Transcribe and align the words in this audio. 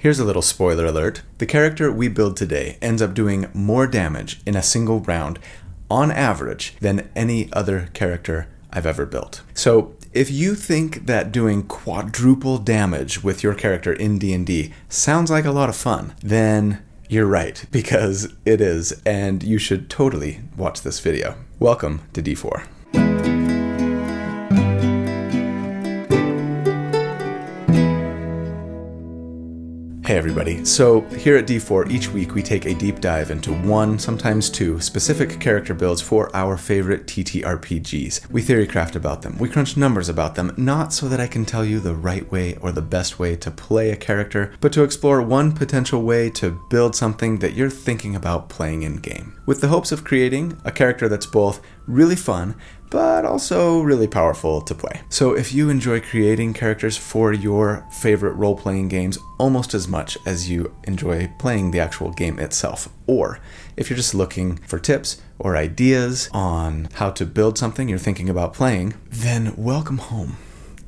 Here's 0.00 0.20
a 0.20 0.24
little 0.24 0.42
spoiler 0.42 0.86
alert. 0.86 1.22
The 1.38 1.46
character 1.46 1.90
we 1.90 2.06
build 2.06 2.36
today 2.36 2.78
ends 2.80 3.02
up 3.02 3.14
doing 3.14 3.48
more 3.52 3.88
damage 3.88 4.40
in 4.46 4.54
a 4.54 4.62
single 4.62 5.00
round, 5.00 5.40
on 5.90 6.12
average, 6.12 6.76
than 6.78 7.10
any 7.16 7.52
other 7.52 7.88
character 7.94 8.46
I've 8.70 8.86
ever 8.86 9.04
built. 9.06 9.42
So 9.54 9.96
if 10.12 10.30
you 10.30 10.54
think 10.54 11.06
that 11.06 11.32
doing 11.32 11.64
quadruple 11.64 12.58
damage 12.58 13.24
with 13.24 13.42
your 13.42 13.54
character 13.54 13.92
in 13.92 14.20
D&D 14.20 14.72
sounds 14.88 15.32
like 15.32 15.44
a 15.44 15.50
lot 15.50 15.68
of 15.68 15.74
fun, 15.74 16.14
then 16.22 16.80
you're 17.08 17.26
right, 17.26 17.64
because 17.72 18.32
it 18.44 18.60
is, 18.60 18.92
and 19.04 19.42
you 19.42 19.58
should 19.58 19.90
totally 19.90 20.42
watch 20.56 20.82
this 20.82 21.00
video. 21.00 21.34
Welcome 21.58 22.02
to 22.12 22.22
D4. 22.22 22.77
Hey 30.08 30.16
everybody. 30.16 30.64
So, 30.64 31.02
here 31.18 31.36
at 31.36 31.46
D4, 31.46 31.90
each 31.90 32.08
week 32.08 32.34
we 32.34 32.42
take 32.42 32.64
a 32.64 32.72
deep 32.72 32.98
dive 32.98 33.30
into 33.30 33.52
one, 33.52 33.98
sometimes 33.98 34.48
two, 34.48 34.80
specific 34.80 35.38
character 35.38 35.74
builds 35.74 36.00
for 36.00 36.34
our 36.34 36.56
favorite 36.56 37.06
TTRPGs. 37.06 38.30
We 38.30 38.40
theorycraft 38.40 38.96
about 38.96 39.20
them, 39.20 39.36
we 39.36 39.50
crunch 39.50 39.76
numbers 39.76 40.08
about 40.08 40.34
them, 40.34 40.54
not 40.56 40.94
so 40.94 41.10
that 41.10 41.20
I 41.20 41.26
can 41.26 41.44
tell 41.44 41.62
you 41.62 41.78
the 41.78 41.94
right 41.94 42.32
way 42.32 42.56
or 42.62 42.72
the 42.72 42.80
best 42.80 43.18
way 43.18 43.36
to 43.36 43.50
play 43.50 43.90
a 43.90 43.96
character, 43.96 44.54
but 44.62 44.72
to 44.72 44.82
explore 44.82 45.20
one 45.20 45.52
potential 45.52 46.00
way 46.00 46.30
to 46.30 46.58
build 46.70 46.96
something 46.96 47.40
that 47.40 47.52
you're 47.52 47.68
thinking 47.68 48.16
about 48.16 48.48
playing 48.48 48.84
in 48.84 48.96
game, 48.96 49.38
with 49.44 49.60
the 49.60 49.68
hopes 49.68 49.92
of 49.92 50.04
creating 50.04 50.58
a 50.64 50.72
character 50.72 51.10
that's 51.10 51.26
both 51.26 51.60
really 51.86 52.16
fun 52.16 52.54
but 52.90 53.24
also 53.24 53.80
really 53.80 54.06
powerful 54.06 54.60
to 54.62 54.74
play. 54.74 55.00
So, 55.08 55.32
if 55.32 55.52
you 55.52 55.70
enjoy 55.70 56.00
creating 56.00 56.54
characters 56.54 56.96
for 56.96 57.32
your 57.32 57.86
favorite 57.90 58.34
role 58.34 58.56
playing 58.56 58.88
games 58.88 59.18
almost 59.38 59.74
as 59.74 59.88
much 59.88 60.18
as 60.26 60.48
you 60.48 60.74
enjoy 60.84 61.30
playing 61.38 61.70
the 61.70 61.80
actual 61.80 62.10
game 62.10 62.38
itself, 62.38 62.88
or 63.06 63.40
if 63.76 63.88
you're 63.88 63.96
just 63.96 64.14
looking 64.14 64.56
for 64.58 64.78
tips 64.78 65.20
or 65.38 65.56
ideas 65.56 66.28
on 66.32 66.88
how 66.94 67.10
to 67.10 67.24
build 67.24 67.58
something 67.58 67.88
you're 67.88 67.98
thinking 67.98 68.28
about 68.28 68.54
playing, 68.54 68.94
then 69.10 69.54
welcome 69.56 69.98
home. 69.98 70.36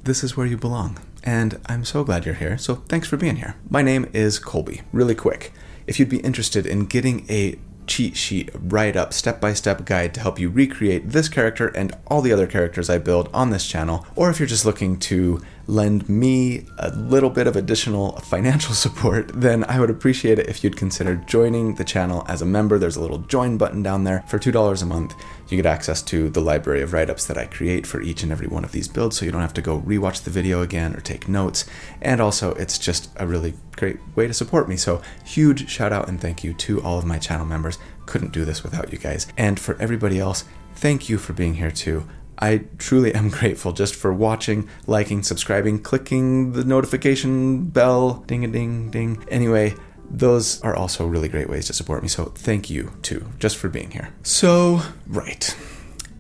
This 0.03 0.25
is 0.25 0.37
where 0.37 0.47
you 0.47 0.56
belong. 0.56 0.98
And 1.23 1.61
I'm 1.67 1.84
so 1.84 2.03
glad 2.03 2.25
you're 2.25 2.34
here, 2.34 2.56
so 2.56 2.77
thanks 2.89 3.06
for 3.06 3.17
being 3.19 3.37
here. 3.37 3.56
My 3.69 3.83
name 3.83 4.09
is 4.15 4.39
Colby. 4.39 4.81
Really 4.93 5.15
quick, 5.15 5.53
if 5.87 5.98
you'd 5.98 6.09
be 6.09 6.21
interested 6.21 6.67
in 6.67 6.87
getting 6.87 7.27
a 7.28 7.59
cheat 7.86 8.17
sheet, 8.17 8.50
write 8.55 8.97
up, 8.97 9.12
step 9.12 9.41
by 9.41 9.53
step 9.53 9.84
guide 9.84 10.14
to 10.14 10.20
help 10.20 10.39
you 10.39 10.48
recreate 10.48 11.11
this 11.11 11.28
character 11.28 11.69
and 11.69 11.97
all 12.06 12.22
the 12.22 12.33
other 12.33 12.47
characters 12.47 12.89
I 12.89 12.98
build 12.98 13.28
on 13.33 13.50
this 13.50 13.67
channel, 13.67 14.06
or 14.17 14.31
if 14.31 14.39
you're 14.39 14.47
just 14.47 14.64
looking 14.64 14.98
to 15.00 15.41
lend 15.67 16.09
me 16.09 16.67
a 16.78 16.91
little 16.91 17.31
bit 17.31 17.47
of 17.47 17.56
additional 17.56 18.12
financial 18.20 18.75
support, 18.84 19.31
then 19.34 19.64
I 19.64 19.78
would 19.81 19.91
appreciate 19.91 20.39
it 20.39 20.48
if 20.48 20.64
you'd 20.64 20.77
consider 20.77 21.17
joining 21.17 21.77
the 21.77 21.84
channel 21.84 22.25
as 22.28 22.42
a 22.42 22.47
member. 22.47 22.78
There's 22.78 22.97
a 22.97 23.00
little 23.00 23.19
join 23.19 23.56
button 23.56 23.83
down 23.83 24.05
there. 24.05 24.25
For 24.27 24.39
$2 24.39 24.83
a 24.83 24.87
month, 24.87 25.15
you 25.51 25.62
get 25.62 25.67
access 25.67 26.03
to 26.03 26.31
the 26.31 26.41
library 26.41 26.83
of 26.83 26.93
write 26.93 27.11
ups 27.11 27.27
that 27.27 27.39
I 27.39 27.47
create 27.47 27.87
for 27.87 28.01
each 28.01 28.23
and 28.23 28.33
every 28.33 28.47
one 28.47 28.65
of 28.65 28.73
these 28.73 28.89
builds, 28.89 29.17
so 29.17 29.25
you 29.25 29.33
don't 29.33 29.41
have 29.41 29.55
to 29.55 29.62
go 29.62 29.81
rewatch 29.81 30.23
the 30.23 30.31
video 30.31 30.62
again 30.62 30.95
or 30.95 31.01
take 31.01 31.29
notes. 31.29 31.65
And 32.03 32.20
also, 32.20 32.55
it's 32.55 32.79
just 32.79 33.11
a 33.17 33.27
really 33.27 33.55
great 33.77 33.98
way 34.15 34.27
to 34.27 34.34
support 34.34 34.69
me. 34.69 34.77
So, 34.77 35.03
huge 35.25 35.69
shout 35.69 35.93
out 35.93 36.09
and 36.09 36.21
thank 36.21 36.45
you 36.45 36.55
to 36.55 36.83
all 36.83 36.98
of 36.98 37.05
my 37.05 37.19
channel 37.19 37.47
members. 37.47 37.78
Couldn't 38.06 38.33
do 38.33 38.45
this 38.45 38.62
without 38.62 38.93
you 38.93 38.98
guys. 38.98 39.27
And 39.37 39.59
for 39.59 39.77
everybody 39.81 40.19
else, 40.19 40.45
thank 40.75 41.09
you 41.09 41.19
for 41.19 41.33
being 41.33 41.55
here 41.55 41.71
too. 41.71 42.06
I 42.41 42.65
truly 42.78 43.15
am 43.15 43.28
grateful 43.39 43.73
just 43.73 43.95
for 43.95 44.12
watching, 44.12 44.69
liking, 44.87 45.23
subscribing, 45.23 45.81
clicking 45.81 46.53
the 46.53 46.65
notification 46.65 47.67
bell, 47.67 48.25
ding 48.27 48.45
a 48.45 48.48
ding 48.48 48.91
ding. 48.91 49.25
Anyway, 49.28 49.75
those 50.11 50.61
are 50.62 50.75
also 50.75 51.06
really 51.06 51.28
great 51.28 51.48
ways 51.48 51.66
to 51.66 51.72
support 51.72 52.03
me, 52.03 52.08
so 52.08 52.27
thank 52.27 52.69
you 52.69 52.92
too, 53.03 53.27
just 53.39 53.56
for 53.56 53.69
being 53.69 53.92
here. 53.92 54.12
So, 54.22 54.83
right. 55.06 55.56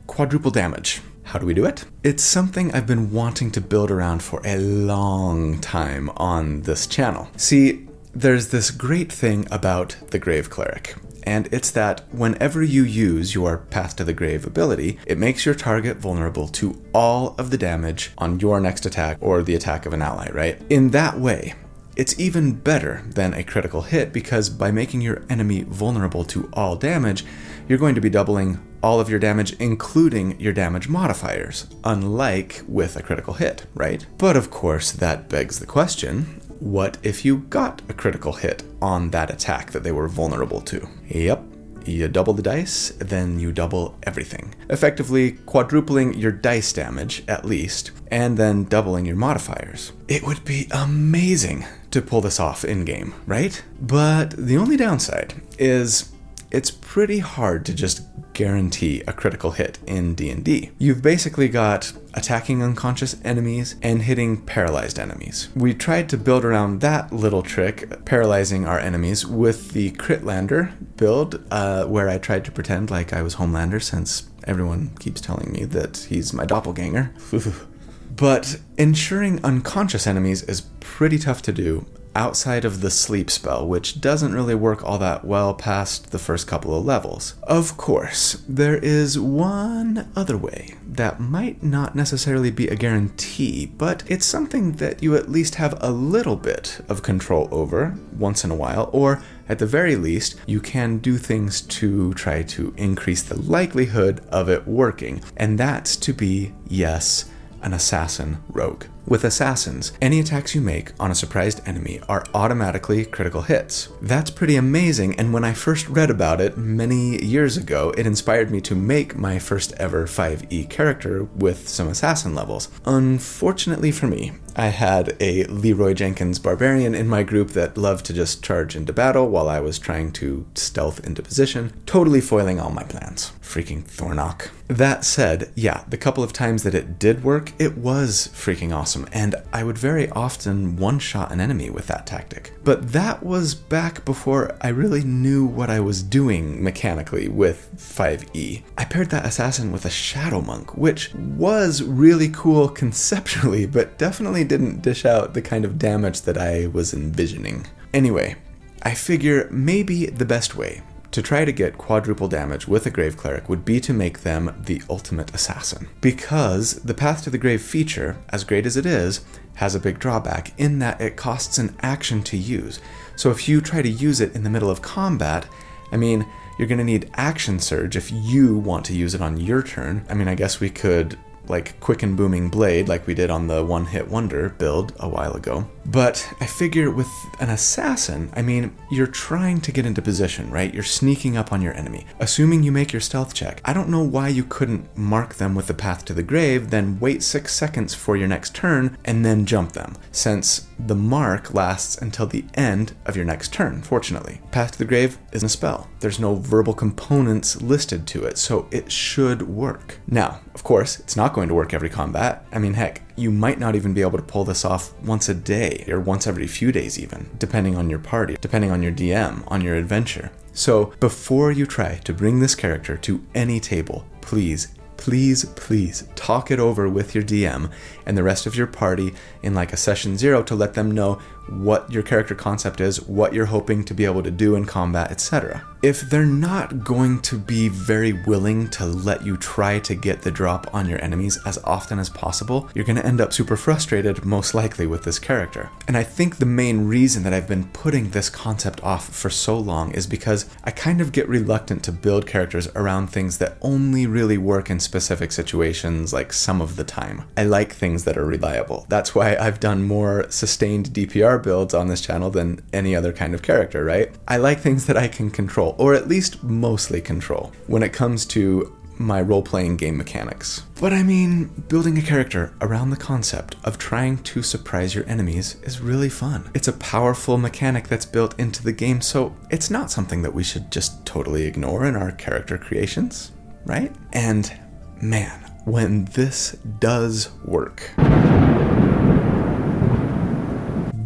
Quadruple 0.06 0.50
damage. 0.50 1.00
How 1.24 1.38
do 1.38 1.46
we 1.46 1.54
do 1.54 1.64
it? 1.64 1.84
It's 2.02 2.24
something 2.24 2.72
I've 2.72 2.86
been 2.86 3.12
wanting 3.12 3.50
to 3.52 3.60
build 3.60 3.90
around 3.90 4.22
for 4.22 4.40
a 4.44 4.58
long 4.58 5.60
time 5.60 6.10
on 6.16 6.62
this 6.62 6.86
channel. 6.86 7.28
See, 7.36 7.86
there's 8.12 8.48
this 8.48 8.70
great 8.70 9.12
thing 9.12 9.46
about 9.50 9.96
the 10.10 10.18
Grave 10.18 10.50
Cleric 10.50 10.96
and 11.24 11.48
it's 11.52 11.70
that 11.72 12.02
whenever 12.12 12.62
you 12.62 12.82
use 12.82 13.34
your 13.34 13.58
Path 13.58 13.96
to 13.96 14.04
the 14.04 14.12
Grave 14.12 14.46
ability, 14.46 14.98
it 15.06 15.18
makes 15.18 15.44
your 15.44 15.54
target 15.54 15.98
vulnerable 15.98 16.48
to 16.48 16.80
all 16.94 17.34
of 17.38 17.50
the 17.50 17.58
damage 17.58 18.12
on 18.18 18.40
your 18.40 18.60
next 18.60 18.86
attack 18.86 19.18
or 19.20 19.42
the 19.42 19.54
attack 19.54 19.86
of 19.86 19.92
an 19.92 20.02
ally, 20.02 20.30
right? 20.32 20.60
In 20.70 20.90
that 20.90 21.18
way, 21.18 21.54
it's 22.00 22.18
even 22.18 22.52
better 22.52 23.02
than 23.08 23.34
a 23.34 23.44
critical 23.44 23.82
hit 23.82 24.10
because 24.10 24.48
by 24.48 24.70
making 24.70 25.02
your 25.02 25.22
enemy 25.28 25.64
vulnerable 25.64 26.24
to 26.24 26.48
all 26.54 26.74
damage, 26.74 27.26
you're 27.68 27.76
going 27.76 27.94
to 27.94 28.00
be 28.00 28.08
doubling 28.08 28.58
all 28.82 29.00
of 29.00 29.10
your 29.10 29.18
damage, 29.18 29.52
including 29.60 30.40
your 30.40 30.54
damage 30.54 30.88
modifiers, 30.88 31.66
unlike 31.84 32.62
with 32.66 32.96
a 32.96 33.02
critical 33.02 33.34
hit, 33.34 33.66
right? 33.74 34.06
But 34.16 34.34
of 34.34 34.50
course, 34.50 34.92
that 34.92 35.28
begs 35.28 35.58
the 35.58 35.66
question 35.66 36.40
what 36.58 36.96
if 37.02 37.22
you 37.22 37.38
got 37.38 37.82
a 37.90 37.92
critical 37.92 38.32
hit 38.32 38.62
on 38.80 39.10
that 39.10 39.30
attack 39.30 39.72
that 39.72 39.82
they 39.82 39.92
were 39.92 40.08
vulnerable 40.08 40.62
to? 40.62 40.88
Yep, 41.08 41.42
you 41.86 42.08
double 42.08 42.32
the 42.32 42.42
dice, 42.42 42.90
then 42.98 43.38
you 43.38 43.52
double 43.52 43.98
everything. 44.02 44.54
Effectively 44.68 45.32
quadrupling 45.32 46.14
your 46.14 46.32
dice 46.32 46.72
damage, 46.72 47.22
at 47.28 47.44
least, 47.44 47.90
and 48.10 48.36
then 48.36 48.64
doubling 48.64 49.06
your 49.06 49.16
modifiers. 49.16 49.92
It 50.08 50.22
would 50.24 50.44
be 50.44 50.68
amazing 50.70 51.64
to 51.90 52.02
pull 52.02 52.20
this 52.20 52.40
off 52.40 52.64
in 52.64 52.84
game, 52.84 53.14
right? 53.26 53.62
But 53.80 54.30
the 54.30 54.56
only 54.56 54.76
downside 54.76 55.34
is 55.58 56.12
it's 56.50 56.70
pretty 56.70 57.18
hard 57.20 57.64
to 57.66 57.74
just 57.74 58.02
guarantee 58.32 59.02
a 59.06 59.12
critical 59.12 59.52
hit 59.52 59.78
in 59.86 60.14
D&D. 60.14 60.70
You've 60.78 61.02
basically 61.02 61.48
got 61.48 61.92
attacking 62.14 62.62
unconscious 62.62 63.16
enemies 63.24 63.76
and 63.82 64.02
hitting 64.02 64.42
paralyzed 64.42 64.98
enemies. 64.98 65.48
We 65.54 65.74
tried 65.74 66.08
to 66.08 66.16
build 66.16 66.44
around 66.44 66.80
that 66.80 67.12
little 67.12 67.42
trick, 67.42 68.04
paralyzing 68.04 68.66
our 68.66 68.78
enemies, 68.78 69.26
with 69.26 69.72
the 69.72 69.92
Critlander 69.92 70.72
build, 70.96 71.42
uh, 71.50 71.84
where 71.84 72.08
I 72.08 72.18
tried 72.18 72.44
to 72.46 72.52
pretend 72.52 72.90
like 72.90 73.12
I 73.12 73.22
was 73.22 73.36
Homelander 73.36 73.82
since 73.82 74.28
everyone 74.44 74.90
keeps 74.98 75.20
telling 75.20 75.52
me 75.52 75.64
that 75.66 76.06
he's 76.08 76.32
my 76.32 76.44
doppelganger. 76.44 77.12
but 78.16 78.58
ensuring 78.76 79.44
unconscious 79.44 80.06
enemies 80.06 80.42
is 80.44 80.62
pretty 80.80 81.18
tough 81.18 81.42
to 81.42 81.52
do, 81.52 81.86
outside 82.14 82.64
of 82.64 82.80
the 82.80 82.90
sleep 82.90 83.30
spell, 83.30 83.66
which 83.66 84.00
doesn't 84.00 84.34
really 84.34 84.54
work 84.54 84.84
all 84.84 84.98
that 84.98 85.24
well 85.24 85.54
past 85.54 86.10
the 86.10 86.18
first 86.18 86.46
couple 86.46 86.76
of 86.76 86.84
levels. 86.84 87.34
Of 87.44 87.76
course, 87.76 88.42
there 88.48 88.76
is 88.76 89.18
one 89.18 90.10
other 90.16 90.36
way 90.36 90.74
that 90.86 91.20
might 91.20 91.62
not 91.62 91.94
necessarily 91.94 92.50
be 92.50 92.68
a 92.68 92.76
guarantee, 92.76 93.66
but 93.66 94.02
it's 94.06 94.26
something 94.26 94.72
that 94.72 95.02
you 95.02 95.14
at 95.14 95.30
least 95.30 95.54
have 95.56 95.78
a 95.80 95.90
little 95.90 96.36
bit 96.36 96.80
of 96.88 97.02
control 97.02 97.48
over 97.50 97.96
once 98.16 98.44
in 98.44 98.50
a 98.50 98.56
while, 98.56 98.90
or 98.92 99.22
at 99.48 99.58
the 99.58 99.66
very 99.66 99.96
least, 99.96 100.36
you 100.46 100.60
can 100.60 100.98
do 100.98 101.16
things 101.16 101.60
to 101.60 102.14
try 102.14 102.42
to 102.44 102.72
increase 102.76 103.22
the 103.22 103.40
likelihood 103.40 104.20
of 104.30 104.48
it 104.48 104.66
working, 104.66 105.22
and 105.36 105.58
that's 105.58 105.96
to 105.96 106.12
be, 106.12 106.52
yes, 106.68 107.24
an 107.62 107.72
assassin 107.72 108.38
rogue. 108.48 108.84
With 109.10 109.24
assassins, 109.24 109.92
any 110.00 110.20
attacks 110.20 110.54
you 110.54 110.60
make 110.60 110.92
on 111.00 111.10
a 111.10 111.16
surprised 111.16 111.62
enemy 111.66 112.00
are 112.08 112.24
automatically 112.32 113.04
critical 113.04 113.42
hits. 113.42 113.88
That's 114.00 114.30
pretty 114.30 114.54
amazing, 114.54 115.18
and 115.18 115.32
when 115.32 115.42
I 115.42 115.52
first 115.52 115.88
read 115.88 116.10
about 116.10 116.40
it 116.40 116.56
many 116.56 117.20
years 117.20 117.56
ago, 117.56 117.92
it 117.98 118.06
inspired 118.06 118.52
me 118.52 118.60
to 118.60 118.76
make 118.76 119.18
my 119.18 119.40
first 119.40 119.72
ever 119.78 120.06
5e 120.06 120.70
character 120.70 121.24
with 121.24 121.68
some 121.68 121.88
assassin 121.88 122.36
levels. 122.36 122.68
Unfortunately 122.86 123.90
for 123.90 124.06
me, 124.06 124.30
I 124.56 124.68
had 124.68 125.16
a 125.20 125.44
Leroy 125.44 125.94
Jenkins 125.94 126.38
barbarian 126.38 126.94
in 126.94 127.08
my 127.08 127.22
group 127.22 127.50
that 127.50 127.76
loved 127.76 128.06
to 128.06 128.12
just 128.12 128.42
charge 128.42 128.76
into 128.76 128.92
battle 128.92 129.28
while 129.28 129.48
I 129.48 129.60
was 129.60 129.78
trying 129.78 130.12
to 130.12 130.46
stealth 130.54 131.04
into 131.06 131.22
position, 131.22 131.72
totally 131.86 132.20
foiling 132.20 132.60
all 132.60 132.70
my 132.70 132.84
plans. 132.84 133.32
Freaking 133.42 133.82
Thornock. 133.82 134.50
That 134.68 135.04
said, 135.04 135.50
yeah, 135.56 135.82
the 135.88 135.96
couple 135.96 136.22
of 136.22 136.32
times 136.32 136.62
that 136.62 136.76
it 136.76 136.96
did 137.00 137.24
work, 137.24 137.52
it 137.58 137.76
was 137.76 138.28
freaking 138.32 138.72
awesome, 138.72 139.08
and 139.12 139.34
I 139.52 139.64
would 139.64 139.76
very 139.76 140.08
often 140.10 140.76
one 140.76 141.00
shot 141.00 141.32
an 141.32 141.40
enemy 141.40 141.70
with 141.70 141.88
that 141.88 142.06
tactic. 142.06 142.52
But 142.62 142.92
that 142.92 143.24
was 143.24 143.56
back 143.56 144.04
before 144.04 144.56
I 144.60 144.68
really 144.68 145.02
knew 145.02 145.44
what 145.44 145.70
I 145.70 145.80
was 145.80 146.04
doing 146.04 146.62
mechanically 146.62 147.26
with 147.26 147.68
5e. 147.76 148.62
I 148.78 148.84
paired 148.84 149.10
that 149.10 149.26
assassin 149.26 149.72
with 149.72 149.84
a 149.84 149.90
Shadow 149.90 150.40
Monk, 150.40 150.76
which 150.76 151.12
was 151.14 151.82
really 151.82 152.28
cool 152.28 152.68
conceptually, 152.68 153.66
but 153.66 153.98
definitely 153.98 154.39
didn't 154.44 154.82
dish 154.82 155.04
out 155.04 155.34
the 155.34 155.42
kind 155.42 155.64
of 155.64 155.78
damage 155.78 156.22
that 156.22 156.38
I 156.38 156.66
was 156.68 156.92
envisioning. 156.94 157.66
Anyway, 157.92 158.36
I 158.82 158.94
figure 158.94 159.48
maybe 159.50 160.06
the 160.06 160.24
best 160.24 160.56
way 160.56 160.82
to 161.10 161.22
try 161.22 161.44
to 161.44 161.52
get 161.52 161.76
quadruple 161.76 162.28
damage 162.28 162.68
with 162.68 162.86
a 162.86 162.90
Grave 162.90 163.16
Cleric 163.16 163.48
would 163.48 163.64
be 163.64 163.80
to 163.80 163.92
make 163.92 164.20
them 164.20 164.54
the 164.64 164.80
ultimate 164.88 165.34
assassin. 165.34 165.88
Because 166.00 166.74
the 166.82 166.94
Path 166.94 167.24
to 167.24 167.30
the 167.30 167.38
Grave 167.38 167.62
feature, 167.62 168.16
as 168.28 168.44
great 168.44 168.64
as 168.64 168.76
it 168.76 168.86
is, 168.86 169.24
has 169.54 169.74
a 169.74 169.80
big 169.80 169.98
drawback 169.98 170.58
in 170.58 170.78
that 170.78 171.00
it 171.00 171.16
costs 171.16 171.58
an 171.58 171.76
action 171.80 172.22
to 172.22 172.36
use. 172.36 172.80
So 173.16 173.30
if 173.30 173.48
you 173.48 173.60
try 173.60 173.82
to 173.82 173.88
use 173.88 174.20
it 174.20 174.34
in 174.34 174.44
the 174.44 174.50
middle 174.50 174.70
of 174.70 174.82
combat, 174.82 175.46
I 175.90 175.96
mean, 175.96 176.24
you're 176.58 176.68
going 176.68 176.78
to 176.78 176.84
need 176.84 177.10
Action 177.14 177.58
Surge 177.58 177.96
if 177.96 178.12
you 178.12 178.56
want 178.58 178.84
to 178.86 178.94
use 178.94 179.14
it 179.14 179.20
on 179.20 179.38
your 179.38 179.62
turn. 179.62 180.04
I 180.08 180.14
mean, 180.14 180.28
I 180.28 180.34
guess 180.34 180.60
we 180.60 180.70
could 180.70 181.18
like 181.50 181.78
quicken 181.80 182.16
booming 182.16 182.48
blade 182.48 182.88
like 182.88 183.06
we 183.06 183.14
did 183.14 183.30
on 183.30 183.46
the 183.46 183.64
one 183.64 183.84
hit 183.84 184.08
wonder 184.08 184.50
build 184.50 184.94
a 185.00 185.08
while 185.08 185.34
ago. 185.34 185.68
But 185.86 186.26
I 186.40 186.46
figure 186.46 186.90
with 186.90 187.08
an 187.40 187.50
assassin, 187.50 188.30
I 188.34 188.42
mean, 188.42 188.76
you're 188.90 189.06
trying 189.06 189.60
to 189.62 189.72
get 189.72 189.86
into 189.86 190.00
position, 190.00 190.50
right? 190.50 190.72
You're 190.72 190.82
sneaking 190.82 191.36
up 191.36 191.52
on 191.52 191.62
your 191.62 191.74
enemy. 191.74 192.06
Assuming 192.20 192.62
you 192.62 192.70
make 192.70 192.92
your 192.92 193.00
stealth 193.00 193.34
check, 193.34 193.60
I 193.64 193.72
don't 193.72 193.88
know 193.88 194.02
why 194.02 194.28
you 194.28 194.44
couldn't 194.44 194.96
mark 194.96 195.34
them 195.34 195.54
with 195.54 195.66
the 195.66 195.74
path 195.74 196.04
to 196.06 196.14
the 196.14 196.22
grave, 196.22 196.70
then 196.70 197.00
wait 197.00 197.22
six 197.22 197.54
seconds 197.54 197.94
for 197.94 198.16
your 198.16 198.28
next 198.28 198.54
turn, 198.54 198.96
and 199.04 199.24
then 199.24 199.46
jump 199.46 199.72
them, 199.72 199.96
since 200.12 200.66
the 200.86 200.94
mark 200.94 201.54
lasts 201.54 201.96
until 201.96 202.26
the 202.26 202.44
end 202.54 202.94
of 203.06 203.16
your 203.16 203.24
next 203.24 203.52
turn, 203.52 203.82
fortunately. 203.82 204.40
Path 204.50 204.72
to 204.72 204.78
the 204.78 204.84
grave 204.84 205.18
is 205.32 205.42
a 205.42 205.48
spell. 205.48 205.88
There's 206.00 206.20
no 206.20 206.34
verbal 206.34 206.74
components 206.74 207.60
listed 207.60 208.06
to 208.08 208.24
it, 208.24 208.38
so 208.38 208.68
it 208.70 208.90
should 208.90 209.42
work. 209.42 210.00
Now, 210.06 210.40
of 210.54 210.64
course, 210.64 210.98
it's 211.00 211.16
not 211.16 211.32
going 211.32 211.48
to 211.48 211.54
work 211.54 211.74
every 211.74 211.90
combat. 211.90 212.46
I 212.52 212.58
mean, 212.58 212.74
heck, 212.74 213.02
you 213.16 213.30
might 213.30 213.58
not 213.58 213.76
even 213.76 213.94
be 213.94 214.00
able 214.00 214.18
to 214.18 214.24
pull 214.24 214.44
this 214.44 214.64
off 214.64 214.98
once 215.02 215.28
a 215.28 215.34
day 215.34 215.84
or 215.88 216.00
once 216.00 216.26
every 216.26 216.46
few 216.46 216.72
days, 216.72 216.98
even, 216.98 217.30
depending 217.38 217.76
on 217.76 217.90
your 217.90 217.98
party, 217.98 218.36
depending 218.40 218.70
on 218.70 218.82
your 218.82 218.92
DM, 218.92 219.44
on 219.48 219.60
your 219.60 219.74
adventure. 219.74 220.32
So, 220.52 220.92
before 221.00 221.52
you 221.52 221.66
try 221.66 221.96
to 222.04 222.12
bring 222.12 222.40
this 222.40 222.54
character 222.54 222.96
to 222.96 223.24
any 223.34 223.60
table, 223.60 224.04
please, 224.20 224.74
please, 225.00 225.46
please 225.56 226.06
talk 226.14 226.50
it 226.50 226.60
over 226.60 226.86
with 226.86 227.14
your 227.14 227.24
DM 227.24 227.70
and 228.04 228.18
the 228.18 228.22
rest 228.22 228.44
of 228.44 228.54
your 228.54 228.66
party 228.66 229.14
in 229.42 229.54
like 229.54 229.72
a 229.72 229.76
session 229.76 230.18
zero 230.18 230.42
to 230.42 230.54
let 230.54 230.74
them 230.74 230.90
know 230.90 231.18
what 231.50 231.90
your 231.90 232.02
character 232.02 232.34
concept 232.34 232.80
is, 232.80 233.02
what 233.02 233.34
you're 233.34 233.46
hoping 233.46 233.84
to 233.84 233.94
be 233.94 234.04
able 234.04 234.22
to 234.22 234.30
do 234.30 234.54
in 234.54 234.64
combat, 234.64 235.10
etc. 235.10 235.66
If 235.82 236.02
they're 236.02 236.26
not 236.26 236.84
going 236.84 237.22
to 237.22 237.38
be 237.38 237.68
very 237.70 238.12
willing 238.12 238.68
to 238.70 238.84
let 238.84 239.24
you 239.24 239.38
try 239.38 239.78
to 239.78 239.94
get 239.94 240.20
the 240.20 240.30
drop 240.30 240.74
on 240.74 240.86
your 240.86 241.02
enemies 241.02 241.38
as 241.46 241.56
often 241.64 241.98
as 241.98 242.10
possible, 242.10 242.68
you're 242.74 242.84
going 242.84 242.96
to 242.96 243.06
end 243.06 243.18
up 243.18 243.32
super 243.32 243.56
frustrated, 243.56 244.24
most 244.24 244.52
likely, 244.52 244.86
with 244.86 245.04
this 245.04 245.18
character. 245.18 245.70
And 245.88 245.96
I 245.96 246.02
think 246.02 246.36
the 246.36 246.44
main 246.44 246.86
reason 246.86 247.22
that 247.22 247.32
I've 247.32 247.48
been 247.48 247.64
putting 247.68 248.10
this 248.10 248.28
concept 248.28 248.82
off 248.82 249.08
for 249.08 249.30
so 249.30 249.58
long 249.58 249.92
is 249.92 250.06
because 250.06 250.50
I 250.64 250.70
kind 250.70 251.00
of 251.00 251.12
get 251.12 251.28
reluctant 251.28 251.82
to 251.84 251.92
build 251.92 252.26
characters 252.26 252.68
around 252.76 253.06
things 253.06 253.38
that 253.38 253.56
only 253.62 254.06
really 254.06 254.36
work 254.36 254.68
in 254.68 254.80
specific 254.80 255.32
situations, 255.32 256.12
like 256.12 256.34
some 256.34 256.60
of 256.60 256.76
the 256.76 256.84
time. 256.84 257.24
I 257.38 257.44
like 257.44 257.72
things 257.72 258.04
that 258.04 258.18
are 258.18 258.26
reliable. 258.26 258.84
That's 258.90 259.14
why 259.14 259.34
I've 259.34 259.60
done 259.60 259.82
more 259.82 260.30
sustained 260.30 260.90
DPR 260.90 261.39
builds 261.40 261.74
on 261.74 261.88
this 261.88 262.00
channel 262.00 262.30
than 262.30 262.62
any 262.72 262.94
other 262.94 263.12
kind 263.12 263.34
of 263.34 263.42
character, 263.42 263.84
right? 263.84 264.14
I 264.28 264.36
like 264.36 264.60
things 264.60 264.86
that 264.86 264.96
I 264.96 265.08
can 265.08 265.30
control, 265.30 265.74
or 265.78 265.94
at 265.94 266.08
least 266.08 266.42
mostly 266.42 267.00
control, 267.00 267.52
when 267.66 267.82
it 267.82 267.92
comes 267.92 268.26
to 268.26 268.76
my 269.00 269.20
role 269.22 269.42
playing 269.42 269.78
game 269.78 269.96
mechanics. 269.96 270.62
But 270.78 270.92
I 270.92 271.02
mean, 271.02 271.46
building 271.68 271.96
a 271.96 272.02
character 272.02 272.52
around 272.60 272.90
the 272.90 272.96
concept 272.96 273.56
of 273.64 273.78
trying 273.78 274.18
to 274.24 274.42
surprise 274.42 274.94
your 274.94 275.08
enemies 275.08 275.56
is 275.62 275.80
really 275.80 276.10
fun. 276.10 276.50
It's 276.54 276.68
a 276.68 276.74
powerful 276.74 277.38
mechanic 277.38 277.88
that's 277.88 278.04
built 278.04 278.38
into 278.38 278.62
the 278.62 278.72
game, 278.72 279.00
so 279.00 279.34
it's 279.50 279.70
not 279.70 279.90
something 279.90 280.20
that 280.20 280.34
we 280.34 280.44
should 280.44 280.70
just 280.70 281.06
totally 281.06 281.46
ignore 281.46 281.86
in 281.86 281.96
our 281.96 282.12
character 282.12 282.58
creations, 282.58 283.32
right? 283.64 283.90
And 284.12 284.52
man, 285.00 285.50
when 285.64 286.04
this 286.04 286.58
does 286.78 287.30
work, 287.46 287.90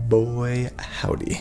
boy 0.08 0.70
howdy. 0.78 1.40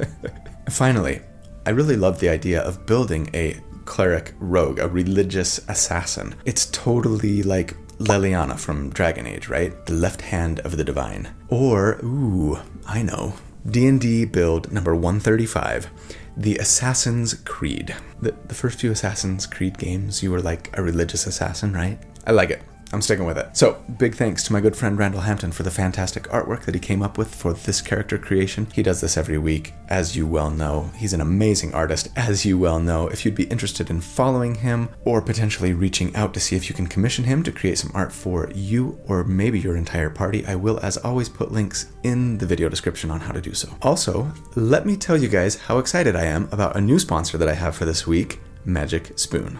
Finally, 0.70 1.20
I 1.64 1.70
really 1.70 1.96
love 1.96 2.20
the 2.20 2.28
idea 2.28 2.62
of 2.62 2.86
building 2.86 3.30
a 3.34 3.60
cleric 3.84 4.34
rogue, 4.38 4.78
a 4.78 4.88
religious 4.88 5.58
assassin. 5.68 6.34
It's 6.44 6.66
totally 6.66 7.42
like 7.42 7.76
Leliana 7.98 8.58
from 8.58 8.90
Dragon 8.90 9.26
Age, 9.26 9.48
right? 9.48 9.86
The 9.86 9.94
left 9.94 10.20
hand 10.20 10.60
of 10.60 10.76
the 10.76 10.84
divine. 10.84 11.34
Or, 11.48 11.98
ooh, 12.04 12.58
I 12.86 13.02
know. 13.02 13.34
D&D 13.70 14.26
build 14.26 14.70
number 14.70 14.94
135, 14.94 15.90
The 16.36 16.56
Assassin's 16.58 17.34
Creed. 17.34 17.96
The, 18.20 18.34
the 18.46 18.54
first 18.54 18.78
few 18.78 18.92
Assassin's 18.92 19.46
Creed 19.46 19.78
games, 19.78 20.22
you 20.22 20.30
were 20.30 20.40
like 20.40 20.76
a 20.76 20.82
religious 20.82 21.26
assassin, 21.26 21.72
right? 21.72 21.98
I 22.26 22.32
like 22.32 22.50
it. 22.50 22.62
I'm 22.92 23.02
sticking 23.02 23.26
with 23.26 23.36
it. 23.36 23.56
So, 23.56 23.82
big 23.98 24.14
thanks 24.14 24.44
to 24.44 24.52
my 24.52 24.60
good 24.60 24.76
friend 24.76 24.96
Randall 24.96 25.22
Hampton 25.22 25.50
for 25.50 25.64
the 25.64 25.70
fantastic 25.72 26.24
artwork 26.24 26.64
that 26.64 26.74
he 26.74 26.80
came 26.80 27.02
up 27.02 27.18
with 27.18 27.34
for 27.34 27.52
this 27.52 27.80
character 27.80 28.16
creation. 28.16 28.68
He 28.72 28.82
does 28.82 29.00
this 29.00 29.16
every 29.16 29.38
week, 29.38 29.74
as 29.88 30.16
you 30.16 30.24
well 30.26 30.50
know. 30.50 30.90
He's 30.94 31.12
an 31.12 31.20
amazing 31.20 31.74
artist, 31.74 32.08
as 32.14 32.46
you 32.46 32.56
well 32.58 32.78
know. 32.78 33.08
If 33.08 33.24
you'd 33.24 33.34
be 33.34 33.44
interested 33.44 33.90
in 33.90 34.00
following 34.00 34.54
him 34.54 34.88
or 35.04 35.20
potentially 35.20 35.72
reaching 35.72 36.14
out 36.14 36.32
to 36.34 36.40
see 36.40 36.54
if 36.54 36.68
you 36.68 36.76
can 36.76 36.86
commission 36.86 37.24
him 37.24 37.42
to 37.42 37.52
create 37.52 37.78
some 37.78 37.90
art 37.92 38.12
for 38.12 38.50
you 38.54 38.98
or 39.06 39.24
maybe 39.24 39.58
your 39.58 39.76
entire 39.76 40.10
party, 40.10 40.46
I 40.46 40.54
will, 40.54 40.78
as 40.80 40.96
always, 40.96 41.28
put 41.28 41.50
links 41.50 41.92
in 42.04 42.38
the 42.38 42.46
video 42.46 42.68
description 42.68 43.10
on 43.10 43.18
how 43.18 43.32
to 43.32 43.40
do 43.40 43.52
so. 43.52 43.68
Also, 43.82 44.30
let 44.54 44.86
me 44.86 44.96
tell 44.96 45.16
you 45.16 45.28
guys 45.28 45.56
how 45.56 45.78
excited 45.78 46.14
I 46.14 46.24
am 46.24 46.48
about 46.52 46.76
a 46.76 46.80
new 46.80 47.00
sponsor 47.00 47.36
that 47.36 47.48
I 47.48 47.54
have 47.54 47.74
for 47.74 47.84
this 47.84 48.06
week 48.06 48.38
Magic 48.64 49.18
Spoon. 49.18 49.58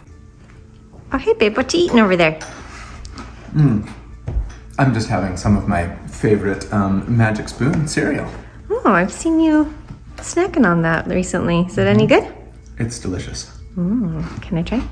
Oh, 1.12 1.18
hey, 1.18 1.34
babe, 1.34 1.56
what 1.56 1.72
you 1.74 1.80
eating 1.80 2.00
over 2.00 2.16
there? 2.16 2.38
I'm 3.56 4.92
just 4.92 5.08
having 5.08 5.36
some 5.36 5.56
of 5.56 5.66
my 5.66 5.94
favorite 6.06 6.70
um, 6.72 7.04
Magic 7.16 7.48
Spoon 7.48 7.88
cereal. 7.88 8.30
Oh, 8.70 8.82
I've 8.84 9.12
seen 9.12 9.40
you 9.40 9.72
snacking 10.16 10.66
on 10.66 10.82
that 10.82 11.06
recently. 11.06 11.60
Is 11.62 11.78
it 11.78 11.86
any 11.86 12.06
good? 12.06 12.30
It's 12.78 12.98
delicious. 12.98 13.50
Can 13.74 14.58
I 14.58 14.62
try? 14.62 14.82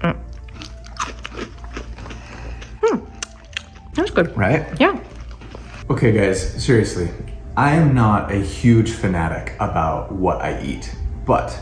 Mm. 0.00 0.16
Hmm. 2.82 3.04
That's 3.94 4.10
good. 4.10 4.36
Right? 4.36 4.66
Yeah. 4.80 4.98
Okay, 5.90 6.12
guys, 6.12 6.62
seriously. 6.62 7.08
I 7.56 7.72
am 7.76 7.94
not 7.94 8.32
a 8.32 8.36
huge 8.36 8.90
fanatic 8.90 9.54
about 9.60 10.12
what 10.12 10.40
I 10.40 10.60
eat, 10.62 10.94
but 11.24 11.56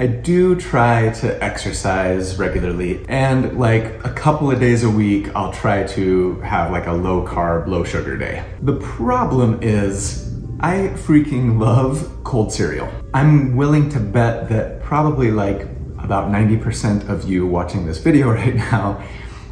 I 0.00 0.06
do 0.06 0.54
try 0.54 1.10
to 1.10 1.42
exercise 1.42 2.38
regularly, 2.38 3.04
and 3.08 3.58
like 3.58 4.04
a 4.04 4.12
couple 4.12 4.48
of 4.48 4.60
days 4.60 4.84
a 4.84 4.90
week, 4.90 5.34
I'll 5.34 5.52
try 5.52 5.82
to 5.88 6.38
have 6.42 6.70
like 6.70 6.86
a 6.86 6.92
low 6.92 7.26
carb, 7.26 7.66
low 7.66 7.82
sugar 7.82 8.16
day. 8.16 8.44
The 8.62 8.76
problem 8.76 9.60
is, 9.60 10.32
I 10.60 10.92
freaking 10.94 11.58
love 11.58 12.16
cold 12.22 12.52
cereal. 12.52 12.88
I'm 13.12 13.56
willing 13.56 13.88
to 13.88 13.98
bet 13.98 14.48
that 14.50 14.84
probably 14.84 15.32
like 15.32 15.62
about 15.98 16.30
90% 16.30 17.08
of 17.08 17.28
you 17.28 17.48
watching 17.48 17.84
this 17.84 17.98
video 17.98 18.30
right 18.32 18.54
now, 18.54 19.04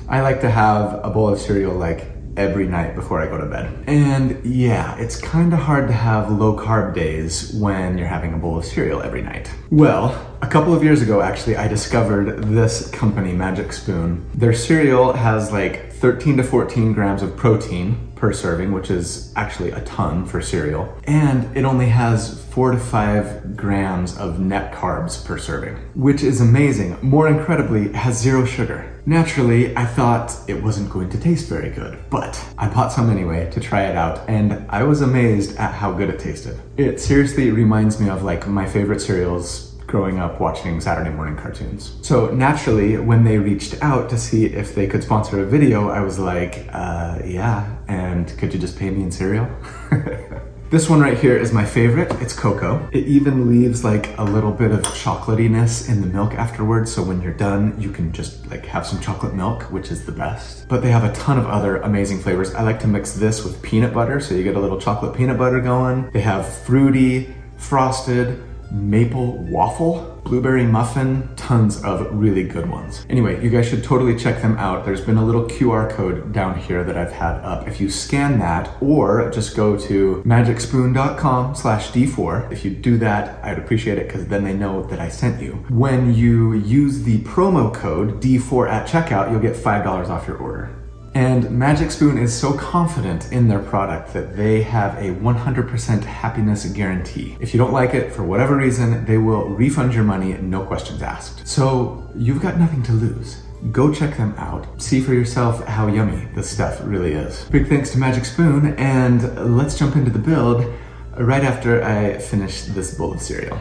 I 0.09 0.21
like 0.21 0.41
to 0.43 0.51
have 0.51 1.01
a 1.05 1.11
bowl 1.11 1.29
of 1.29 1.41
cereal 1.41 1.75
like 1.75 2.16
every 2.37 2.67
night 2.67 2.95
before 2.95 3.21
I 3.21 3.27
go 3.27 3.39
to 3.39 3.47
bed. 3.47 3.73
And 3.87 4.45
yeah, 4.45 4.97
it's 4.99 5.17
kind 5.21 5.53
of 5.53 5.59
hard 5.61 5.89
to 5.89 5.95
have 5.95 6.31
low 6.31 6.57
carb 6.57 6.95
days 6.95 7.53
when 7.55 7.99
you're 7.99 8.07
having 8.07 8.35
a 8.35 8.37
bowl 8.37 8.59
of 8.59 8.65
cereal 8.65 9.03
every 9.03 9.23
night. 9.23 9.51
Well, 9.71 10.37
a 10.43 10.47
couple 10.47 10.75
of 10.75 10.85
years 10.85 11.03
ago, 11.03 11.23
actually, 11.23 11.57
I 11.57 11.67
discovered 11.69 12.45
this 12.45 12.91
company, 12.91 13.33
Magic 13.33 13.73
Spoon. 13.73 14.29
Their 14.35 14.53
cereal 14.53 15.13
has 15.13 15.51
like 15.53 15.93
13 15.95 16.37
to 16.37 16.43
14 16.43 16.93
grams 16.93 17.23
of 17.23 17.37
protein 17.37 18.13
per 18.17 18.33
serving, 18.33 18.73
which 18.73 18.91
is 18.91 19.33
actually 19.37 19.71
a 19.71 19.81
ton 19.83 20.27
for 20.27 20.43
cereal. 20.43 20.99
And 21.05 21.55
it 21.57 21.65
only 21.65 21.89
has 21.89 22.43
four 22.45 22.71
to 22.71 22.79
five 22.79 23.57
grams 23.57 24.17
of 24.17 24.41
net 24.41 24.73
carbs 24.73 25.25
per 25.25 25.39
serving, 25.39 25.77
which 25.95 26.23
is 26.23 26.41
amazing. 26.41 26.99
More 27.03 27.29
incredibly, 27.29 27.87
it 27.87 27.95
has 27.95 28.21
zero 28.21 28.45
sugar. 28.45 28.93
Naturally, 29.09 29.75
I 29.77 29.87
thought 29.87 30.37
it 30.49 30.61
wasn't 30.61 30.91
going 30.91 31.11
to 31.11 31.19
taste 31.19 31.49
very 31.49 31.71
good, 31.71 31.97
but 32.11 32.45
I 32.59 32.69
bought 32.69 32.91
some 32.91 33.09
anyway 33.09 33.49
to 33.53 33.61
try 33.61 33.85
it 33.85 33.95
out, 33.95 34.29
and 34.29 34.67
I 34.69 34.83
was 34.83 35.01
amazed 35.01 35.57
at 35.59 35.73
how 35.73 35.93
good 35.93 36.11
it 36.11 36.19
tasted. 36.19 36.61
It 36.77 36.99
seriously 37.01 37.53
reminds 37.53 38.01
me 38.01 38.09
of 38.09 38.25
like 38.25 38.49
my 38.49 38.67
favorite 38.67 39.01
cereals 39.01 39.77
growing 39.87 40.19
up 40.19 40.41
watching 40.41 40.81
Saturday 40.81 41.11
morning 41.11 41.37
cartoons. 41.37 41.95
So 42.03 42.33
naturally, 42.33 42.97
when 42.97 43.23
they 43.23 43.39
reached 43.39 43.81
out 43.81 44.11
to 44.11 44.19
see 44.19 44.47
if 44.47 44.75
they 44.75 44.89
could 44.89 45.05
sponsor 45.05 45.41
a 45.41 45.47
video, 45.47 45.89
I 45.89 46.01
was 46.01 46.19
like, 46.19 46.67
uh, 46.73 47.21
yeah, 47.25 47.77
and 47.87 48.37
could 48.39 48.53
you 48.53 48.59
just 48.59 48.77
pay 48.77 48.91
me 48.91 49.05
in 49.05 49.13
cereal? 49.13 49.49
This 50.77 50.91
one 50.91 51.01
right 51.01 51.17
here 51.17 51.35
is 51.35 51.55
my 51.55 51.65
favorite. 51.65 52.13
It's 52.21 52.35
cocoa. 52.35 52.87
It 52.93 53.07
even 53.07 53.49
leaves 53.49 53.83
like 53.83 54.15
a 54.19 54.23
little 54.23 54.53
bit 54.53 54.73
of 54.73 54.83
chocolatiness 54.83 55.89
in 55.89 56.03
the 56.03 56.07
milk 56.07 56.35
afterwards. 56.35 56.93
So 56.95 57.03
when 57.03 57.23
you're 57.23 57.33
done, 57.33 57.81
you 57.81 57.91
can 57.91 58.13
just 58.13 58.47
like 58.51 58.67
have 58.67 58.87
some 58.87 59.01
chocolate 59.01 59.33
milk, 59.33 59.63
which 59.73 59.91
is 59.91 60.05
the 60.05 60.13
best. 60.13 60.69
But 60.69 60.83
they 60.83 60.91
have 60.91 61.03
a 61.03 61.15
ton 61.15 61.39
of 61.39 61.47
other 61.47 61.79
amazing 61.79 62.19
flavors. 62.19 62.55
I 62.55 62.63
like 62.63 62.79
to 62.81 62.89
mix 62.89 63.15
this 63.15 63.43
with 63.43 63.63
peanut 63.63 63.95
butter. 63.95 64.21
So 64.21 64.35
you 64.35 64.45
get 64.45 64.55
a 64.55 64.61
little 64.61 64.79
chocolate 64.79 65.17
peanut 65.17 65.39
butter 65.39 65.61
going. 65.61 66.11
They 66.11 66.21
have 66.21 66.47
fruity, 66.47 67.35
frosted, 67.57 68.43
maple 68.71 69.39
waffle, 69.45 70.16
blueberry 70.27 70.67
muffin, 70.67 71.29
tons 71.37 71.83
of 71.83 72.13
really 72.13 72.43
good 72.43 72.69
ones. 72.69 73.07
Anyway, 73.09 73.43
you 73.43 73.49
guys 73.49 73.69
should 73.69 73.85
totally 73.85 74.17
check 74.17 74.43
them 74.43 74.57
out. 74.59 74.85
There's 74.85 75.01
been 75.01 75.17
a 75.17 75.25
little 75.25 75.45
QR 75.45 75.91
code 75.91 76.33
down 76.33 76.59
here 76.59 76.83
that 76.85 76.97
I've 76.97 77.13
had 77.13 77.37
up. 77.45 77.69
If 77.69 77.81
you 77.81 77.89
scan 77.89 78.39
that, 78.41 78.71
or 78.83 79.31
just 79.31 79.57
go 79.57 79.79
to 79.79 80.23
magicspoon.com 80.27 81.55
slash 81.55 81.91
D4. 81.93 82.51
If 82.51 82.65
you 82.65 82.73
do 82.73 82.99
that, 82.99 83.43
I'd 83.45 83.59
appreciate 83.59 83.99
it 83.99 84.09
because 84.09 84.27
then 84.27 84.45
they 84.45 84.55
know 84.55 84.83
that 84.85 84.99
I 84.99 85.09
sent 85.09 85.41
you. 85.41 85.53
When 85.69 86.15
you 86.15 86.55
use 86.55 87.05
the 87.05 87.19
promo 87.19 87.73
code 87.73 88.21
D4 88.21 88.69
at 88.69 88.89
checkout, 88.89 89.31
you'll 89.31 89.41
get 89.41 89.55
$5 89.55 90.09
off 90.09 90.27
your 90.27 90.39
order. 90.39 90.86
And 91.17 91.51
Magic 91.51 91.91
Spoon 91.93 92.19
is 92.19 92.39
so 92.39 92.53
confident 92.53 93.33
in 93.33 93.49
their 93.49 93.61
product 93.61 94.13
that 94.13 94.37
they 94.37 94.61
have 94.61 94.99
a 94.99 95.15
100% 95.15 96.05
happiness 96.05 96.67
guarantee. 96.67 97.39
If 97.41 97.55
you 97.55 97.59
don't 97.59 97.73
like 97.73 97.95
it 97.95 98.13
for 98.13 98.23
whatever 98.23 98.55
reason, 98.55 99.07
they 99.07 99.17
will 99.17 99.49
refund 99.49 99.95
your 99.95 100.05
money, 100.05 100.35
no 100.35 100.63
questions 100.63 101.01
asked. 101.01 101.49
So 101.49 102.07
you've 102.15 102.43
got 102.43 102.59
nothing 102.59 102.83
to 102.83 102.93
lose. 102.93 103.41
Go 103.73 103.91
check 103.95 104.19
them 104.19 104.35
out. 104.37 104.67
See 104.83 105.01
for 105.01 105.15
yourself 105.15 105.65
how 105.65 105.87
yummy 105.87 106.29
this 106.35 106.51
stuff 106.51 106.83
really 106.85 107.15
is. 107.15 107.49
Big 107.49 107.67
thanks 107.67 107.93
to 107.93 107.99
Magic 107.99 108.27
Spoon, 108.27 108.75
and 108.75 109.57
let's 109.57 109.79
jump 109.79 109.97
into 109.97 110.11
the 110.11 110.19
build 110.19 110.71
right 111.17 111.45
after 111.45 111.83
I 111.83 112.19
finish 112.19 112.65
this 112.65 112.95
bowl 112.95 113.15
of 113.15 113.23
cereal. 113.23 113.59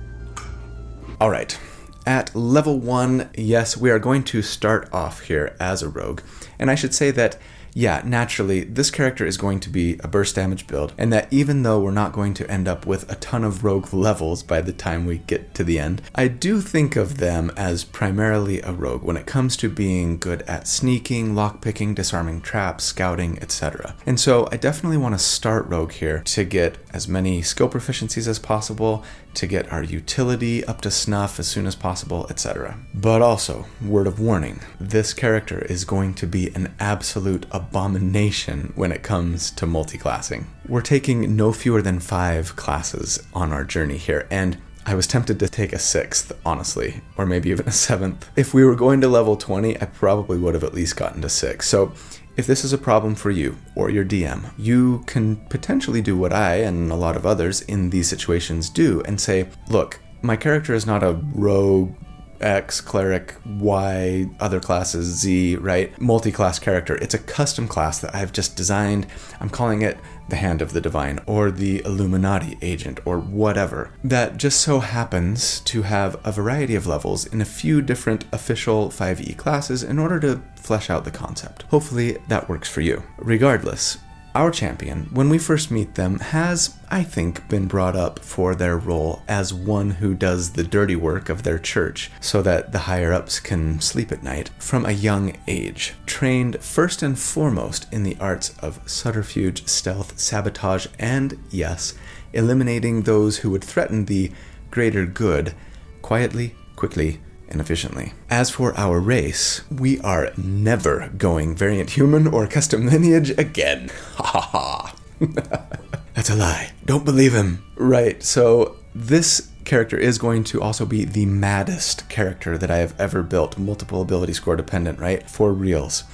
All 1.20 1.28
right. 1.28 1.58
At 2.04 2.34
level 2.34 2.80
1, 2.80 3.30
yes, 3.36 3.76
we 3.76 3.88
are 3.90 4.00
going 4.00 4.24
to 4.24 4.42
start 4.42 4.92
off 4.92 5.20
here 5.20 5.54
as 5.60 5.82
a 5.82 5.88
rogue. 5.88 6.20
And 6.58 6.68
I 6.68 6.74
should 6.74 6.94
say 6.94 7.12
that 7.12 7.38
yeah, 7.74 8.02
naturally, 8.04 8.64
this 8.64 8.90
character 8.90 9.24
is 9.24 9.36
going 9.36 9.60
to 9.60 9.70
be 9.70 9.98
a 10.00 10.08
burst 10.08 10.34
damage 10.34 10.66
build, 10.66 10.92
and 10.98 11.12
that 11.12 11.32
even 11.32 11.62
though 11.62 11.80
we're 11.80 11.90
not 11.90 12.12
going 12.12 12.34
to 12.34 12.50
end 12.50 12.68
up 12.68 12.86
with 12.86 13.10
a 13.10 13.16
ton 13.16 13.44
of 13.44 13.64
rogue 13.64 13.92
levels 13.92 14.42
by 14.42 14.60
the 14.60 14.72
time 14.72 15.06
we 15.06 15.18
get 15.18 15.54
to 15.54 15.64
the 15.64 15.78
end, 15.78 16.02
I 16.14 16.28
do 16.28 16.60
think 16.60 16.96
of 16.96 17.18
them 17.18 17.50
as 17.56 17.84
primarily 17.84 18.60
a 18.60 18.72
rogue 18.72 19.02
when 19.02 19.16
it 19.16 19.26
comes 19.26 19.56
to 19.58 19.68
being 19.68 20.18
good 20.18 20.42
at 20.42 20.68
sneaking, 20.68 21.34
lockpicking, 21.34 21.94
disarming 21.94 22.42
traps, 22.42 22.84
scouting, 22.84 23.38
etc. 23.40 23.94
And 24.04 24.20
so 24.20 24.48
I 24.52 24.56
definitely 24.56 24.98
want 24.98 25.14
to 25.14 25.18
start 25.18 25.66
rogue 25.66 25.92
here 25.92 26.22
to 26.24 26.44
get 26.44 26.76
as 26.92 27.08
many 27.08 27.42
skill 27.42 27.68
proficiencies 27.68 28.28
as 28.28 28.38
possible, 28.38 29.04
to 29.34 29.46
get 29.46 29.72
our 29.72 29.82
utility 29.82 30.64
up 30.64 30.80
to 30.82 30.90
snuff 30.90 31.38
as 31.38 31.48
soon 31.48 31.66
as 31.66 31.74
possible, 31.74 32.26
etc. 32.28 32.76
But 32.94 33.22
also, 33.22 33.66
word 33.80 34.06
of 34.06 34.20
warning 34.20 34.60
this 34.78 35.14
character 35.14 35.60
is 35.60 35.84
going 35.84 36.14
to 36.14 36.26
be 36.26 36.48
an 36.54 36.74
absolute 36.78 37.46
abomination 37.62 38.72
when 38.74 38.92
it 38.92 39.02
comes 39.02 39.50
to 39.52 39.66
multiclassing. 39.66 40.44
We're 40.68 40.80
taking 40.80 41.36
no 41.36 41.52
fewer 41.52 41.82
than 41.82 42.00
five 42.00 42.56
classes 42.56 43.22
on 43.32 43.52
our 43.52 43.64
journey 43.64 43.98
here, 43.98 44.26
and 44.30 44.58
I 44.84 44.94
was 44.96 45.06
tempted 45.06 45.38
to 45.38 45.48
take 45.48 45.72
a 45.72 45.78
sixth, 45.78 46.32
honestly, 46.44 47.02
or 47.16 47.24
maybe 47.24 47.50
even 47.50 47.68
a 47.68 47.72
seventh. 47.72 48.28
If 48.36 48.52
we 48.52 48.64
were 48.64 48.74
going 48.74 49.00
to 49.02 49.08
level 49.08 49.36
20, 49.36 49.80
I 49.80 49.84
probably 49.84 50.38
would 50.38 50.54
have 50.54 50.64
at 50.64 50.74
least 50.74 50.96
gotten 50.96 51.22
to 51.22 51.28
six. 51.28 51.68
So 51.68 51.92
if 52.36 52.46
this 52.46 52.64
is 52.64 52.72
a 52.72 52.78
problem 52.78 53.14
for 53.14 53.30
you 53.30 53.56
or 53.76 53.90
your 53.90 54.04
DM, 54.04 54.50
you 54.58 55.04
can 55.06 55.36
potentially 55.36 56.02
do 56.02 56.16
what 56.16 56.32
I 56.32 56.56
and 56.56 56.90
a 56.90 56.96
lot 56.96 57.16
of 57.16 57.26
others 57.26 57.60
in 57.62 57.90
these 57.90 58.08
situations 58.08 58.70
do 58.70 59.02
and 59.02 59.20
say, 59.20 59.48
look, 59.68 60.00
my 60.20 60.36
character 60.36 60.74
is 60.74 60.86
not 60.86 61.02
a 61.02 61.20
rogue 61.32 61.94
X, 62.42 62.80
cleric, 62.80 63.34
Y, 63.46 64.28
other 64.40 64.60
classes, 64.60 65.06
Z, 65.20 65.56
right? 65.56 65.98
Multi 66.00 66.32
class 66.32 66.58
character. 66.58 66.96
It's 66.96 67.14
a 67.14 67.18
custom 67.18 67.68
class 67.68 68.00
that 68.00 68.14
I've 68.14 68.32
just 68.32 68.56
designed. 68.56 69.06
I'm 69.40 69.50
calling 69.50 69.82
it 69.82 69.98
the 70.28 70.36
Hand 70.36 70.62
of 70.62 70.72
the 70.72 70.80
Divine 70.80 71.20
or 71.26 71.50
the 71.50 71.82
Illuminati 71.84 72.56
agent 72.62 73.00
or 73.04 73.18
whatever. 73.18 73.90
That 74.02 74.36
just 74.36 74.60
so 74.60 74.80
happens 74.80 75.60
to 75.60 75.82
have 75.82 76.16
a 76.24 76.32
variety 76.32 76.74
of 76.74 76.86
levels 76.86 77.26
in 77.26 77.40
a 77.40 77.46
few 77.46 77.82
different 77.82 78.24
official 78.32 78.88
5e 78.88 79.36
classes 79.36 79.82
in 79.82 79.98
order 79.98 80.18
to 80.20 80.42
flesh 80.56 80.90
out 80.90 81.04
the 81.04 81.10
concept. 81.10 81.62
Hopefully 81.64 82.18
that 82.28 82.48
works 82.48 82.68
for 82.68 82.80
you. 82.80 83.02
Regardless, 83.18 83.98
our 84.34 84.50
champion, 84.50 85.04
when 85.12 85.28
we 85.28 85.38
first 85.38 85.70
meet 85.70 85.94
them, 85.94 86.18
has, 86.18 86.78
I 86.90 87.02
think, 87.02 87.48
been 87.48 87.66
brought 87.66 87.94
up 87.94 88.18
for 88.20 88.54
their 88.54 88.78
role 88.78 89.22
as 89.28 89.52
one 89.52 89.90
who 89.90 90.14
does 90.14 90.52
the 90.52 90.62
dirty 90.64 90.96
work 90.96 91.28
of 91.28 91.42
their 91.42 91.58
church 91.58 92.10
so 92.20 92.40
that 92.42 92.72
the 92.72 92.80
higher 92.80 93.12
ups 93.12 93.40
can 93.40 93.80
sleep 93.80 94.10
at 94.10 94.22
night 94.22 94.50
from 94.58 94.86
a 94.86 94.92
young 94.92 95.36
age. 95.46 95.94
Trained 96.06 96.62
first 96.62 97.02
and 97.02 97.18
foremost 97.18 97.92
in 97.92 98.04
the 98.04 98.16
arts 98.18 98.56
of 98.60 98.80
subterfuge, 98.86 99.66
stealth, 99.66 100.18
sabotage, 100.18 100.86
and, 100.98 101.38
yes, 101.50 101.94
eliminating 102.32 103.02
those 103.02 103.38
who 103.38 103.50
would 103.50 103.64
threaten 103.64 104.06
the 104.06 104.32
greater 104.70 105.04
good 105.04 105.54
quietly, 106.00 106.54
quickly, 106.76 107.20
and 107.52 107.60
efficiently. 107.60 108.14
As 108.28 108.50
for 108.50 108.76
our 108.76 108.98
race, 108.98 109.62
we 109.70 110.00
are 110.00 110.32
never 110.36 111.10
going 111.16 111.54
variant 111.54 111.90
human 111.90 112.26
or 112.26 112.46
custom 112.46 112.86
lineage 112.86 113.30
again. 113.38 113.90
Ha 114.16 114.24
ha 114.24 114.40
ha. 114.40 114.94
That's 116.14 116.30
a 116.30 116.34
lie. 116.34 116.72
Don't 116.84 117.04
believe 117.04 117.32
him. 117.32 117.64
Right, 117.76 118.22
so 118.22 118.76
this 118.94 119.48
character 119.64 119.96
is 119.96 120.18
going 120.18 120.44
to 120.44 120.60
also 120.60 120.84
be 120.84 121.04
the 121.04 121.26
maddest 121.26 122.08
character 122.08 122.58
that 122.58 122.70
I 122.70 122.78
have 122.78 122.98
ever 123.00 123.22
built, 123.22 123.58
multiple 123.58 124.02
ability 124.02 124.32
score 124.34 124.56
dependent, 124.56 124.98
right? 124.98 125.28
For 125.28 125.52
reals. 125.52 126.04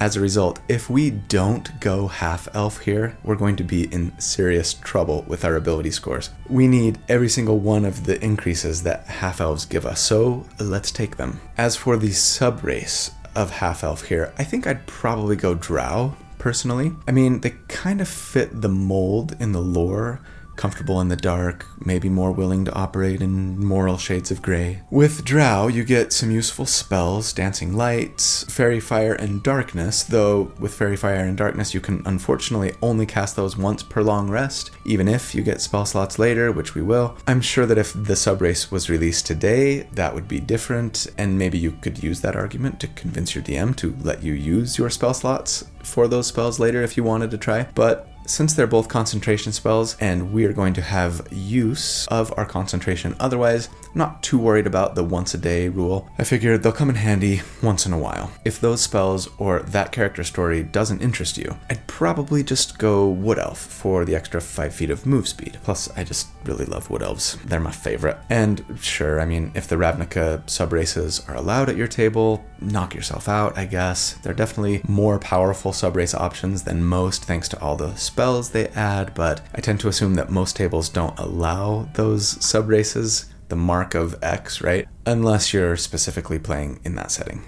As 0.00 0.16
a 0.16 0.20
result, 0.20 0.60
if 0.66 0.88
we 0.88 1.10
don't 1.10 1.78
go 1.78 2.08
half 2.08 2.48
elf 2.54 2.80
here, 2.80 3.18
we're 3.22 3.36
going 3.36 3.56
to 3.56 3.62
be 3.62 3.84
in 3.92 4.18
serious 4.18 4.72
trouble 4.72 5.26
with 5.28 5.44
our 5.44 5.56
ability 5.56 5.90
scores. 5.90 6.30
We 6.48 6.68
need 6.68 6.98
every 7.06 7.28
single 7.28 7.58
one 7.58 7.84
of 7.84 8.06
the 8.06 8.18
increases 8.24 8.82
that 8.84 9.04
half 9.06 9.42
elves 9.42 9.66
give 9.66 9.84
us, 9.84 10.00
so 10.00 10.46
let's 10.58 10.90
take 10.90 11.18
them. 11.18 11.42
As 11.58 11.76
for 11.76 11.98
the 11.98 12.12
sub 12.12 12.64
race 12.64 13.10
of 13.34 13.50
half 13.50 13.84
elf 13.84 14.06
here, 14.06 14.32
I 14.38 14.44
think 14.44 14.66
I'd 14.66 14.86
probably 14.86 15.36
go 15.36 15.54
drow 15.54 16.16
personally. 16.38 16.92
I 17.06 17.12
mean, 17.12 17.42
they 17.42 17.56
kind 17.68 18.00
of 18.00 18.08
fit 18.08 18.62
the 18.62 18.70
mold 18.70 19.36
in 19.38 19.52
the 19.52 19.60
lore 19.60 20.22
comfortable 20.60 21.00
in 21.00 21.08
the 21.08 21.16
dark, 21.16 21.64
maybe 21.86 22.10
more 22.10 22.32
willing 22.32 22.66
to 22.66 22.74
operate 22.74 23.22
in 23.22 23.58
moral 23.64 23.96
shades 23.96 24.30
of 24.30 24.42
gray. 24.42 24.82
With 24.90 25.24
Drow, 25.24 25.68
you 25.68 25.84
get 25.84 26.12
some 26.12 26.30
useful 26.30 26.66
spells, 26.66 27.32
Dancing 27.32 27.74
Lights, 27.74 28.44
fairy 28.44 28.78
Fire, 28.78 29.14
and 29.14 29.42
Darkness, 29.42 30.02
though 30.02 30.52
with 30.60 30.74
fairy 30.74 30.96
Fire 30.96 31.24
and 31.24 31.34
Darkness 31.34 31.72
you 31.72 31.80
can 31.80 32.02
unfortunately 32.04 32.74
only 32.82 33.06
cast 33.06 33.36
those 33.36 33.56
once 33.56 33.82
per 33.82 34.02
long 34.02 34.28
rest, 34.28 34.70
even 34.84 35.08
if 35.08 35.34
you 35.34 35.42
get 35.42 35.62
spell 35.62 35.86
slots 35.86 36.18
later, 36.18 36.52
which 36.52 36.74
we 36.74 36.82
will. 36.82 37.16
I'm 37.26 37.40
sure 37.40 37.64
that 37.64 37.78
if 37.78 37.94
the 37.94 38.12
subrace 38.12 38.70
was 38.70 38.90
released 38.90 39.26
today, 39.26 39.88
that 39.94 40.14
would 40.14 40.28
be 40.28 40.40
different, 40.40 41.06
and 41.16 41.38
maybe 41.38 41.56
you 41.56 41.72
could 41.80 42.02
use 42.02 42.20
that 42.20 42.36
argument 42.36 42.80
to 42.80 42.88
convince 42.88 43.34
your 43.34 43.42
DM 43.42 43.74
to 43.76 43.96
let 44.02 44.22
you 44.22 44.34
use 44.34 44.76
your 44.76 44.90
spell 44.90 45.14
slots 45.14 45.64
for 45.82 46.06
those 46.06 46.26
spells 46.26 46.60
later 46.60 46.82
if 46.82 46.98
you 46.98 47.02
wanted 47.02 47.30
to 47.30 47.38
try. 47.38 47.66
But 47.74 48.09
since 48.30 48.54
they're 48.54 48.66
both 48.66 48.88
concentration 48.88 49.50
spells 49.50 49.96
and 49.98 50.32
we 50.32 50.44
are 50.44 50.52
going 50.52 50.72
to 50.72 50.80
have 50.80 51.26
use 51.32 52.06
of 52.06 52.32
our 52.36 52.46
concentration 52.46 53.16
otherwise, 53.18 53.68
not 53.92 54.22
too 54.22 54.38
worried 54.38 54.68
about 54.68 54.94
the 54.94 55.02
once 55.02 55.34
a 55.34 55.38
day 55.38 55.68
rule. 55.68 56.08
I 56.16 56.22
figured 56.22 56.62
they'll 56.62 56.70
come 56.70 56.90
in 56.90 56.94
handy 56.94 57.42
once 57.60 57.86
in 57.86 57.92
a 57.92 57.98
while. 57.98 58.30
If 58.44 58.60
those 58.60 58.82
spells 58.82 59.28
or 59.38 59.60
that 59.60 59.90
character 59.90 60.22
story 60.22 60.62
doesn't 60.62 61.02
interest 61.02 61.38
you, 61.38 61.56
I'd 61.68 61.84
probably 61.88 62.44
just 62.44 62.78
go 62.78 63.08
Wood 63.08 63.40
Elf 63.40 63.58
for 63.58 64.04
the 64.04 64.14
extra 64.14 64.40
5 64.40 64.72
feet 64.72 64.90
of 64.90 65.06
move 65.06 65.26
speed. 65.26 65.58
Plus, 65.64 65.90
I 65.96 66.04
just 66.04 66.28
really 66.44 66.64
love 66.64 66.90
Wood 66.90 67.02
Elves. 67.02 67.36
They're 67.44 67.60
my 67.60 67.70
favorite. 67.70 68.18
And 68.28 68.64
sure, 68.80 69.20
I 69.20 69.24
mean, 69.24 69.52
if 69.54 69.68
the 69.68 69.76
Ravnica 69.76 70.48
sub 70.48 70.72
races 70.72 71.22
are 71.28 71.36
allowed 71.36 71.68
at 71.68 71.76
your 71.76 71.88
table, 71.88 72.44
knock 72.60 72.94
yourself 72.94 73.28
out, 73.28 73.56
I 73.58 73.66
guess. 73.66 74.14
They're 74.14 74.34
definitely 74.34 74.82
more 74.88 75.18
powerful 75.18 75.72
sub 75.72 75.96
race 75.96 76.14
options 76.14 76.64
than 76.64 76.84
most 76.84 77.24
thanks 77.24 77.48
to 77.50 77.60
all 77.60 77.76
the 77.76 77.94
spells 77.96 78.50
they 78.50 78.68
add, 78.68 79.14
but 79.14 79.40
I 79.54 79.60
tend 79.60 79.80
to 79.80 79.88
assume 79.88 80.14
that 80.14 80.30
most 80.30 80.56
tables 80.56 80.88
don't 80.88 81.18
allow 81.18 81.88
those 81.94 82.44
sub 82.44 82.68
races 82.68 83.26
the 83.50 83.56
mark 83.56 83.94
of 83.94 84.16
X, 84.22 84.62
right? 84.62 84.88
Unless 85.04 85.52
you're 85.52 85.76
specifically 85.76 86.38
playing 86.38 86.80
in 86.84 86.94
that 86.94 87.10
setting. 87.10 87.42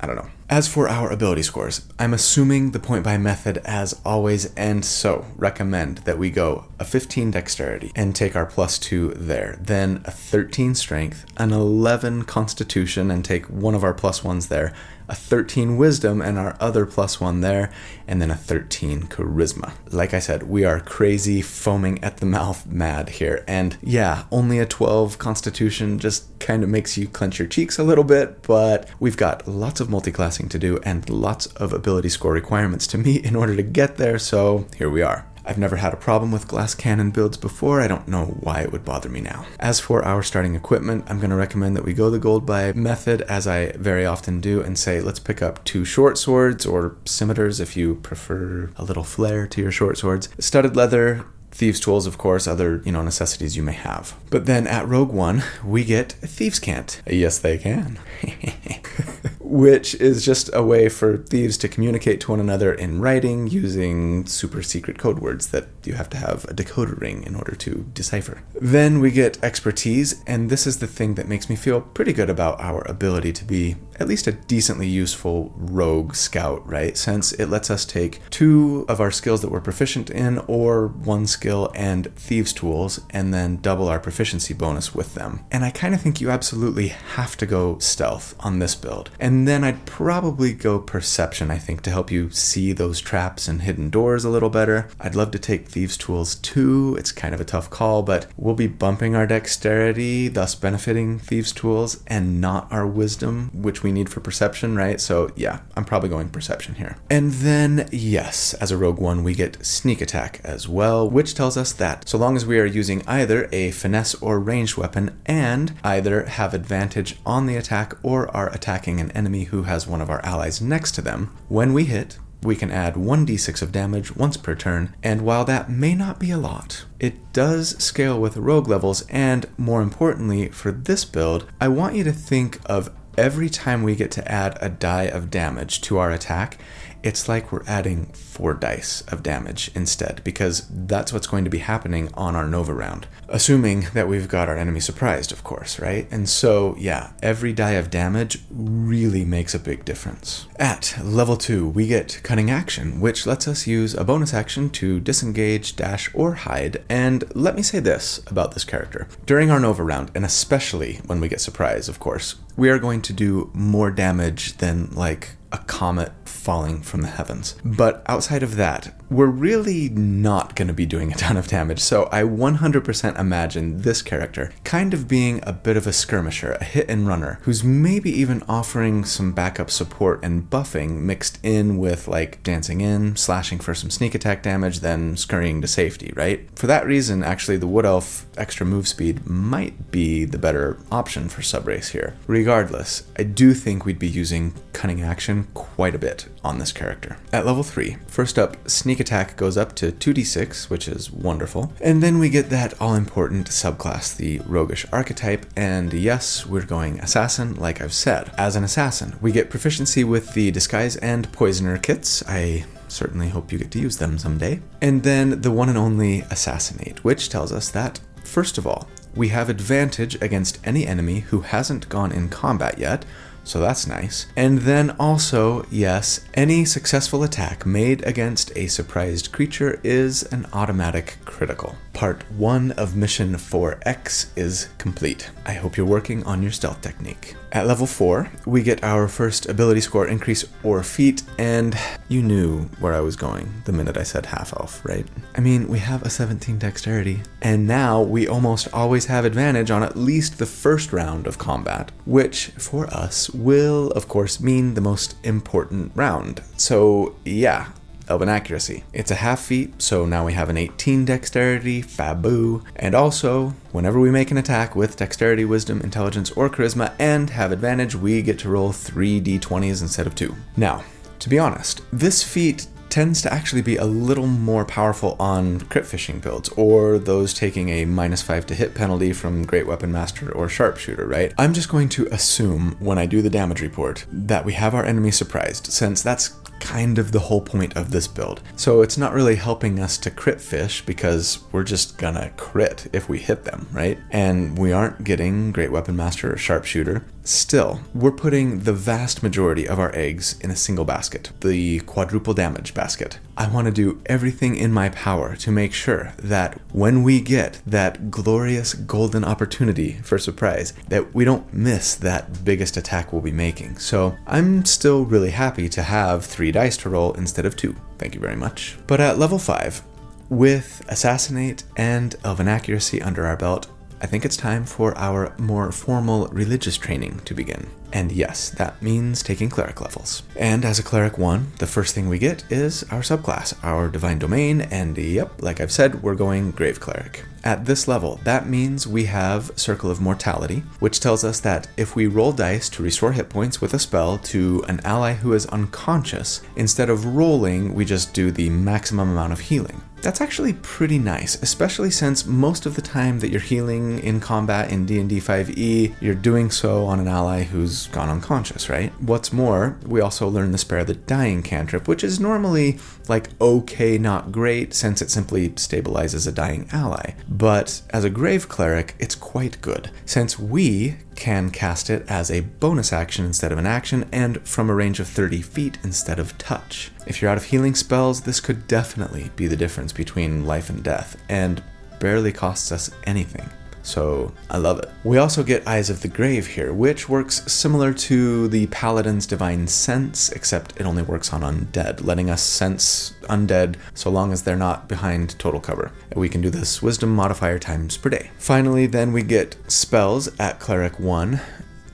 I 0.00 0.06
don't 0.06 0.16
know. 0.16 0.28
As 0.50 0.68
for 0.68 0.88
our 0.90 1.10
ability 1.10 1.42
scores, 1.42 1.88
I'm 1.98 2.12
assuming 2.12 2.72
the 2.72 2.78
point 2.78 3.02
buy 3.02 3.16
method 3.16 3.62
as 3.64 3.98
always, 4.04 4.54
and 4.56 4.84
so 4.84 5.24
recommend 5.36 5.98
that 5.98 6.18
we 6.18 6.30
go 6.30 6.66
a 6.78 6.84
15 6.84 7.30
dexterity 7.30 7.90
and 7.96 8.14
take 8.14 8.36
our 8.36 8.44
plus 8.44 8.78
2 8.78 9.14
there, 9.16 9.58
then 9.58 10.02
a 10.04 10.10
13 10.10 10.74
strength, 10.74 11.24
an 11.38 11.52
11 11.52 12.24
constitution, 12.24 13.10
and 13.10 13.24
take 13.24 13.46
one 13.46 13.74
of 13.74 13.82
our 13.82 13.94
plus 13.94 14.22
ones 14.22 14.48
there, 14.48 14.74
a 15.08 15.14
13 15.14 15.76
wisdom 15.76 16.20
and 16.22 16.38
our 16.38 16.56
other 16.60 16.86
plus 16.86 17.20
one 17.20 17.40
there, 17.40 17.72
and 18.06 18.20
then 18.20 18.30
a 18.30 18.36
13 18.36 19.04
charisma. 19.04 19.72
Like 19.90 20.14
I 20.14 20.18
said, 20.18 20.44
we 20.44 20.64
are 20.64 20.80
crazy, 20.80 21.42
foaming 21.42 22.02
at 22.02 22.18
the 22.18 22.26
mouth 22.38 22.66
mad 22.66 23.10
here. 23.10 23.44
And 23.46 23.76
yeah, 23.82 24.24
only 24.30 24.58
a 24.58 24.66
12 24.66 25.18
constitution 25.18 25.98
just 25.98 26.38
kind 26.38 26.62
of 26.62 26.68
makes 26.68 26.96
you 26.96 27.08
clench 27.08 27.38
your 27.38 27.48
cheeks 27.48 27.78
a 27.78 27.84
little 27.84 28.04
bit, 28.04 28.42
but 28.42 28.88
we've 29.00 29.16
got 29.16 29.46
lots 29.48 29.80
of 29.80 29.88
multiclassing 29.88 30.48
to 30.50 30.58
do 30.58 30.78
and 30.84 31.08
lots 31.08 31.46
of 31.46 31.72
ability 31.72 32.08
score 32.08 32.32
requirements 32.32 32.86
to 32.88 32.98
meet 32.98 33.24
in 33.24 33.36
order 33.36 33.56
to 33.56 33.62
get 33.62 33.96
there, 33.96 34.18
so 34.18 34.66
here 34.76 34.90
we 34.90 35.02
are. 35.02 35.26
I've 35.44 35.58
never 35.58 35.76
had 35.76 35.92
a 35.92 35.96
problem 35.96 36.32
with 36.32 36.48
glass 36.48 36.74
cannon 36.74 37.10
builds 37.10 37.36
before. 37.36 37.80
I 37.80 37.88
don't 37.88 38.08
know 38.08 38.26
why 38.40 38.62
it 38.62 38.72
would 38.72 38.84
bother 38.84 39.08
me 39.08 39.20
now. 39.20 39.46
As 39.60 39.80
for 39.80 40.04
our 40.04 40.22
starting 40.22 40.54
equipment, 40.54 41.04
I'm 41.08 41.18
going 41.18 41.30
to 41.30 41.36
recommend 41.36 41.76
that 41.76 41.84
we 41.84 41.94
go 41.94 42.10
the 42.10 42.18
gold 42.18 42.46
buy 42.46 42.72
method, 42.72 43.22
as 43.22 43.46
I 43.46 43.72
very 43.72 44.06
often 44.06 44.40
do, 44.40 44.62
and 44.62 44.78
say 44.78 45.00
let's 45.00 45.18
pick 45.18 45.42
up 45.42 45.64
two 45.64 45.84
short 45.84 46.18
swords 46.18 46.64
or 46.64 46.96
scimitars 47.04 47.60
if 47.60 47.76
you 47.76 47.96
prefer 47.96 48.70
a 48.76 48.84
little 48.84 49.04
flair 49.04 49.46
to 49.46 49.60
your 49.60 49.70
short 49.70 49.98
swords, 49.98 50.28
studded 50.38 50.76
leather, 50.76 51.26
thieves' 51.50 51.80
tools, 51.80 52.06
of 52.06 52.18
course, 52.18 52.46
other 52.46 52.82
you 52.84 52.92
know 52.92 53.02
necessities 53.02 53.56
you 53.56 53.62
may 53.62 53.72
have. 53.72 54.14
But 54.30 54.46
then 54.46 54.66
at 54.66 54.88
Rogue 54.88 55.12
One, 55.12 55.42
we 55.64 55.84
get 55.84 56.12
thieves 56.12 56.58
can't. 56.58 57.00
Yes, 57.06 57.38
they 57.38 57.58
can. 57.58 57.98
Which 59.46 59.94
is 59.96 60.24
just 60.24 60.48
a 60.54 60.62
way 60.62 60.88
for 60.88 61.18
thieves 61.18 61.58
to 61.58 61.68
communicate 61.68 62.20
to 62.22 62.30
one 62.30 62.40
another 62.40 62.72
in 62.72 63.00
writing 63.00 63.46
using 63.46 64.24
super 64.26 64.62
secret 64.62 64.98
code 64.98 65.18
words 65.18 65.48
that 65.48 65.68
you 65.84 65.92
have 65.94 66.08
to 66.10 66.16
have 66.16 66.44
a 66.44 66.54
decoder 66.54 66.98
ring 66.98 67.22
in 67.24 67.36
order 67.36 67.54
to 67.56 67.86
decipher. 67.92 68.42
Then 68.54 69.00
we 69.00 69.10
get 69.10 69.42
expertise, 69.44 70.24
and 70.26 70.48
this 70.48 70.66
is 70.66 70.78
the 70.78 70.86
thing 70.86 71.14
that 71.16 71.28
makes 71.28 71.50
me 71.50 71.56
feel 71.56 71.82
pretty 71.82 72.14
good 72.14 72.30
about 72.30 72.58
our 72.60 72.88
ability 72.88 73.32
to 73.34 73.44
be 73.44 73.76
at 74.00 74.08
least 74.08 74.26
a 74.26 74.32
decently 74.32 74.88
useful 74.88 75.52
rogue 75.56 76.14
scout, 76.14 76.66
right? 76.66 76.96
Since 76.96 77.32
it 77.34 77.46
lets 77.46 77.70
us 77.70 77.84
take 77.84 78.20
two 78.30 78.86
of 78.88 78.98
our 78.98 79.10
skills 79.10 79.42
that 79.42 79.50
we're 79.50 79.60
proficient 79.60 80.10
in, 80.10 80.38
or 80.48 80.88
one 80.88 81.26
skill 81.26 81.70
and 81.74 82.12
thieves' 82.16 82.52
tools, 82.52 83.00
and 83.10 83.32
then 83.32 83.58
double 83.58 83.88
our 83.88 84.00
proficiency 84.00 84.54
bonus 84.54 84.94
with 84.94 85.14
them. 85.14 85.44
And 85.52 85.64
I 85.64 85.70
kind 85.70 85.94
of 85.94 86.00
think 86.00 86.20
you 86.20 86.30
absolutely 86.30 86.88
have 86.88 87.36
to 87.36 87.46
go 87.46 87.78
stealth 87.78 88.34
on 88.40 88.58
this 88.58 88.74
build. 88.74 89.10
And 89.20 89.33
then 89.48 89.64
I'd 89.64 89.86
probably 89.86 90.52
go 90.52 90.78
perception, 90.78 91.50
I 91.50 91.58
think, 91.58 91.82
to 91.82 91.90
help 91.90 92.10
you 92.10 92.30
see 92.30 92.72
those 92.72 93.00
traps 93.00 93.48
and 93.48 93.62
hidden 93.62 93.90
doors 93.90 94.24
a 94.24 94.30
little 94.30 94.50
better. 94.50 94.88
I'd 95.00 95.14
love 95.14 95.30
to 95.32 95.38
take 95.38 95.68
thieves' 95.68 95.96
tools 95.96 96.36
too. 96.36 96.96
It's 96.98 97.12
kind 97.12 97.34
of 97.34 97.40
a 97.40 97.44
tough 97.44 97.70
call, 97.70 98.02
but 98.02 98.26
we'll 98.36 98.54
be 98.54 98.66
bumping 98.66 99.14
our 99.14 99.26
dexterity, 99.26 100.28
thus 100.28 100.54
benefiting 100.54 101.18
thieves' 101.18 101.52
tools, 101.52 102.02
and 102.06 102.40
not 102.40 102.70
our 102.70 102.86
wisdom, 102.86 103.50
which 103.52 103.82
we 103.82 103.92
need 103.92 104.08
for 104.08 104.20
perception, 104.20 104.76
right? 104.76 105.00
So 105.00 105.30
yeah, 105.36 105.60
I'm 105.76 105.84
probably 105.84 106.08
going 106.08 106.28
perception 106.28 106.76
here. 106.76 106.96
And 107.10 107.32
then, 107.32 107.88
yes, 107.90 108.54
as 108.54 108.70
a 108.70 108.76
rogue 108.76 108.98
one, 108.98 109.24
we 109.24 109.34
get 109.34 109.64
sneak 109.64 110.00
attack 110.00 110.40
as 110.44 110.68
well, 110.68 111.08
which 111.08 111.34
tells 111.34 111.56
us 111.56 111.72
that 111.72 112.08
so 112.08 112.18
long 112.18 112.36
as 112.36 112.46
we 112.46 112.58
are 112.58 112.64
using 112.64 113.02
either 113.06 113.48
a 113.52 113.70
finesse 113.70 114.14
or 114.16 114.38
ranged 114.38 114.76
weapon 114.76 115.18
and 115.26 115.74
either 115.82 116.24
have 116.24 116.54
advantage 116.54 117.16
on 117.24 117.46
the 117.46 117.56
attack 117.56 117.94
or 118.02 118.34
are 118.36 118.52
attacking 118.52 119.00
an 119.00 119.10
enemy 119.12 119.23
who 119.24 119.62
has 119.62 119.86
one 119.86 120.00
of 120.00 120.10
our 120.10 120.24
allies 120.24 120.60
next 120.60 120.92
to 120.92 121.02
them, 121.02 121.34
when 121.48 121.72
we 121.72 121.84
hit, 121.84 122.18
we 122.42 122.56
can 122.56 122.70
add 122.70 122.94
1d6 122.94 123.62
of 123.62 123.72
damage 123.72 124.14
once 124.14 124.36
per 124.36 124.54
turn, 124.54 124.94
and 125.02 125.22
while 125.22 125.44
that 125.46 125.70
may 125.70 125.94
not 125.94 126.20
be 126.20 126.30
a 126.30 126.36
lot, 126.36 126.84
it 127.00 127.32
does 127.32 127.82
scale 127.82 128.20
with 128.20 128.36
rogue 128.36 128.68
levels, 128.68 129.02
and 129.08 129.46
more 129.56 129.80
importantly, 129.80 130.48
for 130.50 130.70
this 130.70 131.04
build, 131.04 131.50
I 131.60 131.68
want 131.68 131.94
you 131.94 132.04
to 132.04 132.12
think 132.12 132.60
of 132.66 132.90
every 133.16 133.48
time 133.48 133.82
we 133.82 133.96
get 133.96 134.10
to 134.10 134.30
add 134.30 134.58
a 134.60 134.68
die 134.68 135.04
of 135.04 135.30
damage 135.30 135.80
to 135.82 135.98
our 135.98 136.10
attack, 136.10 136.58
it's 137.04 137.28
like 137.28 137.52
we're 137.52 137.62
adding 137.66 138.06
four 138.14 138.54
dice 138.54 139.02
of 139.02 139.22
damage 139.22 139.70
instead, 139.74 140.22
because 140.24 140.66
that's 140.70 141.12
what's 141.12 141.26
going 141.26 141.44
to 141.44 141.50
be 141.50 141.58
happening 141.58 142.08
on 142.14 142.34
our 142.34 142.48
Nova 142.48 142.72
round. 142.72 143.06
Assuming 143.28 143.88
that 143.92 144.08
we've 144.08 144.26
got 144.26 144.48
our 144.48 144.56
enemy 144.56 144.80
surprised, 144.80 145.30
of 145.30 145.44
course, 145.44 145.78
right? 145.78 146.08
And 146.10 146.26
so, 146.28 146.74
yeah, 146.78 147.12
every 147.22 147.52
die 147.52 147.72
of 147.72 147.90
damage 147.90 148.38
really 148.50 149.22
makes 149.24 149.54
a 149.54 149.58
big 149.58 149.84
difference. 149.84 150.46
At 150.56 150.96
level 151.02 151.36
2, 151.36 151.68
we 151.68 151.86
get 151.86 152.20
Cunning 152.22 152.50
Action, 152.50 153.00
which 153.00 153.26
lets 153.26 153.46
us 153.46 153.66
use 153.66 153.92
a 153.92 154.04
bonus 154.04 154.32
action 154.32 154.70
to 154.70 154.98
disengage, 154.98 155.76
dash, 155.76 156.10
or 156.14 156.34
hide. 156.34 156.82
And 156.88 157.24
let 157.36 157.54
me 157.54 157.62
say 157.62 157.80
this 157.80 158.22
about 158.28 158.52
this 158.52 158.64
character. 158.64 159.08
During 159.26 159.50
our 159.50 159.60
Nova 159.60 159.84
round, 159.84 160.10
and 160.14 160.24
especially 160.24 161.00
when 161.06 161.20
we 161.20 161.28
get 161.28 161.42
surprised, 161.42 161.90
of 161.90 162.00
course, 162.00 162.36
we 162.56 162.70
are 162.70 162.78
going 162.78 163.02
to 163.02 163.12
do 163.12 163.50
more 163.52 163.90
damage 163.90 164.56
than 164.56 164.90
like 164.94 165.36
a 165.52 165.58
comet 165.58 166.12
falling 166.34 166.82
from 166.82 167.02
the 167.02 167.08
heavens. 167.08 167.56
But 167.64 168.02
outside 168.06 168.42
of 168.42 168.56
that, 168.56 168.94
we're 169.14 169.26
really 169.26 169.88
not 169.90 170.56
going 170.56 170.66
to 170.66 170.74
be 170.74 170.86
doing 170.86 171.12
a 171.12 171.16
ton 171.16 171.36
of 171.36 171.46
damage. 171.46 171.78
So 171.78 172.08
I 172.10 172.22
100% 172.22 173.18
imagine 173.18 173.82
this 173.82 174.02
character 174.02 174.52
kind 174.64 174.92
of 174.92 175.06
being 175.06 175.40
a 175.44 175.52
bit 175.52 175.76
of 175.76 175.86
a 175.86 175.92
skirmisher, 175.92 176.52
a 176.52 176.64
hit 176.64 176.90
and 176.90 177.06
runner, 177.06 177.38
who's 177.42 177.62
maybe 177.62 178.10
even 178.10 178.42
offering 178.48 179.04
some 179.04 179.32
backup 179.32 179.70
support 179.70 180.20
and 180.24 180.50
buffing 180.50 181.02
mixed 181.02 181.38
in 181.44 181.78
with 181.78 182.08
like 182.08 182.42
dancing 182.42 182.80
in, 182.80 183.14
slashing 183.14 183.60
for 183.60 183.74
some 183.74 183.90
sneak 183.90 184.14
attack 184.14 184.42
damage, 184.42 184.80
then 184.80 185.16
scurrying 185.16 185.60
to 185.60 185.68
safety, 185.68 186.12
right? 186.16 186.48
For 186.58 186.66
that 186.66 186.86
reason, 186.86 187.22
actually, 187.22 187.58
the 187.58 187.68
Wood 187.68 187.86
Elf 187.86 188.26
extra 188.36 188.66
move 188.66 188.88
speed 188.88 189.26
might 189.28 189.92
be 189.92 190.24
the 190.24 190.38
better 190.38 190.78
option 190.90 191.28
for 191.28 191.42
subrace 191.42 191.90
here. 191.90 192.16
Regardless, 192.26 193.04
I 193.16 193.22
do 193.22 193.54
think 193.54 193.84
we'd 193.84 193.98
be 193.98 194.08
using 194.08 194.54
cunning 194.72 195.02
action 195.02 195.46
quite 195.54 195.94
a 195.94 195.98
bit 195.98 196.26
on 196.42 196.58
this 196.58 196.72
character. 196.72 197.16
At 197.32 197.46
level 197.46 197.62
3, 197.62 197.96
first 198.08 198.38
up, 198.38 198.68
sneak 198.68 199.00
attack 199.04 199.36
goes 199.36 199.58
up 199.58 199.74
to 199.76 199.92
2d6, 199.92 200.70
which 200.70 200.88
is 200.88 201.12
wonderful. 201.12 201.72
And 201.82 202.02
then 202.02 202.18
we 202.18 202.30
get 202.30 202.48
that 202.48 202.80
all 202.80 202.94
important 202.94 203.48
subclass, 203.50 204.16
the 204.16 204.38
roguish 204.46 204.86
archetype. 204.90 205.44
And 205.56 205.92
yes, 205.92 206.46
we're 206.46 206.64
going 206.64 207.00
assassin, 207.00 207.54
like 207.56 207.82
I've 207.82 207.92
said. 207.92 208.32
As 208.38 208.56
an 208.56 208.64
assassin, 208.64 209.16
we 209.20 209.30
get 209.30 209.50
proficiency 209.50 210.04
with 210.04 210.32
the 210.32 210.50
disguise 210.50 210.96
and 210.96 211.30
poisoner 211.32 211.76
kits. 211.76 212.22
I 212.26 212.64
certainly 212.88 213.28
hope 213.28 213.52
you 213.52 213.58
get 213.58 213.70
to 213.72 213.78
use 213.78 213.98
them 213.98 214.16
someday. 214.16 214.60
And 214.80 215.02
then 215.02 215.42
the 215.42 215.50
one 215.50 215.68
and 215.68 215.76
only 215.76 216.20
assassinate, 216.30 217.04
which 217.04 217.28
tells 217.28 217.52
us 217.52 217.68
that, 217.70 218.00
first 218.24 218.56
of 218.56 218.66
all, 218.66 218.88
we 219.14 219.28
have 219.28 219.48
advantage 219.48 220.20
against 220.22 220.58
any 220.64 220.86
enemy 220.86 221.20
who 221.20 221.40
hasn't 221.40 221.88
gone 221.88 222.10
in 222.10 222.28
combat 222.28 222.78
yet, 222.78 223.04
so 223.44 223.60
that's 223.60 223.86
nice. 223.86 224.26
And 224.36 224.60
then 224.60 224.90
also, 224.98 225.66
yes, 225.70 226.24
any 226.34 226.64
successful 226.64 227.22
attack 227.22 227.64
made 227.64 228.02
against 228.04 228.50
a 228.56 228.66
surprised 228.66 229.30
creature 229.32 229.80
is 229.84 230.22
an 230.24 230.46
automatic 230.52 231.18
critical. 231.24 231.76
Part 231.94 232.28
1 232.32 232.72
of 232.72 232.96
Mission 232.96 233.36
4X 233.36 234.36
is 234.36 234.68
complete. 234.78 235.30
I 235.46 235.52
hope 235.52 235.76
you're 235.76 235.86
working 235.86 236.24
on 236.24 236.42
your 236.42 236.50
stealth 236.50 236.80
technique. 236.80 237.36
At 237.52 237.68
level 237.68 237.86
4, 237.86 238.28
we 238.46 238.64
get 238.64 238.82
our 238.82 239.06
first 239.06 239.48
ability 239.48 239.80
score 239.80 240.08
increase 240.08 240.44
or 240.64 240.82
feat, 240.82 241.22
and 241.38 241.78
you 242.08 242.20
knew 242.20 242.62
where 242.80 242.94
I 242.94 243.00
was 243.00 243.14
going 243.14 243.62
the 243.64 243.72
minute 243.72 243.96
I 243.96 244.02
said 244.02 244.26
half 244.26 244.52
elf, 244.54 244.84
right? 244.84 245.06
I 245.36 245.40
mean, 245.40 245.68
we 245.68 245.78
have 245.78 246.02
a 246.02 246.10
17 246.10 246.58
dexterity, 246.58 247.22
and 247.42 247.64
now 247.64 248.02
we 248.02 248.26
almost 248.26 248.66
always 248.74 249.06
have 249.06 249.24
advantage 249.24 249.70
on 249.70 249.84
at 249.84 249.96
least 249.96 250.38
the 250.38 250.46
first 250.46 250.92
round 250.92 251.28
of 251.28 251.38
combat, 251.38 251.92
which 252.06 252.46
for 252.58 252.92
us 252.92 253.30
will, 253.30 253.92
of 253.92 254.08
course, 254.08 254.40
mean 254.40 254.74
the 254.74 254.80
most 254.80 255.14
important 255.24 255.92
round. 255.94 256.42
So, 256.56 257.14
yeah, 257.24 257.68
Elven 258.08 258.28
accuracy. 258.28 258.84
It's 258.92 259.10
a 259.10 259.16
half 259.16 259.40
feat, 259.40 259.80
so 259.80 260.04
now 260.04 260.26
we 260.26 260.34
have 260.34 260.48
an 260.48 260.56
18 260.56 261.04
dexterity, 261.04 261.82
fabu, 261.82 262.62
and 262.76 262.94
also, 262.94 263.54
whenever 263.72 263.98
we 263.98 264.10
make 264.10 264.30
an 264.30 264.38
attack 264.38 264.76
with 264.76 264.96
dexterity, 264.96 265.44
wisdom, 265.44 265.80
intelligence, 265.80 266.30
or 266.32 266.50
charisma 266.50 266.92
and 266.98 267.30
have 267.30 267.52
advantage, 267.52 267.94
we 267.94 268.20
get 268.22 268.38
to 268.40 268.48
roll 268.48 268.72
3 268.72 269.20
d20s 269.20 269.82
instead 269.82 270.06
of 270.06 270.14
2. 270.14 270.34
Now, 270.56 270.84
to 271.20 271.28
be 271.28 271.38
honest, 271.38 271.80
this 271.92 272.22
feat 272.22 272.66
tends 272.94 273.20
to 273.20 273.32
actually 273.32 273.60
be 273.60 273.76
a 273.76 273.84
little 273.84 274.28
more 274.28 274.64
powerful 274.64 275.16
on 275.18 275.58
crit 275.62 275.84
fishing 275.84 276.20
builds 276.20 276.48
or 276.50 276.96
those 276.96 277.34
taking 277.34 277.68
a 277.68 277.84
minus 277.84 278.22
5 278.22 278.46
to 278.46 278.54
hit 278.54 278.72
penalty 278.72 279.12
from 279.12 279.44
Great 279.44 279.66
Weapon 279.66 279.90
Master 279.90 280.30
or 280.30 280.48
Sharpshooter, 280.48 281.04
right? 281.04 281.34
I'm 281.36 281.52
just 281.52 281.68
going 281.68 281.88
to 281.88 282.06
assume 282.12 282.76
when 282.78 282.96
I 282.96 283.06
do 283.06 283.20
the 283.20 283.28
damage 283.28 283.62
report 283.62 284.06
that 284.12 284.44
we 284.44 284.52
have 284.52 284.76
our 284.76 284.84
enemy 284.84 285.10
surprised, 285.10 285.72
since 285.72 286.02
that's 286.02 286.36
kind 286.60 286.98
of 286.98 287.10
the 287.10 287.18
whole 287.18 287.40
point 287.40 287.76
of 287.76 287.90
this 287.90 288.06
build. 288.06 288.40
So 288.54 288.80
it's 288.80 288.96
not 288.96 289.12
really 289.12 289.34
helping 289.34 289.80
us 289.80 289.98
to 289.98 290.10
crit 290.10 290.40
fish 290.40 290.84
because 290.86 291.40
we're 291.50 291.64
just 291.64 291.98
gonna 291.98 292.30
crit 292.36 292.86
if 292.92 293.08
we 293.08 293.18
hit 293.18 293.42
them, 293.44 293.66
right? 293.72 293.98
And 294.12 294.56
we 294.56 294.70
aren't 294.70 295.02
getting 295.02 295.50
Great 295.50 295.72
Weapon 295.72 295.96
Master 295.96 296.32
or 296.32 296.36
Sharpshooter. 296.36 297.04
Still, 297.26 297.80
we're 297.94 298.12
putting 298.12 298.60
the 298.60 298.74
vast 298.74 299.22
majority 299.22 299.66
of 299.66 299.78
our 299.78 299.90
eggs 299.96 300.38
in 300.42 300.50
a 300.50 300.56
single 300.56 300.84
basket, 300.84 301.30
the 301.40 301.80
quadruple 301.80 302.34
damage 302.34 302.74
basket. 302.74 303.18
I 303.34 303.48
want 303.48 303.64
to 303.64 303.72
do 303.72 304.02
everything 304.04 304.56
in 304.56 304.74
my 304.74 304.90
power 304.90 305.34
to 305.36 305.50
make 305.50 305.72
sure 305.72 306.12
that 306.18 306.60
when 306.70 307.02
we 307.02 307.22
get 307.22 307.62
that 307.66 308.10
glorious 308.10 308.74
golden 308.74 309.24
opportunity 309.24 309.92
for 310.02 310.18
surprise, 310.18 310.74
that 310.88 311.14
we 311.14 311.24
don't 311.24 311.50
miss 311.50 311.94
that 311.94 312.44
biggest 312.44 312.76
attack 312.76 313.10
we'll 313.10 313.22
be 313.22 313.32
making. 313.32 313.78
So 313.78 314.14
I'm 314.26 314.66
still 314.66 315.06
really 315.06 315.30
happy 315.30 315.70
to 315.70 315.82
have 315.82 316.26
three 316.26 316.52
dice 316.52 316.76
to 316.78 316.90
roll 316.90 317.14
instead 317.14 317.46
of 317.46 317.56
two. 317.56 317.74
Thank 317.96 318.14
you 318.14 318.20
very 318.20 318.36
much. 318.36 318.76
But 318.86 319.00
at 319.00 319.18
level 319.18 319.38
5, 319.38 319.82
with 320.28 320.84
Assassinate 320.88 321.64
and 321.76 322.16
Elven 322.24 322.48
Accuracy 322.48 323.00
under 323.00 323.24
our 323.24 323.36
belt, 323.36 323.68
I 324.04 324.06
think 324.06 324.26
it's 324.26 324.36
time 324.36 324.66
for 324.66 324.94
our 324.98 325.32
more 325.38 325.72
formal 325.72 326.26
religious 326.26 326.76
training 326.76 327.20
to 327.24 327.32
begin. 327.32 327.70
And 327.90 328.12
yes, 328.12 328.50
that 328.50 328.82
means 328.82 329.22
taking 329.22 329.48
cleric 329.48 329.80
levels. 329.80 330.24
And 330.38 330.62
as 330.62 330.78
a 330.78 330.82
cleric 330.82 331.16
1, 331.16 331.52
the 331.58 331.66
first 331.66 331.94
thing 331.94 332.10
we 332.10 332.18
get 332.18 332.44
is 332.52 332.82
our 332.90 333.00
subclass, 333.00 333.54
our 333.64 333.88
divine 333.88 334.18
domain, 334.18 334.60
and 334.60 334.98
yep, 334.98 335.40
like 335.40 335.58
I've 335.58 335.72
said, 335.72 336.02
we're 336.02 336.16
going 336.16 336.50
grave 336.50 336.80
cleric. 336.80 337.24
At 337.44 337.64
this 337.64 337.88
level, 337.88 338.20
that 338.24 338.46
means 338.46 338.86
we 338.86 339.04
have 339.04 339.58
Circle 339.58 339.90
of 339.90 340.02
Mortality, 340.02 340.64
which 340.80 341.00
tells 341.00 341.24
us 341.24 341.40
that 341.40 341.68
if 341.78 341.96
we 341.96 342.06
roll 342.06 342.32
dice 342.32 342.68
to 342.70 342.82
restore 342.82 343.12
hit 343.12 343.30
points 343.30 343.62
with 343.62 343.72
a 343.72 343.78
spell 343.78 344.18
to 344.18 344.62
an 344.68 344.80
ally 344.84 345.14
who 345.14 345.32
is 345.32 345.46
unconscious, 345.46 346.42
instead 346.56 346.90
of 346.90 347.06
rolling, 347.06 347.72
we 347.72 347.86
just 347.86 348.12
do 348.12 348.30
the 348.30 348.50
maximum 348.50 349.12
amount 349.12 349.32
of 349.32 349.40
healing. 349.40 349.80
That's 350.04 350.20
actually 350.20 350.52
pretty 350.52 350.98
nice, 350.98 351.42
especially 351.42 351.90
since 351.90 352.26
most 352.26 352.66
of 352.66 352.76
the 352.76 352.82
time 352.82 353.20
that 353.20 353.30
you're 353.30 353.40
healing 353.40 354.00
in 354.00 354.20
combat 354.20 354.70
in 354.70 354.84
D&D 354.84 355.18
5e, 355.18 355.94
you're 355.98 356.14
doing 356.14 356.50
so 356.50 356.84
on 356.84 357.00
an 357.00 357.08
ally 357.08 357.44
who's 357.44 357.86
gone 357.86 358.10
unconscious, 358.10 358.68
right? 358.68 358.92
What's 359.00 359.32
more, 359.32 359.78
we 359.86 360.02
also 360.02 360.28
learn 360.28 360.52
the 360.52 360.58
Spare 360.58 360.84
the 360.84 360.92
Dying 360.92 361.42
cantrip, 361.42 361.88
which 361.88 362.04
is 362.04 362.20
normally 362.20 362.78
like 363.08 363.30
okay, 363.40 363.96
not 363.96 364.30
great, 364.30 364.74
since 364.74 365.00
it 365.00 365.10
simply 365.10 365.48
stabilizes 365.50 366.28
a 366.28 366.32
dying 366.32 366.68
ally. 366.70 367.14
But 367.26 367.80
as 367.88 368.04
a 368.04 368.10
Grave 368.10 368.46
Cleric, 368.46 368.94
it's 368.98 369.14
quite 369.14 369.62
good, 369.62 369.90
since 370.04 370.38
we 370.38 370.96
can 371.14 371.50
cast 371.50 371.90
it 371.90 372.04
as 372.08 372.30
a 372.30 372.40
bonus 372.40 372.92
action 372.92 373.24
instead 373.24 373.52
of 373.52 373.58
an 373.58 373.66
action 373.66 374.08
and 374.12 374.46
from 374.46 374.68
a 374.68 374.74
range 374.74 375.00
of 375.00 375.08
30 375.08 375.42
feet 375.42 375.78
instead 375.82 376.18
of 376.18 376.36
touch. 376.38 376.90
If 377.06 377.20
you're 377.20 377.30
out 377.30 377.36
of 377.36 377.44
healing 377.44 377.74
spells, 377.74 378.22
this 378.22 378.40
could 378.40 378.66
definitely 378.66 379.30
be 379.36 379.46
the 379.46 379.56
difference 379.56 379.92
between 379.92 380.46
life 380.46 380.70
and 380.70 380.82
death, 380.82 381.16
and 381.28 381.62
barely 382.00 382.32
costs 382.32 382.72
us 382.72 382.90
anything. 383.04 383.48
So 383.84 384.32
I 384.50 384.56
love 384.56 384.78
it. 384.78 384.90
We 385.04 385.18
also 385.18 385.44
get 385.44 385.68
Eyes 385.68 385.90
of 385.90 386.00
the 386.00 386.08
Grave 386.08 386.46
here, 386.46 386.72
which 386.72 387.08
works 387.08 387.44
similar 387.52 387.92
to 387.92 388.48
the 388.48 388.66
Paladin's 388.68 389.26
Divine 389.26 389.66
Sense, 389.68 390.32
except 390.32 390.80
it 390.80 390.86
only 390.86 391.02
works 391.02 391.32
on 391.32 391.42
undead, 391.42 392.02
letting 392.04 392.30
us 392.30 392.42
sense 392.42 393.14
undead 393.24 393.76
so 393.92 394.10
long 394.10 394.32
as 394.32 394.42
they're 394.42 394.56
not 394.56 394.88
behind 394.88 395.38
total 395.38 395.60
cover. 395.60 395.92
We 396.16 396.30
can 396.30 396.40
do 396.40 396.50
this 396.50 396.82
Wisdom 396.82 397.14
modifier 397.14 397.58
times 397.58 397.98
per 397.98 398.08
day. 398.08 398.30
Finally, 398.38 398.86
then 398.86 399.12
we 399.12 399.22
get 399.22 399.56
spells 399.68 400.28
at 400.40 400.58
Cleric 400.58 400.98
1. 400.98 401.40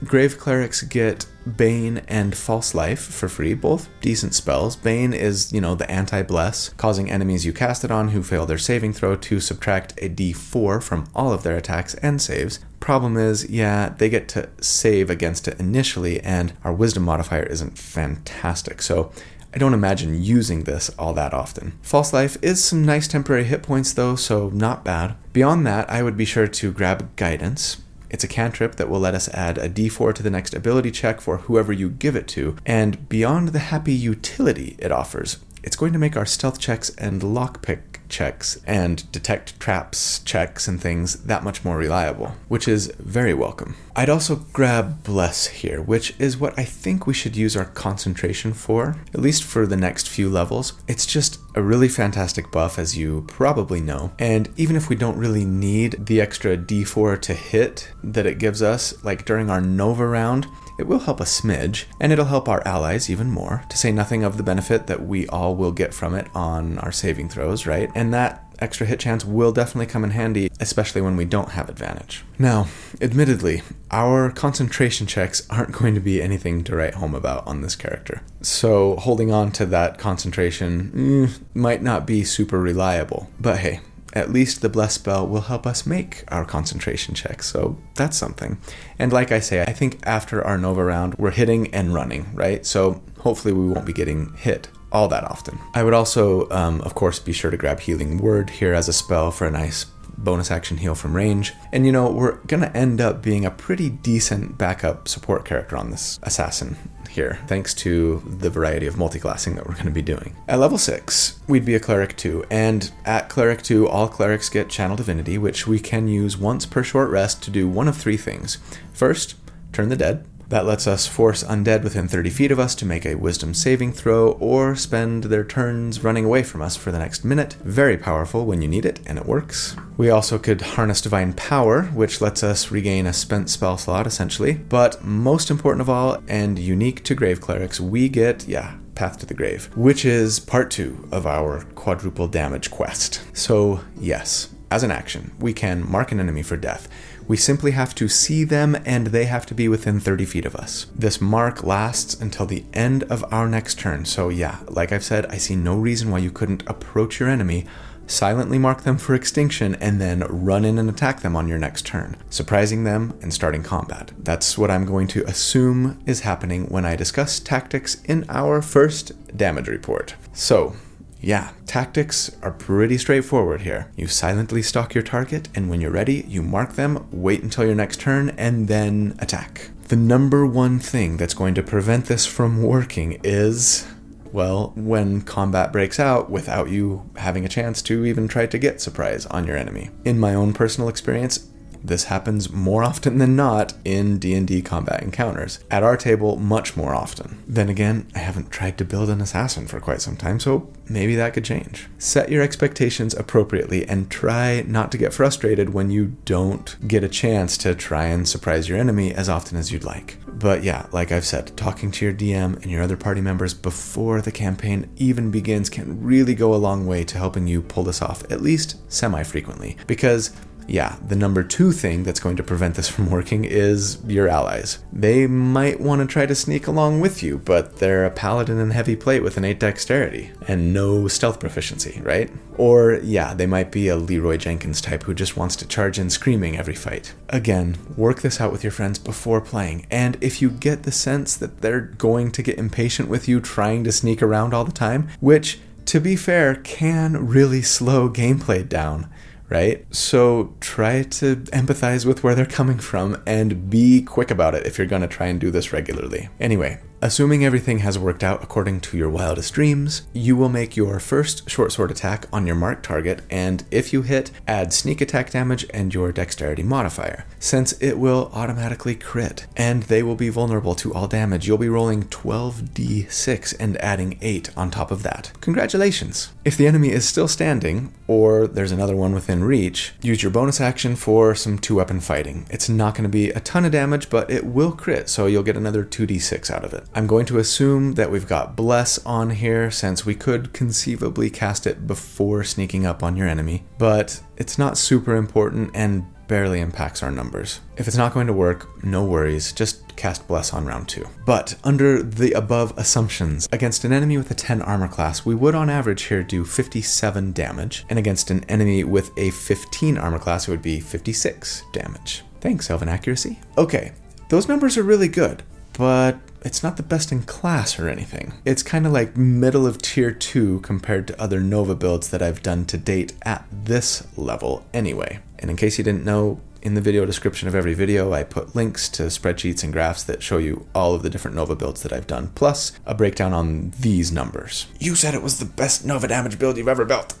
Grave 0.05 0.39
Clerics 0.39 0.81
get 0.83 1.25
Bane 1.57 2.01
and 2.07 2.35
False 2.35 2.75
Life 2.75 3.01
for 3.01 3.27
free, 3.27 3.53
both 3.53 3.89
decent 4.01 4.33
spells. 4.33 4.75
Bane 4.75 5.13
is, 5.13 5.51
you 5.51 5.61
know, 5.61 5.75
the 5.75 5.89
anti 5.89 6.21
bless, 6.21 6.69
causing 6.69 7.09
enemies 7.09 7.45
you 7.45 7.53
cast 7.53 7.83
it 7.83 7.91
on 7.91 8.09
who 8.09 8.23
fail 8.23 8.45
their 8.45 8.57
saving 8.57 8.93
throw 8.93 9.15
to 9.15 9.39
subtract 9.39 9.93
a 9.97 10.09
d4 10.09 10.81
from 10.81 11.07
all 11.15 11.33
of 11.33 11.43
their 11.43 11.57
attacks 11.57 11.95
and 11.95 12.21
saves. 12.21 12.59
Problem 12.79 13.17
is, 13.17 13.49
yeah, 13.49 13.89
they 13.89 14.09
get 14.09 14.27
to 14.29 14.49
save 14.59 15.09
against 15.09 15.47
it 15.47 15.59
initially, 15.59 16.19
and 16.21 16.53
our 16.63 16.73
wisdom 16.73 17.03
modifier 17.03 17.43
isn't 17.43 17.77
fantastic. 17.77 18.81
So 18.81 19.11
I 19.53 19.57
don't 19.57 19.73
imagine 19.73 20.23
using 20.23 20.63
this 20.63 20.89
all 20.97 21.13
that 21.13 21.33
often. 21.33 21.73
False 21.81 22.13
Life 22.13 22.37
is 22.41 22.63
some 22.63 22.85
nice 22.85 23.07
temporary 23.07 23.43
hit 23.43 23.63
points 23.63 23.93
though, 23.93 24.15
so 24.15 24.49
not 24.49 24.85
bad. 24.85 25.15
Beyond 25.33 25.65
that, 25.67 25.89
I 25.89 26.03
would 26.03 26.15
be 26.15 26.25
sure 26.25 26.47
to 26.47 26.71
grab 26.71 27.15
Guidance. 27.17 27.81
It's 28.11 28.25
a 28.25 28.27
cantrip 28.27 28.75
that 28.75 28.89
will 28.89 28.99
let 28.99 29.15
us 29.15 29.29
add 29.29 29.57
a 29.57 29.69
d4 29.69 30.13
to 30.15 30.21
the 30.21 30.29
next 30.29 30.53
ability 30.53 30.91
check 30.91 31.21
for 31.21 31.37
whoever 31.37 31.71
you 31.71 31.89
give 31.89 32.17
it 32.17 32.27
to, 32.29 32.57
and 32.65 33.07
beyond 33.07 33.49
the 33.49 33.59
happy 33.59 33.93
utility 33.93 34.75
it 34.77 34.91
offers, 34.91 35.39
it's 35.63 35.77
going 35.77 35.93
to 35.93 35.99
make 35.99 36.17
our 36.17 36.25
stealth 36.25 36.59
checks 36.59 36.89
and 36.97 37.21
lockpick 37.21 37.90
checks 38.11 38.61
and 38.67 39.11
detect 39.11 39.59
traps 39.59 40.19
checks 40.19 40.67
and 40.67 40.79
things 40.79 41.23
that 41.23 41.43
much 41.43 41.65
more 41.65 41.77
reliable, 41.77 42.35
which 42.47 42.67
is 42.67 42.93
very 42.99 43.33
welcome. 43.33 43.75
I'd 43.95 44.09
also 44.09 44.35
grab 44.53 45.03
Bless 45.03 45.47
here, 45.47 45.81
which 45.81 46.13
is 46.19 46.37
what 46.37 46.57
I 46.57 46.63
think 46.63 47.07
we 47.07 47.13
should 47.13 47.35
use 47.35 47.57
our 47.57 47.65
concentration 47.65 48.53
for, 48.53 48.97
at 49.13 49.19
least 49.19 49.43
for 49.43 49.65
the 49.65 49.75
next 49.75 50.07
few 50.07 50.29
levels. 50.29 50.73
It's 50.87 51.05
just 51.05 51.39
a 51.55 51.61
really 51.61 51.89
fantastic 51.89 52.51
buff, 52.51 52.79
as 52.79 52.97
you 52.97 53.25
probably 53.27 53.81
know, 53.81 54.11
and 54.19 54.49
even 54.55 54.75
if 54.75 54.87
we 54.87 54.95
don't 54.95 55.17
really 55.17 55.43
need 55.43 56.05
the 56.05 56.21
extra 56.21 56.55
d4 56.55 57.21
to 57.21 57.33
hit 57.33 57.91
that 58.03 58.25
it 58.25 58.39
gives 58.39 58.61
us, 58.61 59.03
like 59.03 59.25
during 59.25 59.49
our 59.49 59.61
Nova 59.61 60.05
round, 60.07 60.47
it 60.81 60.87
will 60.87 60.99
help 60.99 61.19
a 61.19 61.25
smidge, 61.25 61.85
and 61.99 62.11
it'll 62.11 62.25
help 62.25 62.49
our 62.49 62.67
allies 62.67 63.09
even 63.09 63.29
more, 63.29 63.63
to 63.69 63.77
say 63.77 63.91
nothing 63.91 64.23
of 64.23 64.37
the 64.37 64.43
benefit 64.43 64.87
that 64.87 65.05
we 65.05 65.27
all 65.27 65.55
will 65.55 65.71
get 65.71 65.93
from 65.93 66.15
it 66.15 66.27
on 66.33 66.79
our 66.79 66.91
saving 66.91 67.29
throws, 67.29 67.67
right? 67.67 67.91
And 67.93 68.11
that 68.13 68.51
extra 68.61 68.85
hit 68.87 68.99
chance 68.99 69.23
will 69.23 69.51
definitely 69.51 69.85
come 69.85 70.03
in 70.03 70.11
handy, 70.11 70.49
especially 70.59 71.01
when 71.01 71.15
we 71.15 71.25
don't 71.25 71.51
have 71.51 71.69
advantage. 71.69 72.23
Now, 72.39 72.67
admittedly, 72.99 73.61
our 73.89 74.31
concentration 74.31 75.07
checks 75.07 75.45
aren't 75.49 75.71
going 75.71 75.93
to 75.95 75.99
be 75.99 76.21
anything 76.21 76.63
to 76.65 76.75
write 76.75 76.95
home 76.95 77.15
about 77.15 77.45
on 77.47 77.61
this 77.61 77.75
character. 77.75 78.21
So, 78.41 78.95
holding 78.97 79.31
on 79.31 79.51
to 79.53 79.65
that 79.67 79.97
concentration 79.97 80.91
mm, 80.91 81.39
might 81.53 81.81
not 81.81 82.07
be 82.07 82.23
super 82.23 82.59
reliable. 82.59 83.29
But 83.39 83.59
hey, 83.59 83.81
at 84.13 84.31
least 84.31 84.61
the 84.61 84.69
bless 84.69 84.95
spell 84.95 85.27
will 85.27 85.41
help 85.41 85.65
us 85.65 85.85
make 85.85 86.23
our 86.29 86.45
concentration 86.45 87.15
checks, 87.15 87.47
so 87.47 87.77
that's 87.95 88.17
something. 88.17 88.57
And 88.99 89.11
like 89.11 89.31
I 89.31 89.39
say, 89.39 89.61
I 89.61 89.73
think 89.73 89.99
after 90.03 90.43
our 90.43 90.57
Nova 90.57 90.83
round, 90.83 91.15
we're 91.15 91.31
hitting 91.31 91.73
and 91.73 91.93
running, 91.93 92.33
right? 92.33 92.65
So 92.65 93.01
hopefully 93.19 93.53
we 93.53 93.67
won't 93.67 93.85
be 93.85 93.93
getting 93.93 94.33
hit 94.33 94.67
all 94.91 95.07
that 95.07 95.23
often. 95.23 95.57
I 95.73 95.83
would 95.83 95.93
also, 95.93 96.49
um, 96.49 96.81
of 96.81 96.95
course, 96.95 97.19
be 97.19 97.31
sure 97.31 97.51
to 97.51 97.57
grab 97.57 97.79
Healing 97.79 98.17
Word 98.17 98.49
here 98.49 98.73
as 98.73 98.89
a 98.89 98.93
spell 98.93 99.31
for 99.31 99.47
a 99.47 99.51
nice 99.51 99.85
bonus 100.17 100.51
action 100.51 100.77
heal 100.77 100.95
from 100.95 101.15
range. 101.15 101.53
And 101.71 101.85
you 101.85 101.91
know, 101.91 102.11
we're 102.11 102.37
gonna 102.47 102.71
end 102.73 103.01
up 103.01 103.21
being 103.21 103.45
a 103.45 103.51
pretty 103.51 103.89
decent 103.89 104.57
backup 104.57 105.07
support 105.07 105.45
character 105.45 105.77
on 105.77 105.89
this 105.89 106.19
assassin 106.23 106.77
here, 107.11 107.39
thanks 107.47 107.73
to 107.75 108.21
the 108.25 108.49
variety 108.49 108.87
of 108.87 108.95
multiclassing 108.95 109.55
that 109.55 109.67
we're 109.67 109.75
going 109.75 109.85
to 109.85 109.91
be 109.91 110.01
doing. 110.01 110.35
At 110.47 110.59
level 110.59 110.77
6, 110.77 111.39
we'd 111.47 111.65
be 111.65 111.75
a 111.75 111.79
Cleric 111.79 112.17
2, 112.17 112.45
and 112.49 112.91
at 113.05 113.29
Cleric 113.29 113.61
2, 113.61 113.87
all 113.87 114.07
clerics 114.07 114.49
get 114.49 114.69
Channel 114.69 114.97
Divinity, 114.97 115.37
which 115.37 115.67
we 115.67 115.79
can 115.79 116.07
use 116.07 116.37
once 116.37 116.65
per 116.65 116.83
short 116.83 117.09
rest 117.09 117.43
to 117.43 117.51
do 117.51 117.67
one 117.67 117.87
of 117.87 117.95
three 117.95 118.17
things. 118.17 118.57
First, 118.93 119.35
Turn 119.71 119.89
Undead. 119.89 120.25
That 120.51 120.65
lets 120.65 120.85
us 120.85 121.07
force 121.07 121.45
undead 121.45 121.81
within 121.81 122.09
30 122.09 122.29
feet 122.29 122.51
of 122.51 122.59
us 122.59 122.75
to 122.75 122.85
make 122.85 123.05
a 123.05 123.15
wisdom 123.15 123.53
saving 123.53 123.93
throw 123.93 124.33
or 124.33 124.75
spend 124.75 125.23
their 125.23 125.45
turns 125.45 126.03
running 126.03 126.25
away 126.25 126.43
from 126.43 126.61
us 126.61 126.75
for 126.75 126.91
the 126.91 126.99
next 126.99 127.23
minute. 127.23 127.53
Very 127.63 127.95
powerful 127.95 128.45
when 128.45 128.61
you 128.61 128.67
need 128.67 128.85
it, 128.85 128.99
and 129.05 129.17
it 129.17 129.25
works. 129.25 129.77
We 129.95 130.09
also 130.09 130.37
could 130.37 130.59
harness 130.59 130.99
divine 130.99 131.31
power, 131.31 131.83
which 131.83 132.19
lets 132.19 132.43
us 132.43 132.69
regain 132.69 133.07
a 133.07 133.13
spent 133.13 133.49
spell 133.49 133.77
slot 133.77 134.05
essentially. 134.05 134.55
But 134.55 135.05
most 135.05 135.49
important 135.49 135.79
of 135.83 135.89
all, 135.89 136.21
and 136.27 136.59
unique 136.59 137.01
to 137.05 137.15
grave 137.15 137.39
clerics, 137.39 137.79
we 137.79 138.09
get, 138.09 138.45
yeah, 138.45 138.75
Path 138.93 139.19
to 139.19 139.25
the 139.25 139.33
Grave, 139.33 139.69
which 139.77 140.03
is 140.03 140.41
part 140.41 140.69
two 140.69 141.07
of 141.13 141.25
our 141.25 141.63
quadruple 141.75 142.27
damage 142.27 142.69
quest. 142.69 143.21
So, 143.33 143.85
yes, 143.97 144.49
as 144.69 144.83
an 144.83 144.91
action, 144.91 145.31
we 145.39 145.53
can 145.53 145.89
mark 145.89 146.11
an 146.11 146.19
enemy 146.19 146.43
for 146.43 146.57
death. 146.57 146.87
We 147.31 147.37
simply 147.37 147.71
have 147.71 147.95
to 147.95 148.09
see 148.09 148.43
them 148.43 148.75
and 148.83 149.07
they 149.07 149.23
have 149.23 149.45
to 149.45 149.53
be 149.53 149.69
within 149.69 150.01
30 150.01 150.25
feet 150.25 150.45
of 150.45 150.53
us. 150.53 150.87
This 150.93 151.21
mark 151.21 151.63
lasts 151.63 152.13
until 152.19 152.45
the 152.45 152.65
end 152.73 153.03
of 153.03 153.23
our 153.31 153.47
next 153.47 153.79
turn. 153.79 154.03
So, 154.03 154.27
yeah, 154.27 154.59
like 154.67 154.91
I've 154.91 155.05
said, 155.05 155.25
I 155.27 155.37
see 155.37 155.55
no 155.55 155.77
reason 155.77 156.11
why 156.11 156.17
you 156.17 156.29
couldn't 156.29 156.67
approach 156.67 157.21
your 157.21 157.29
enemy, 157.29 157.67
silently 158.05 158.57
mark 158.57 158.83
them 158.83 158.97
for 158.97 159.15
extinction, 159.15 159.75
and 159.75 160.01
then 160.01 160.25
run 160.27 160.65
in 160.65 160.77
and 160.77 160.89
attack 160.89 161.21
them 161.21 161.37
on 161.37 161.47
your 161.47 161.57
next 161.57 161.85
turn, 161.85 162.17
surprising 162.29 162.83
them 162.83 163.17
and 163.21 163.33
starting 163.33 163.63
combat. 163.63 164.11
That's 164.17 164.57
what 164.57 164.69
I'm 164.69 164.83
going 164.83 165.07
to 165.07 165.23
assume 165.23 166.03
is 166.05 166.19
happening 166.19 166.65
when 166.65 166.83
I 166.83 166.97
discuss 166.97 167.39
tactics 167.39 168.03
in 168.03 168.25
our 168.27 168.61
first 168.61 169.37
damage 169.37 169.69
report. 169.69 170.15
So, 170.33 170.75
yeah, 171.21 171.51
tactics 171.67 172.35
are 172.41 172.51
pretty 172.51 172.97
straightforward 172.97 173.61
here. 173.61 173.91
You 173.95 174.07
silently 174.07 174.63
stalk 174.63 174.95
your 174.95 175.03
target, 175.03 175.49
and 175.53 175.69
when 175.69 175.79
you're 175.79 175.91
ready, 175.91 176.25
you 176.27 176.41
mark 176.41 176.73
them, 176.73 177.07
wait 177.11 177.43
until 177.43 177.65
your 177.65 177.75
next 177.75 177.99
turn, 177.99 178.31
and 178.31 178.67
then 178.67 179.15
attack. 179.19 179.69
The 179.89 179.95
number 179.95 180.45
one 180.45 180.79
thing 180.79 181.17
that's 181.17 181.35
going 181.35 181.53
to 181.55 181.63
prevent 181.63 182.05
this 182.05 182.25
from 182.25 182.63
working 182.63 183.19
is, 183.23 183.87
well, 184.31 184.73
when 184.75 185.21
combat 185.21 185.71
breaks 185.71 185.99
out 185.99 186.31
without 186.31 186.69
you 186.69 187.09
having 187.17 187.45
a 187.45 187.49
chance 187.49 187.83
to 187.83 188.03
even 188.05 188.27
try 188.27 188.47
to 188.47 188.57
get 188.57 188.81
surprise 188.81 189.27
on 189.27 189.45
your 189.45 189.57
enemy. 189.57 189.91
In 190.03 190.17
my 190.17 190.33
own 190.33 190.53
personal 190.53 190.89
experience, 190.89 191.50
this 191.83 192.05
happens 192.05 192.51
more 192.51 192.83
often 192.83 193.17
than 193.17 193.35
not 193.35 193.73
in 193.83 194.17
D&D 194.17 194.61
combat 194.61 195.01
encounters. 195.01 195.59
At 195.69 195.83
our 195.83 195.97
table, 195.97 196.37
much 196.37 196.77
more 196.77 196.93
often. 196.93 197.43
Then 197.47 197.69
again, 197.69 198.07
I 198.15 198.19
haven't 198.19 198.51
tried 198.51 198.77
to 198.77 198.85
build 198.85 199.09
an 199.09 199.21
assassin 199.21 199.67
for 199.67 199.79
quite 199.79 200.01
some 200.01 200.17
time, 200.17 200.39
so 200.39 200.71
maybe 200.87 201.15
that 201.15 201.33
could 201.33 201.45
change. 201.45 201.87
Set 201.97 202.29
your 202.29 202.43
expectations 202.43 203.13
appropriately 203.13 203.87
and 203.87 204.09
try 204.09 204.63
not 204.67 204.91
to 204.91 204.97
get 204.97 205.13
frustrated 205.13 205.73
when 205.73 205.89
you 205.89 206.17
don't 206.25 206.75
get 206.87 207.03
a 207.03 207.09
chance 207.09 207.57
to 207.57 207.75
try 207.75 208.05
and 208.05 208.27
surprise 208.27 208.69
your 208.69 208.77
enemy 208.77 209.13
as 209.13 209.29
often 209.29 209.57
as 209.57 209.71
you'd 209.71 209.83
like. 209.83 210.17
But 210.27 210.63
yeah, 210.63 210.87
like 210.91 211.11
I've 211.11 211.25
said, 211.25 211.55
talking 211.55 211.91
to 211.91 212.05
your 212.05 212.13
DM 212.13 212.61
and 212.61 212.71
your 212.71 212.81
other 212.81 212.97
party 212.97 213.21
members 213.21 213.53
before 213.53 214.21
the 214.21 214.31
campaign 214.31 214.89
even 214.97 215.29
begins 215.29 215.69
can 215.69 216.03
really 216.03 216.33
go 216.33 216.53
a 216.53 216.55
long 216.55 216.87
way 216.87 217.03
to 217.03 217.17
helping 217.17 217.47
you 217.47 217.61
pull 217.61 217.83
this 217.83 218.01
off, 218.01 218.23
at 218.31 218.41
least 218.41 218.77
semi 218.91 219.23
frequently. 219.23 219.77
Because 219.87 220.35
yeah, 220.71 220.95
the 221.05 221.17
number 221.17 221.43
two 221.43 221.73
thing 221.73 222.03
that's 222.03 222.21
going 222.21 222.37
to 222.37 222.43
prevent 222.43 222.75
this 222.75 222.87
from 222.87 223.11
working 223.11 223.43
is 223.43 224.01
your 224.07 224.29
allies. 224.29 224.79
They 224.93 225.27
might 225.27 225.81
want 225.81 225.99
to 225.99 226.07
try 226.07 226.25
to 226.25 226.33
sneak 226.33 226.65
along 226.65 227.01
with 227.01 227.21
you, 227.21 227.39
but 227.39 227.79
they're 227.79 228.05
a 228.05 228.09
paladin 228.09 228.57
in 228.57 228.71
heavy 228.71 228.95
plate 228.95 229.21
with 229.21 229.35
an 229.35 229.43
8 229.43 229.59
dexterity 229.59 230.31
and 230.47 230.73
no 230.73 231.09
stealth 231.09 231.41
proficiency, 231.41 231.99
right? 232.01 232.31
Or, 232.57 233.01
yeah, 233.03 233.33
they 233.33 233.47
might 233.47 233.69
be 233.69 233.89
a 233.89 233.97
Leroy 233.97 234.37
Jenkins 234.37 234.79
type 234.79 235.03
who 235.03 235.13
just 235.13 235.35
wants 235.35 235.57
to 235.57 235.67
charge 235.67 235.99
in 235.99 236.09
screaming 236.09 236.57
every 236.57 236.75
fight. 236.75 237.15
Again, 237.27 237.77
work 237.97 238.21
this 238.21 238.39
out 238.39 238.53
with 238.53 238.63
your 238.63 238.71
friends 238.71 238.97
before 238.97 239.41
playing, 239.41 239.87
and 239.91 240.17
if 240.21 240.41
you 240.41 240.49
get 240.49 240.83
the 240.83 240.91
sense 240.93 241.35
that 241.35 241.59
they're 241.59 241.81
going 241.81 242.31
to 242.31 242.41
get 242.41 242.57
impatient 242.57 243.09
with 243.09 243.27
you 243.27 243.41
trying 243.41 243.83
to 243.83 243.91
sneak 243.91 244.23
around 244.23 244.53
all 244.53 244.63
the 244.63 244.71
time, 244.71 245.09
which, 245.19 245.59
to 245.87 245.99
be 245.99 246.15
fair, 246.15 246.55
can 246.55 247.27
really 247.27 247.61
slow 247.61 248.09
gameplay 248.09 248.67
down 248.67 249.11
right? 249.51 249.85
So 249.93 250.55
try 250.61 251.03
to 251.03 251.35
empathize 251.35 252.05
with 252.05 252.23
where 252.23 252.33
they're 252.33 252.45
coming 252.45 252.79
from 252.79 253.21
and 253.27 253.69
be 253.69 254.01
quick 254.01 254.31
about 254.31 254.55
it 254.55 254.65
if 254.65 254.77
you're 254.77 254.87
going 254.87 255.01
to 255.01 255.07
try 255.09 255.27
and 255.27 255.39
do 255.39 255.51
this 255.51 255.73
regularly. 255.73 256.29
Anyway, 256.39 256.79
Assuming 257.03 257.43
everything 257.43 257.79
has 257.79 257.97
worked 257.97 258.23
out 258.23 258.43
according 258.43 258.79
to 258.79 258.95
your 258.95 259.09
wildest 259.09 259.55
dreams, 259.55 260.03
you 260.13 260.35
will 260.35 260.49
make 260.49 260.77
your 260.77 260.99
first 260.99 261.49
short 261.49 261.71
sword 261.71 261.89
attack 261.89 262.27
on 262.31 262.45
your 262.45 262.55
marked 262.55 262.85
target, 262.85 263.23
and 263.27 263.63
if 263.71 263.91
you 263.91 264.03
hit, 264.03 264.29
add 264.47 264.71
sneak 264.71 265.01
attack 265.01 265.31
damage 265.31 265.65
and 265.73 265.95
your 265.95 266.11
dexterity 266.11 266.61
modifier, 266.61 267.25
since 267.39 267.71
it 267.81 267.97
will 267.97 268.29
automatically 268.35 268.93
crit, 268.93 269.47
and 269.57 269.81
they 269.83 270.03
will 270.03 270.15
be 270.15 270.29
vulnerable 270.29 270.75
to 270.75 270.93
all 270.93 271.07
damage. 271.07 271.47
You'll 271.47 271.57
be 271.57 271.69
rolling 271.69 272.03
12d6 272.03 273.55
and 273.59 273.77
adding 273.77 274.19
8 274.21 274.55
on 274.55 274.69
top 274.69 274.91
of 274.91 275.01
that. 275.01 275.31
Congratulations! 275.41 276.31
If 276.45 276.55
the 276.55 276.67
enemy 276.67 276.91
is 276.91 277.09
still 277.09 277.27
standing, 277.27 277.95
or 278.05 278.45
there's 278.45 278.71
another 278.71 278.95
one 278.95 279.15
within 279.15 279.43
reach, 279.43 279.93
use 280.03 280.21
your 280.21 280.31
bonus 280.31 280.61
action 280.61 280.95
for 280.95 281.33
some 281.33 281.57
two 281.57 281.77
weapon 281.77 281.99
fighting. 281.99 282.45
It's 282.51 282.69
not 282.69 282.93
going 282.93 283.05
to 283.05 283.09
be 283.09 283.31
a 283.31 283.39
ton 283.39 283.65
of 283.65 283.71
damage, 283.71 284.11
but 284.11 284.29
it 284.29 284.45
will 284.45 284.71
crit, 284.71 285.09
so 285.09 285.25
you'll 285.25 285.41
get 285.41 285.57
another 285.57 285.83
2d6 285.83 286.51
out 286.51 286.63
of 286.63 286.75
it. 286.75 286.85
I'm 286.93 287.07
going 287.07 287.25
to 287.27 287.39
assume 287.39 287.93
that 287.93 288.11
we've 288.11 288.27
got 288.27 288.55
Bless 288.57 289.03
on 289.05 289.29
here 289.29 289.71
since 289.71 290.05
we 290.05 290.13
could 290.13 290.51
conceivably 290.51 291.29
cast 291.29 291.65
it 291.65 291.87
before 291.87 292.43
sneaking 292.43 292.85
up 292.85 293.01
on 293.01 293.15
your 293.15 293.27
enemy, 293.27 293.63
but 293.77 294.21
it's 294.35 294.57
not 294.57 294.77
super 294.77 295.15
important 295.15 295.71
and 295.73 296.05
barely 296.27 296.59
impacts 296.59 297.01
our 297.01 297.11
numbers. 297.11 297.61
If 297.77 297.87
it's 297.87 297.97
not 297.97 298.13
going 298.13 298.27
to 298.27 298.33
work, 298.33 298.83
no 298.83 299.05
worries, 299.05 299.53
just 299.53 299.95
cast 299.95 300.27
Bless 300.27 300.53
on 300.53 300.65
round 300.65 300.89
2. 300.89 301.05
But 301.25 301.55
under 301.63 302.03
the 302.03 302.33
above 302.33 302.73
assumptions, 302.77 303.47
against 303.51 303.83
an 303.83 303.93
enemy 303.93 304.17
with 304.17 304.31
a 304.31 304.35
10 304.35 304.61
armor 304.61 304.87
class, 304.87 305.25
we 305.25 305.35
would 305.35 305.55
on 305.55 305.69
average 305.69 306.03
here 306.03 306.23
do 306.23 306.43
57 306.43 307.31
damage, 307.33 307.85
and 307.89 307.99
against 307.99 308.31
an 308.31 308.43
enemy 308.45 308.83
with 308.83 309.11
a 309.17 309.31
15 309.31 309.97
armor 309.97 310.19
class, 310.19 310.47
it 310.47 310.51
would 310.51 310.61
be 310.61 310.79
56 310.79 311.63
damage. 311.71 312.23
Thanks, 312.39 312.69
Elven 312.69 312.89
Accuracy. 312.89 313.39
Okay, 313.57 313.91
those 314.29 314.47
numbers 314.47 314.77
are 314.77 314.83
really 314.83 315.09
good, 315.09 315.43
but 315.77 316.17
it's 316.43 316.63
not 316.63 316.77
the 316.77 316.83
best 316.83 317.11
in 317.11 317.23
class 317.23 317.79
or 317.79 317.87
anything. 317.87 318.33
It's 318.45 318.63
kind 318.63 318.85
of 318.85 318.91
like 318.91 319.15
middle 319.15 319.67
of 319.67 319.81
tier 319.81 320.11
2 320.11 320.61
compared 320.61 321.07
to 321.07 321.21
other 321.21 321.39
Nova 321.39 321.75
builds 321.75 322.09
that 322.09 322.21
I've 322.21 322.41
done 322.41 322.65
to 322.65 322.77
date 322.77 323.13
at 323.23 323.45
this 323.51 324.07
level 324.17 324.65
anyway. 324.73 325.19
And 325.39 325.49
in 325.49 325.57
case 325.57 325.77
you 325.77 325.83
didn't 325.83 326.05
know, 326.05 326.39
in 326.61 326.75
the 326.75 326.81
video 326.81 327.05
description 327.05 327.47
of 327.47 327.55
every 327.55 327.73
video, 327.73 328.13
I 328.13 328.23
put 328.23 328.55
links 328.55 328.87
to 328.89 329.03
spreadsheets 329.03 329.63
and 329.63 329.73
graphs 329.73 330.03
that 330.03 330.21
show 330.21 330.37
you 330.37 330.67
all 330.75 330.93
of 330.93 331.03
the 331.03 331.09
different 331.09 331.35
Nova 331.35 331.55
builds 331.55 331.81
that 331.83 331.91
I've 331.93 332.07
done, 332.07 332.31
plus 332.35 332.73
a 332.85 332.93
breakdown 332.93 333.33
on 333.33 333.71
these 333.79 334.11
numbers. 334.11 334.67
You 334.79 334.95
said 334.95 335.13
it 335.13 335.23
was 335.23 335.39
the 335.39 335.45
best 335.45 335.85
Nova 335.85 336.07
damage 336.07 336.37
build 336.37 336.57
you've 336.57 336.67
ever 336.67 336.85
built. 336.85 337.17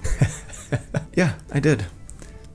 yeah, 1.15 1.35
I 1.51 1.59
did. 1.59 1.85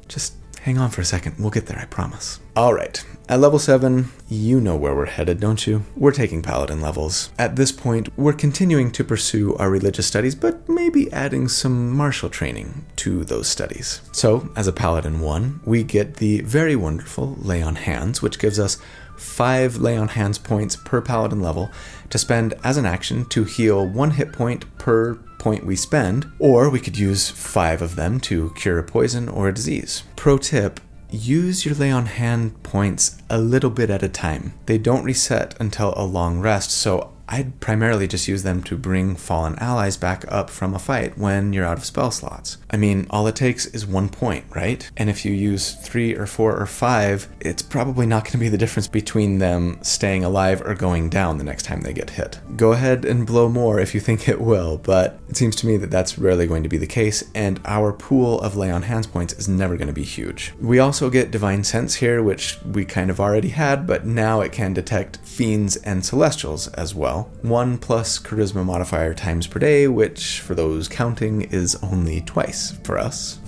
Just 0.08 0.34
hang 0.66 0.78
on 0.78 0.90
for 0.90 1.00
a 1.00 1.04
second. 1.04 1.36
We'll 1.38 1.50
get 1.50 1.66
there, 1.66 1.78
I 1.78 1.84
promise. 1.84 2.40
All 2.56 2.74
right, 2.74 3.04
at 3.28 3.38
level 3.38 3.60
7, 3.60 4.08
you 4.28 4.60
know 4.60 4.74
where 4.74 4.96
we're 4.96 5.06
headed, 5.06 5.38
don't 5.38 5.64
you? 5.64 5.84
We're 5.94 6.10
taking 6.10 6.42
paladin 6.42 6.80
levels. 6.80 7.30
At 7.38 7.54
this 7.54 7.70
point, 7.70 8.08
we're 8.18 8.32
continuing 8.32 8.90
to 8.90 9.04
pursue 9.04 9.54
our 9.58 9.70
religious 9.70 10.08
studies, 10.08 10.34
but 10.34 10.68
maybe 10.68 11.12
adding 11.12 11.46
some 11.46 11.96
martial 11.96 12.28
training 12.28 12.84
to 12.96 13.22
those 13.22 13.46
studies. 13.46 14.00
So, 14.10 14.50
as 14.56 14.66
a 14.66 14.72
paladin 14.72 15.20
1, 15.20 15.60
we 15.64 15.84
get 15.84 16.16
the 16.16 16.40
very 16.40 16.74
wonderful 16.74 17.36
Lay 17.40 17.62
on 17.62 17.76
Hands, 17.76 18.20
which 18.20 18.40
gives 18.40 18.58
us 18.58 18.78
5 19.18 19.76
Lay 19.76 19.96
on 19.96 20.08
Hands 20.08 20.36
points 20.36 20.74
per 20.74 21.00
paladin 21.00 21.40
level 21.40 21.70
to 22.10 22.18
spend 22.18 22.54
as 22.64 22.76
an 22.76 22.86
action 22.86 23.24
to 23.26 23.44
heal 23.44 23.86
1 23.86 24.10
hit 24.10 24.32
point 24.32 24.64
per 24.78 25.14
point 25.46 25.64
we 25.64 25.76
spend, 25.76 26.26
or 26.40 26.68
we 26.68 26.80
could 26.80 26.98
use 26.98 27.30
5 27.30 27.80
of 27.80 27.94
them 27.94 28.18
to 28.18 28.52
cure 28.56 28.80
a 28.80 28.82
poison 28.82 29.28
or 29.28 29.46
a 29.46 29.54
disease. 29.54 30.02
Pro 30.16 30.38
tip 30.38 30.80
use 31.08 31.64
your 31.64 31.76
lay 31.76 31.92
on 31.92 32.06
hand 32.06 32.60
points 32.64 33.22
a 33.30 33.38
little 33.38 33.70
bit 33.70 33.88
at 33.88 34.02
a 34.02 34.08
time. 34.08 34.54
They 34.66 34.76
don't 34.76 35.04
reset 35.04 35.54
until 35.60 35.94
a 35.96 36.02
long 36.04 36.40
rest, 36.40 36.72
so 36.72 37.12
I'd 37.28 37.60
primarily 37.60 38.06
just 38.06 38.28
use 38.28 38.42
them 38.42 38.62
to 38.64 38.76
bring 38.76 39.16
fallen 39.16 39.56
allies 39.58 39.96
back 39.96 40.24
up 40.28 40.48
from 40.50 40.74
a 40.74 40.78
fight 40.78 41.18
when 41.18 41.52
you're 41.52 41.64
out 41.64 41.78
of 41.78 41.84
spell 41.84 42.10
slots. 42.10 42.58
I 42.70 42.76
mean, 42.76 43.06
all 43.10 43.26
it 43.26 43.36
takes 43.36 43.66
is 43.66 43.86
one 43.86 44.08
point, 44.08 44.44
right? 44.54 44.88
And 44.96 45.10
if 45.10 45.24
you 45.24 45.32
use 45.32 45.74
three 45.74 46.14
or 46.14 46.26
four 46.26 46.56
or 46.56 46.66
five, 46.66 47.28
it's 47.40 47.62
probably 47.62 48.06
not 48.06 48.24
going 48.24 48.32
to 48.32 48.38
be 48.38 48.48
the 48.48 48.58
difference 48.58 48.88
between 48.88 49.38
them 49.38 49.78
staying 49.82 50.24
alive 50.24 50.62
or 50.62 50.74
going 50.74 51.10
down 51.10 51.38
the 51.38 51.44
next 51.44 51.64
time 51.64 51.80
they 51.80 51.92
get 51.92 52.10
hit. 52.10 52.38
Go 52.56 52.72
ahead 52.72 53.04
and 53.04 53.26
blow 53.26 53.48
more 53.48 53.80
if 53.80 53.94
you 53.94 54.00
think 54.00 54.28
it 54.28 54.40
will, 54.40 54.78
but 54.78 55.18
it 55.28 55.36
seems 55.36 55.56
to 55.56 55.66
me 55.66 55.76
that 55.78 55.90
that's 55.90 56.18
rarely 56.18 56.46
going 56.46 56.62
to 56.62 56.68
be 56.68 56.78
the 56.78 56.86
case, 56.86 57.24
and 57.34 57.60
our 57.64 57.92
pool 57.92 58.40
of 58.40 58.56
lay 58.56 58.70
on 58.70 58.82
hands 58.82 59.06
points 59.06 59.34
is 59.34 59.48
never 59.48 59.76
going 59.76 59.88
to 59.88 59.92
be 59.92 60.04
huge. 60.04 60.52
We 60.60 60.78
also 60.78 61.10
get 61.10 61.30
Divine 61.30 61.64
Sense 61.64 61.96
here, 61.96 62.22
which 62.22 62.58
we 62.64 62.84
kind 62.84 63.10
of 63.10 63.20
already 63.20 63.48
had, 63.48 63.86
but 63.86 64.06
now 64.06 64.40
it 64.40 64.52
can 64.52 64.72
detect 64.72 65.18
fiends 65.36 65.76
and 65.76 66.02
celestials 66.02 66.68
as 66.68 66.94
well. 66.94 67.30
1 67.42 67.76
plus 67.76 68.18
charisma 68.18 68.64
modifier 68.64 69.12
times 69.12 69.46
per 69.46 69.58
day, 69.58 69.86
which 69.86 70.40
for 70.40 70.54
those 70.54 70.88
counting 70.88 71.42
is 71.42 71.76
only 71.82 72.22
twice 72.22 72.72
for 72.84 72.98
us. 72.98 73.38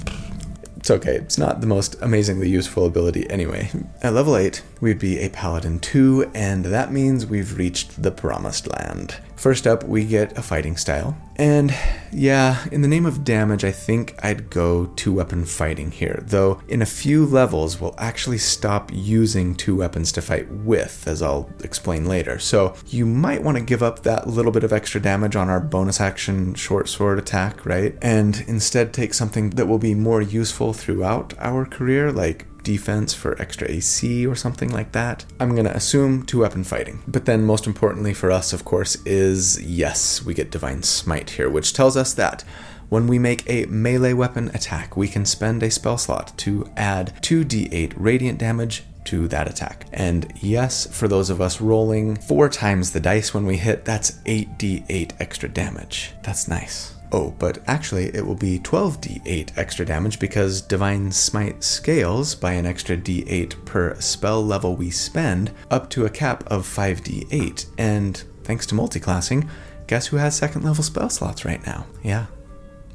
It's 0.76 0.90
okay, 0.90 1.16
it's 1.16 1.38
not 1.38 1.62
the 1.62 1.66
most 1.66 1.96
amazingly 2.02 2.50
useful 2.50 2.84
ability 2.84 3.28
anyway. 3.30 3.70
At 4.02 4.12
level 4.12 4.36
8, 4.36 4.62
we'd 4.82 4.98
be 4.98 5.18
a 5.18 5.30
Paladin 5.30 5.80
2, 5.80 6.32
and 6.34 6.66
that 6.66 6.92
means 6.92 7.24
we've 7.24 7.56
reached 7.56 8.02
the 8.02 8.10
Promised 8.10 8.70
Land. 8.70 9.16
First 9.38 9.68
up, 9.68 9.84
we 9.84 10.04
get 10.04 10.36
a 10.36 10.42
fighting 10.42 10.76
style. 10.76 11.16
And 11.36 11.72
yeah, 12.12 12.66
in 12.72 12.82
the 12.82 12.88
name 12.88 13.06
of 13.06 13.22
damage, 13.22 13.62
I 13.62 13.70
think 13.70 14.18
I'd 14.24 14.50
go 14.50 14.86
two 14.96 15.12
weapon 15.12 15.44
fighting 15.44 15.92
here, 15.92 16.24
though 16.26 16.60
in 16.66 16.82
a 16.82 16.86
few 16.86 17.24
levels 17.24 17.80
we'll 17.80 17.94
actually 17.96 18.38
stop 18.38 18.90
using 18.92 19.54
two 19.54 19.76
weapons 19.76 20.10
to 20.12 20.22
fight 20.22 20.50
with, 20.50 21.06
as 21.06 21.22
I'll 21.22 21.48
explain 21.62 22.06
later. 22.06 22.40
So 22.40 22.74
you 22.88 23.06
might 23.06 23.44
want 23.44 23.56
to 23.56 23.62
give 23.62 23.84
up 23.84 24.02
that 24.02 24.26
little 24.26 24.50
bit 24.50 24.64
of 24.64 24.72
extra 24.72 25.00
damage 25.00 25.36
on 25.36 25.48
our 25.48 25.60
bonus 25.60 26.00
action 26.00 26.54
short 26.54 26.88
sword 26.88 27.20
attack, 27.20 27.64
right? 27.64 27.96
And 28.02 28.44
instead 28.48 28.92
take 28.92 29.14
something 29.14 29.50
that 29.50 29.66
will 29.66 29.78
be 29.78 29.94
more 29.94 30.20
useful 30.20 30.72
throughout 30.72 31.34
our 31.38 31.64
career, 31.64 32.10
like 32.10 32.47
defense 32.62 33.14
for 33.14 33.40
extra 33.40 33.70
AC 33.70 34.26
or 34.26 34.34
something 34.34 34.70
like 34.70 34.92
that. 34.92 35.24
I'm 35.40 35.54
gonna 35.54 35.70
assume 35.70 36.24
two 36.24 36.40
weapon 36.40 36.64
fighting. 36.64 37.02
But 37.06 37.24
then, 37.24 37.44
most 37.44 37.66
importantly 37.66 38.14
for 38.14 38.30
us, 38.30 38.52
of 38.52 38.64
course, 38.64 38.96
is 39.04 39.60
yes, 39.62 40.24
we 40.24 40.34
get 40.34 40.50
Divine 40.50 40.82
Smite 40.82 41.30
here, 41.30 41.50
which 41.50 41.72
tells 41.72 41.96
us 41.96 42.14
that 42.14 42.44
when 42.88 43.06
we 43.06 43.18
make 43.18 43.48
a 43.48 43.66
melee 43.66 44.14
weapon 44.14 44.50
attack, 44.54 44.96
we 44.96 45.08
can 45.08 45.26
spend 45.26 45.62
a 45.62 45.70
spell 45.70 45.98
slot 45.98 46.32
to 46.38 46.66
add 46.76 47.12
2d8 47.22 47.92
radiant 47.96 48.38
damage 48.38 48.84
to 49.04 49.28
that 49.28 49.48
attack. 49.48 49.86
And 49.92 50.32
yes, 50.40 50.86
for 50.86 51.08
those 51.08 51.30
of 51.30 51.40
us 51.40 51.60
rolling 51.60 52.16
four 52.16 52.48
times 52.48 52.92
the 52.92 53.00
dice 53.00 53.32
when 53.32 53.46
we 53.46 53.56
hit, 53.56 53.84
that's 53.84 54.12
8d8 54.24 55.12
extra 55.20 55.48
damage. 55.48 56.12
That's 56.22 56.48
nice. 56.48 56.94
Oh, 57.10 57.34
but 57.38 57.58
actually, 57.66 58.14
it 58.14 58.26
will 58.26 58.34
be 58.34 58.58
12d8 58.58 59.56
extra 59.56 59.86
damage 59.86 60.18
because 60.18 60.60
Divine 60.60 61.10
Smite 61.10 61.64
scales 61.64 62.34
by 62.34 62.52
an 62.52 62.66
extra 62.66 62.96
d8 62.96 63.64
per 63.64 63.98
spell 64.00 64.44
level 64.44 64.76
we 64.76 64.90
spend 64.90 65.50
up 65.70 65.88
to 65.90 66.04
a 66.04 66.10
cap 66.10 66.44
of 66.48 66.66
5d8. 66.66 67.66
And 67.78 68.22
thanks 68.44 68.66
to 68.66 68.74
multiclassing, 68.74 69.48
guess 69.86 70.06
who 70.06 70.18
has 70.18 70.36
second 70.36 70.64
level 70.64 70.84
spell 70.84 71.08
slots 71.08 71.44
right 71.44 71.64
now? 71.66 71.86
Yeah, 72.02 72.26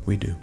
we 0.05 0.15
do. 0.17 0.35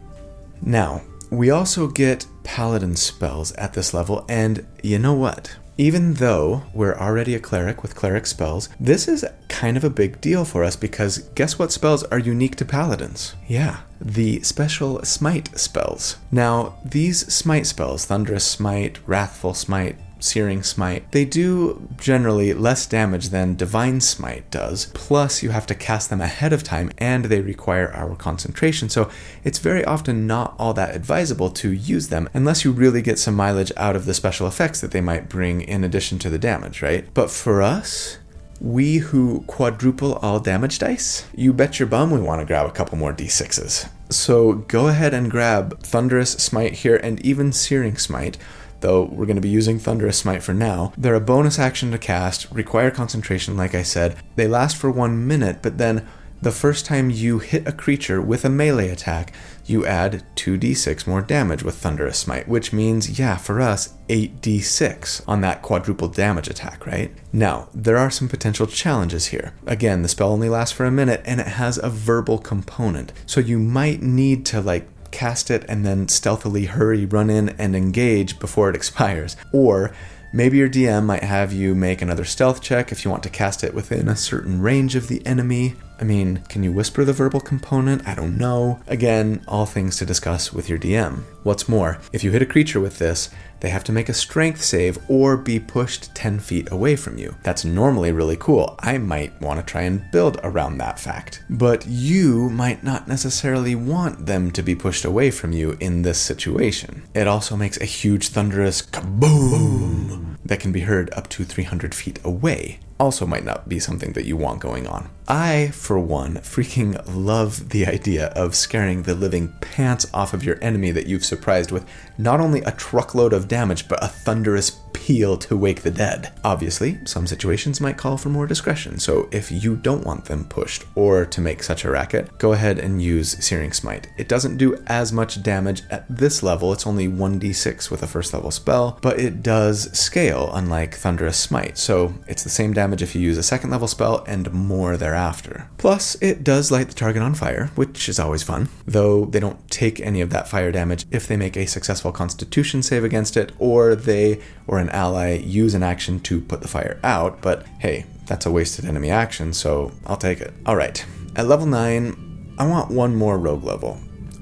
Now, 0.63 1.03
we 1.31 1.51
also 1.51 1.87
get 1.87 2.27
paladin 2.43 2.97
spells 2.97 3.53
at 3.53 3.73
this 3.73 3.95
level, 3.95 4.25
and 4.29 4.67
you 4.83 4.99
know 4.99 5.15
what? 5.15 5.57
Even 5.81 6.13
though 6.13 6.65
we're 6.75 6.95
already 6.99 7.35
a 7.35 7.41
cleric 7.41 7.83
with 7.83 7.95
cleric 7.95 8.27
spells, 8.27 8.69
this 8.79 9.09
is 9.09 9.25
kind 9.49 9.79
of 9.79 9.83
a 9.83 9.89
big 9.89 10.21
deal 10.21 10.45
for 10.45 10.63
us 10.63 10.77
because 10.77 11.21
guess 11.35 11.59
what 11.59 11.73
spells 11.73 12.05
are 12.05 12.19
unique 12.19 12.55
to 12.57 12.67
paladins? 12.67 13.35
Yeah, 13.49 13.79
the 13.99 14.43
special 14.43 15.03
smite 15.05 15.59
spells. 15.59 16.19
Now, 16.31 16.75
these 16.85 17.33
smite 17.33 17.67
spells, 17.67 18.05
Thunderous 18.05 18.45
Smite, 18.45 18.99
Wrathful 19.07 19.55
Smite, 19.55 19.97
Searing 20.21 20.63
Smite, 20.63 21.11
they 21.13 21.25
do 21.25 21.89
generally 21.99 22.53
less 22.53 22.87
damage 22.87 23.31
than 23.31 23.57
Divine 23.57 24.01
Smite 24.01 24.51
does. 24.51 24.87
Plus, 24.95 25.43
you 25.43 25.51
have 25.51 25.67
to 25.67 25.75
cast 25.75 26.11
them 26.11 26.21
ahead 26.21 26.53
of 26.53 26.63
time 26.63 26.91
and 26.99 27.27
they 27.27 27.41
require 27.41 27.93
our 27.93 28.15
concentration, 28.15 28.89
so 28.89 29.11
it's 29.45 29.59
very 29.59 29.85
often 29.85 30.27
not 30.27 30.55
all 30.59 30.75
that 30.75 30.95
advisable 30.95 31.51
to 31.51 31.71
use 31.71 32.09
them 32.09 32.29
unless 32.35 32.65
you 32.65 32.73
really 32.73 33.03
get 33.03 33.19
some 33.19 33.35
mileage 33.35 33.73
out 33.77 33.97
of 33.97 34.05
the 34.05 34.15
special 34.15 34.47
effects 34.47 34.81
that 34.81 34.91
they 34.91 35.01
might 35.01 35.29
bring 35.29 35.61
in 35.61 35.85
addition 35.85 36.19
to 36.19 36.31
the 36.31 36.39
damage, 36.39 36.83
right? 36.83 37.13
But 37.15 37.31
for 37.31 37.63
us, 37.63 38.19
we 38.61 38.99
who 38.99 39.43
quadruple 39.47 40.15
all 40.17 40.39
damage 40.39 40.79
dice, 40.79 41.27
you 41.35 41.53
bet 41.53 41.79
your 41.79 41.89
bum 41.89 42.11
we 42.11 42.21
want 42.21 42.41
to 42.41 42.47
grab 42.47 42.67
a 42.67 42.73
couple 42.73 42.99
more 42.99 43.13
d6s. 43.13 43.89
So 44.11 44.55
go 44.55 44.89
ahead 44.89 45.15
and 45.15 45.31
grab 45.31 45.81
Thunderous 45.83 46.33
Smite 46.33 46.75
here 46.75 46.97
and 46.97 47.25
even 47.25 47.53
Searing 47.53 47.97
Smite, 47.97 48.37
though 48.81 49.05
we're 49.05 49.27
going 49.27 49.37
to 49.37 49.43
be 49.43 49.49
using 49.49 49.79
Thunderous 49.79 50.19
Smite 50.19 50.43
for 50.43 50.55
now. 50.55 50.93
They're 50.97 51.15
a 51.15 51.21
bonus 51.21 51.59
action 51.59 51.91
to 51.93 51.99
cast, 51.99 52.51
require 52.51 52.91
concentration, 52.91 53.57
like 53.57 53.75
I 53.75 53.83
said. 53.83 54.17
They 54.37 54.47
last 54.47 54.77
for 54.77 54.91
one 54.91 55.27
minute, 55.27 55.59
but 55.63 55.79
then 55.79 56.07
the 56.43 56.51
first 56.51 56.87
time 56.87 57.11
you 57.11 57.39
hit 57.39 57.69
a 57.69 57.73
creature 57.73 58.23
with 58.23 58.47
a 58.47 58.49
melee 58.49 58.89
attack, 58.89 59.35
you 59.67 59.85
add 59.85 60.25
2d6 60.37 61.07
more 61.07 61.21
damage 61.21 61.63
with 61.63 61.75
Thunderous 61.75 62.19
Smite, 62.19 62.49
which 62.49 62.73
means, 62.73 63.19
yeah, 63.19 63.37
for 63.37 63.61
us, 63.61 63.95
8d6 64.09 65.23
on 65.29 65.43
that 65.43 65.61
quadruple 65.61 66.09
damage 66.09 66.49
attack, 66.49 66.87
right? 66.87 67.13
Now, 67.31 67.69
there 67.75 67.99
are 67.99 68.11
some 68.11 68.27
potential 68.27 68.67
challenges 68.67 69.27
here. 69.27 69.53
Again, 69.67 70.01
the 70.01 70.09
spell 70.09 70.33
only 70.33 70.49
lasts 70.49 70.75
for 70.75 70.87
a 70.87 70.91
minute 70.91 71.21
and 71.27 71.41
it 71.41 71.47
has 71.47 71.77
a 71.77 71.91
verbal 71.91 72.39
component, 72.39 73.13
so 73.27 73.41
you 73.41 73.59
might 73.59 74.01
need 74.01 74.47
to, 74.47 74.63
like, 74.63 74.89
cast 75.11 75.51
it 75.51 75.65
and 75.69 75.85
then 75.85 76.09
stealthily 76.09 76.67
hurry, 76.67 77.07
run 77.07 77.31
in, 77.31 77.51
and 77.51 77.75
engage 77.75 78.39
before 78.39 78.71
it 78.71 78.77
expires. 78.77 79.37
Or 79.53 79.93
Maybe 80.33 80.59
your 80.59 80.69
DM 80.69 81.07
might 81.07 81.25
have 81.25 81.53
you 81.53 81.75
make 81.75 82.01
another 82.01 82.25
stealth 82.25 82.63
check 82.63 82.93
if 82.93 83.05
you 83.05 83.11
want 83.11 83.25
to 83.25 83.31
cast 83.31 83.65
it 83.65 83.75
within 83.75 84.07
a 84.07 84.15
certain 84.15 84.63
range 84.63 84.95
of 84.95 85.09
the 85.09 85.27
enemy. 85.27 85.75
I 86.01 86.05
mean, 86.05 86.39
can 86.49 86.63
you 86.63 86.73
whisper 86.73 87.05
the 87.05 87.13
verbal 87.13 87.41
component? 87.41 88.09
I 88.09 88.15
don't 88.15 88.39
know. 88.39 88.81
Again, 88.87 89.45
all 89.47 89.67
things 89.67 89.99
to 89.99 90.07
discuss 90.07 90.51
with 90.51 90.67
your 90.67 90.79
DM. 90.79 91.25
What's 91.43 91.69
more, 91.69 91.99
if 92.11 92.25
you 92.25 92.31
hit 92.31 92.41
a 92.41 92.47
creature 92.47 92.81
with 92.81 92.99
this, 92.99 93.29
they 93.61 93.69
have 93.69 93.85
to 93.85 93.93
make 93.93 94.09
a 94.09 94.15
strength 94.15 94.63
save 94.63 94.99
or 95.09 95.37
be 95.37 95.61
pushed 95.61 96.15
10 96.15 96.41
feet 96.41 96.73
away 96.73 96.97
from 96.97 97.19
you. 97.19 97.37
That's 97.43 97.67
normally 97.67 98.13
really 98.13 98.39
cool. 98.39 98.77
I 98.81 98.97
might 98.97 99.39
want 99.43 99.61
to 99.61 99.71
try 99.71 99.83
and 99.83 100.11
build 100.11 100.41
around 100.43 100.79
that 100.79 100.99
fact. 100.99 101.43
But 101.51 101.87
you 101.87 102.49
might 102.49 102.83
not 102.83 103.07
necessarily 103.07 103.75
want 103.75 104.25
them 104.25 104.51
to 104.53 104.63
be 104.63 104.75
pushed 104.75 105.05
away 105.05 105.31
from 105.31 105.53
you 105.53 105.77
in 105.81 106.01
this 106.01 106.19
situation. 106.19 107.03
It 107.15 107.29
also 107.29 107.57
makes 107.57 107.79
a 107.79 107.85
huge 107.85 108.29
thunderous 108.29 108.81
kaboom 108.81 110.39
that 110.47 110.61
can 110.61 110.73
be 110.73 110.81
heard 110.81 111.13
up 111.13 111.29
to 111.29 111.45
300 111.45 111.95
feet 111.95 112.19
away 112.25 112.81
also 113.01 113.27
might 113.27 113.45
not 113.45 113.69
be 113.69 113.81
something 113.81 114.13
that 114.13 114.27
you 114.27 114.37
want 114.37 114.61
going 114.61 114.87
on. 114.87 115.11
I, 115.27 115.69
for 115.69 115.99
one, 115.99 116.35
freaking 116.37 117.03
love 117.07 117.71
the 117.71 117.87
idea 117.87 118.27
of 118.37 118.55
scaring 118.55 119.05
the 119.05 119.15
living 119.15 119.55
pants 119.61 120.07
off 120.13 120.35
of 120.35 120.45
your 120.45 120.59
enemy 120.61 120.91
that 120.91 121.07
you've 121.07 121.25
surprised 121.25 121.73
with 121.73 121.87
not 122.23 122.41
only 122.41 122.61
a 122.63 122.73
truckload 122.73 123.33
of 123.33 123.49
damage, 123.49 123.89
but 123.89 124.03
a 124.03 124.09
thunderous 124.09 124.81
peal 124.93 125.37
to 125.39 125.57
wake 125.57 125.83
the 125.83 125.91
dead. 125.91 126.33
Obviously, 126.45 126.99
some 127.05 127.27
situations 127.27 127.81
might 127.81 127.97
call 127.97 128.17
for 128.17 128.29
more 128.29 128.47
discretion, 128.47 128.99
so 128.99 129.29
if 129.33 129.51
you 129.51 129.77
don't 129.77 130.05
want 130.05 130.27
them 130.27 130.45
pushed 130.45 130.85
or 130.95 131.25
to 131.25 131.41
make 131.41 131.63
such 131.63 131.85
a 131.85 131.91
racket, 131.91 132.37
go 132.39 132.53
ahead 132.53 132.79
and 132.79 133.03
use 133.03 133.43
Searing 133.45 133.73
Smite. 133.73 134.09
It 134.19 134.29
doesn't 134.29 134.59
do 134.59 134.77
as 134.87 135.13
much 135.13 135.43
damage 135.43 135.83
at 135.91 136.05
this 136.09 136.43
level, 136.43 136.73
it's 136.73 136.87
only 136.87 137.09
1d6 137.09 137.91
with 137.91 138.03
a 138.03 138.07
first 138.07 138.35
level 138.35 138.51
spell, 138.51 138.99
but 139.01 139.19
it 139.19 139.43
does 139.43 139.91
scale, 139.99 140.51
unlike 140.53 140.95
Thunderous 140.95 141.39
Smite, 141.39 141.79
so 141.79 142.15
it's 142.29 142.45
the 142.45 142.51
same 142.51 142.73
damage 142.73 143.03
if 143.03 143.15
you 143.15 143.21
use 143.21 143.39
a 143.39 143.43
second 143.43 143.71
level 143.71 143.89
spell 143.89 144.25
and 144.27 144.53
more 144.53 144.97
thereafter. 144.97 145.69
Plus, 145.79 146.17
it 146.21 146.45
does 146.45 146.71
light 146.71 146.89
the 146.89 146.95
target 146.95 147.23
on 147.23 147.35
fire, 147.35 147.71
which 147.75 148.09
is 148.09 148.21
always 148.21 148.43
fun, 148.43 148.69
though 148.87 149.25
they 149.25 149.41
don't 149.41 149.69
take 149.71 150.01
any 150.01 150.21
of 150.21 150.31
that 150.31 150.49
fire 150.49 150.71
damage 150.71 151.07
if 151.11 151.27
they 151.27 151.37
make 151.37 151.57
a 151.57 151.67
successful 151.67 152.10
constitution 152.13 152.83
save 152.83 153.05
against 153.05 153.37
it 153.37 153.53
or 153.59 153.95
they 153.95 154.41
or 154.67 154.79
an 154.79 154.89
ally 154.91 155.37
use 155.39 155.75
an 155.75 155.83
action 155.83 156.21
to 156.21 156.41
put 156.41 156.63
the 156.63 156.69
fire 156.69 156.99
out, 157.03 157.41
but 157.41 157.67
hey, 157.79 158.07
that's 158.27 158.47
a 158.47 158.51
wasted 158.51 158.85
enemy 158.85 159.11
action, 159.11 159.53
so 159.53 159.93
I'll 160.07 160.17
take 160.17 160.41
it. 160.41 160.53
Alright, 160.67 161.05
at 161.37 161.47
level 161.47 161.67
9, 161.67 162.55
I 162.59 162.67
want 162.67 162.91
one 162.91 163.17
more 163.17 163.39
rogue 163.39 163.65
level. 163.65 163.99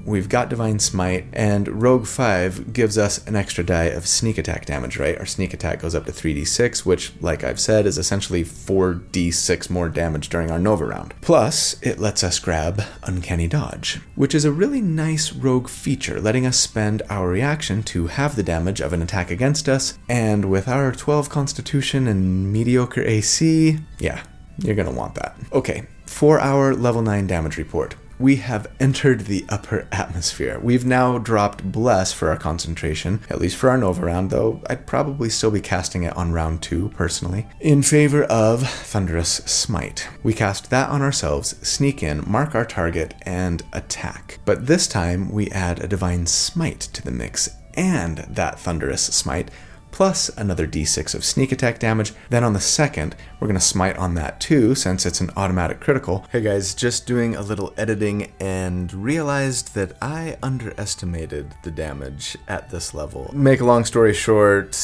We've 0.09 0.27
got 0.27 0.49
Divine 0.49 0.79
Smite, 0.79 1.25
and 1.33 1.83
Rogue 1.83 2.07
5 2.07 2.73
gives 2.73 2.97
us 2.97 3.23
an 3.27 3.35
extra 3.35 3.63
die 3.63 3.89
of 3.89 4.07
sneak 4.07 4.39
attack 4.39 4.65
damage, 4.65 4.97
right? 4.97 5.15
Our 5.19 5.27
sneak 5.27 5.53
attack 5.53 5.81
goes 5.81 5.93
up 5.93 6.07
to 6.07 6.11
3d6, 6.11 6.83
which, 6.83 7.13
like 7.21 7.43
I've 7.43 7.59
said, 7.59 7.85
is 7.85 7.99
essentially 7.99 8.43
4d6 8.43 9.69
more 9.69 9.87
damage 9.87 10.29
during 10.29 10.49
our 10.49 10.57
Nova 10.57 10.83
round. 10.83 11.13
Plus, 11.21 11.79
it 11.83 11.99
lets 11.99 12.23
us 12.23 12.39
grab 12.39 12.81
Uncanny 13.03 13.47
Dodge, 13.47 13.99
which 14.15 14.33
is 14.33 14.45
a 14.45 14.51
really 14.51 14.81
nice 14.81 15.31
rogue 15.31 15.69
feature, 15.69 16.19
letting 16.19 16.47
us 16.47 16.57
spend 16.57 17.03
our 17.07 17.29
reaction 17.29 17.83
to 17.83 18.07
have 18.07 18.35
the 18.35 18.41
damage 18.41 18.81
of 18.81 18.93
an 18.93 19.03
attack 19.03 19.29
against 19.29 19.69
us, 19.69 19.99
and 20.09 20.49
with 20.49 20.67
our 20.67 20.91
12 20.91 21.29
Constitution 21.29 22.07
and 22.07 22.51
mediocre 22.51 23.03
AC, 23.03 23.77
yeah, 23.99 24.23
you're 24.57 24.73
gonna 24.73 24.89
want 24.89 25.13
that. 25.13 25.37
Okay, 25.53 25.85
for 26.07 26.39
our 26.39 26.73
level 26.73 27.03
9 27.03 27.27
damage 27.27 27.57
report 27.57 27.95
we 28.19 28.35
have 28.35 28.69
entered 28.79 29.21
the 29.21 29.45
upper 29.47 29.87
atmosphere. 29.91 30.59
We've 30.59 30.85
now 30.85 31.17
dropped 31.17 31.71
Bless 31.71 32.11
for 32.11 32.29
our 32.29 32.37
concentration, 32.37 33.21
at 33.29 33.39
least 33.39 33.55
for 33.55 33.69
our 33.69 33.77
Nova 33.77 34.05
round, 34.05 34.29
though 34.29 34.61
I'd 34.69 34.85
probably 34.85 35.29
still 35.29 35.51
be 35.51 35.61
casting 35.61 36.03
it 36.03 36.15
on 36.17 36.33
round 36.33 36.61
two, 36.61 36.89
personally, 36.89 37.47
in 37.61 37.81
favor 37.81 38.23
of 38.23 38.67
Thunderous 38.69 39.37
Smite. 39.45 40.09
We 40.21 40.33
cast 40.33 40.69
that 40.69 40.89
on 40.89 41.01
ourselves, 41.01 41.55
sneak 41.67 42.03
in, 42.03 42.29
mark 42.29 42.53
our 42.53 42.65
target, 42.65 43.13
and 43.21 43.63
attack. 43.71 44.39
But 44.43 44.67
this 44.67 44.87
time 44.87 45.31
we 45.31 45.49
add 45.51 45.79
a 45.79 45.87
Divine 45.87 46.25
Smite 46.25 46.81
to 46.81 47.01
the 47.01 47.11
mix 47.11 47.49
and 47.75 48.17
that 48.29 48.59
Thunderous 48.59 49.03
Smite 49.03 49.49
plus 49.91 50.29
another 50.37 50.67
d6 50.67 51.13
of 51.15 51.23
sneak 51.23 51.51
attack 51.51 51.79
damage. 51.79 52.13
Then 52.29 52.43
on 52.43 52.53
the 52.53 52.59
second, 52.59 53.15
we're 53.39 53.47
going 53.47 53.59
to 53.59 53.65
smite 53.65 53.97
on 53.97 54.15
that 54.15 54.39
too, 54.39 54.75
since 54.75 55.05
it's 55.05 55.21
an 55.21 55.31
automatic 55.35 55.79
critical. 55.79 56.25
Hey 56.31 56.41
guys, 56.41 56.73
just 56.73 57.05
doing 57.05 57.35
a 57.35 57.41
little 57.41 57.73
editing 57.77 58.31
and 58.39 58.93
realized 58.93 59.73
that 59.75 59.93
I 60.01 60.37
underestimated 60.41 61.55
the 61.63 61.71
damage 61.71 62.37
at 62.47 62.69
this 62.69 62.93
level. 62.93 63.31
Make 63.33 63.61
a 63.61 63.65
long 63.65 63.85
story 63.85 64.13
short, 64.13 64.77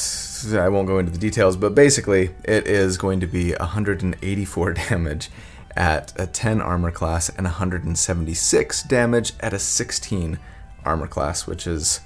I 0.53 0.69
won't 0.69 0.87
go 0.87 0.99
into 0.99 1.11
the 1.11 1.17
details, 1.17 1.55
but 1.57 1.75
basically, 1.75 2.31
it 2.43 2.67
is 2.67 2.97
going 2.97 3.19
to 3.19 3.27
be 3.27 3.53
184 3.53 4.73
damage 4.89 5.29
at 5.75 6.13
a 6.19 6.25
10 6.25 6.61
armor 6.61 6.91
class 6.91 7.29
and 7.29 7.45
176 7.45 8.83
damage 8.83 9.33
at 9.39 9.53
a 9.53 9.59
16 9.59 10.39
armor 10.85 11.07
class, 11.07 11.47
which 11.47 11.67
is 11.67 12.01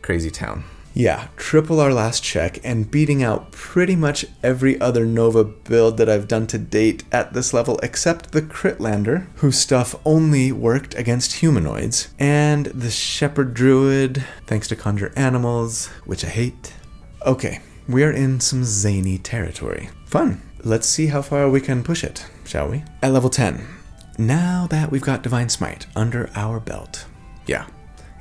crazy 0.00 0.30
town. 0.30 0.64
Yeah, 0.94 1.28
triple 1.36 1.80
our 1.80 1.92
last 1.92 2.22
check 2.22 2.58
and 2.62 2.90
beating 2.90 3.22
out 3.22 3.50
pretty 3.50 3.96
much 3.96 4.26
every 4.42 4.78
other 4.78 5.06
Nova 5.06 5.42
build 5.42 5.96
that 5.96 6.08
I've 6.08 6.28
done 6.28 6.46
to 6.48 6.58
date 6.58 7.04
at 7.10 7.32
this 7.32 7.54
level 7.54 7.78
except 7.82 8.32
the 8.32 8.42
Critlander, 8.42 9.26
whose 9.36 9.58
stuff 9.58 9.94
only 10.04 10.52
worked 10.52 10.94
against 10.94 11.34
humanoids, 11.34 12.08
and 12.18 12.66
the 12.66 12.90
Shepherd 12.90 13.54
Druid, 13.54 14.22
thanks 14.46 14.68
to 14.68 14.76
Conjure 14.76 15.12
Animals, 15.16 15.86
which 16.04 16.24
I 16.26 16.28
hate. 16.28 16.74
Okay, 17.24 17.60
we 17.88 18.04
are 18.04 18.12
in 18.12 18.40
some 18.40 18.64
zany 18.64 19.16
territory. 19.16 19.88
Fun. 20.04 20.42
Let's 20.62 20.86
see 20.86 21.06
how 21.06 21.22
far 21.22 21.48
we 21.48 21.60
can 21.60 21.82
push 21.82 22.04
it, 22.04 22.26
shall 22.44 22.68
we? 22.68 22.84
At 23.02 23.12
level 23.12 23.30
10, 23.30 23.66
now 24.18 24.66
that 24.68 24.90
we've 24.90 25.00
got 25.00 25.22
Divine 25.22 25.48
Smite 25.48 25.86
under 25.96 26.30
our 26.34 26.60
belt. 26.60 27.06
Yeah, 27.46 27.66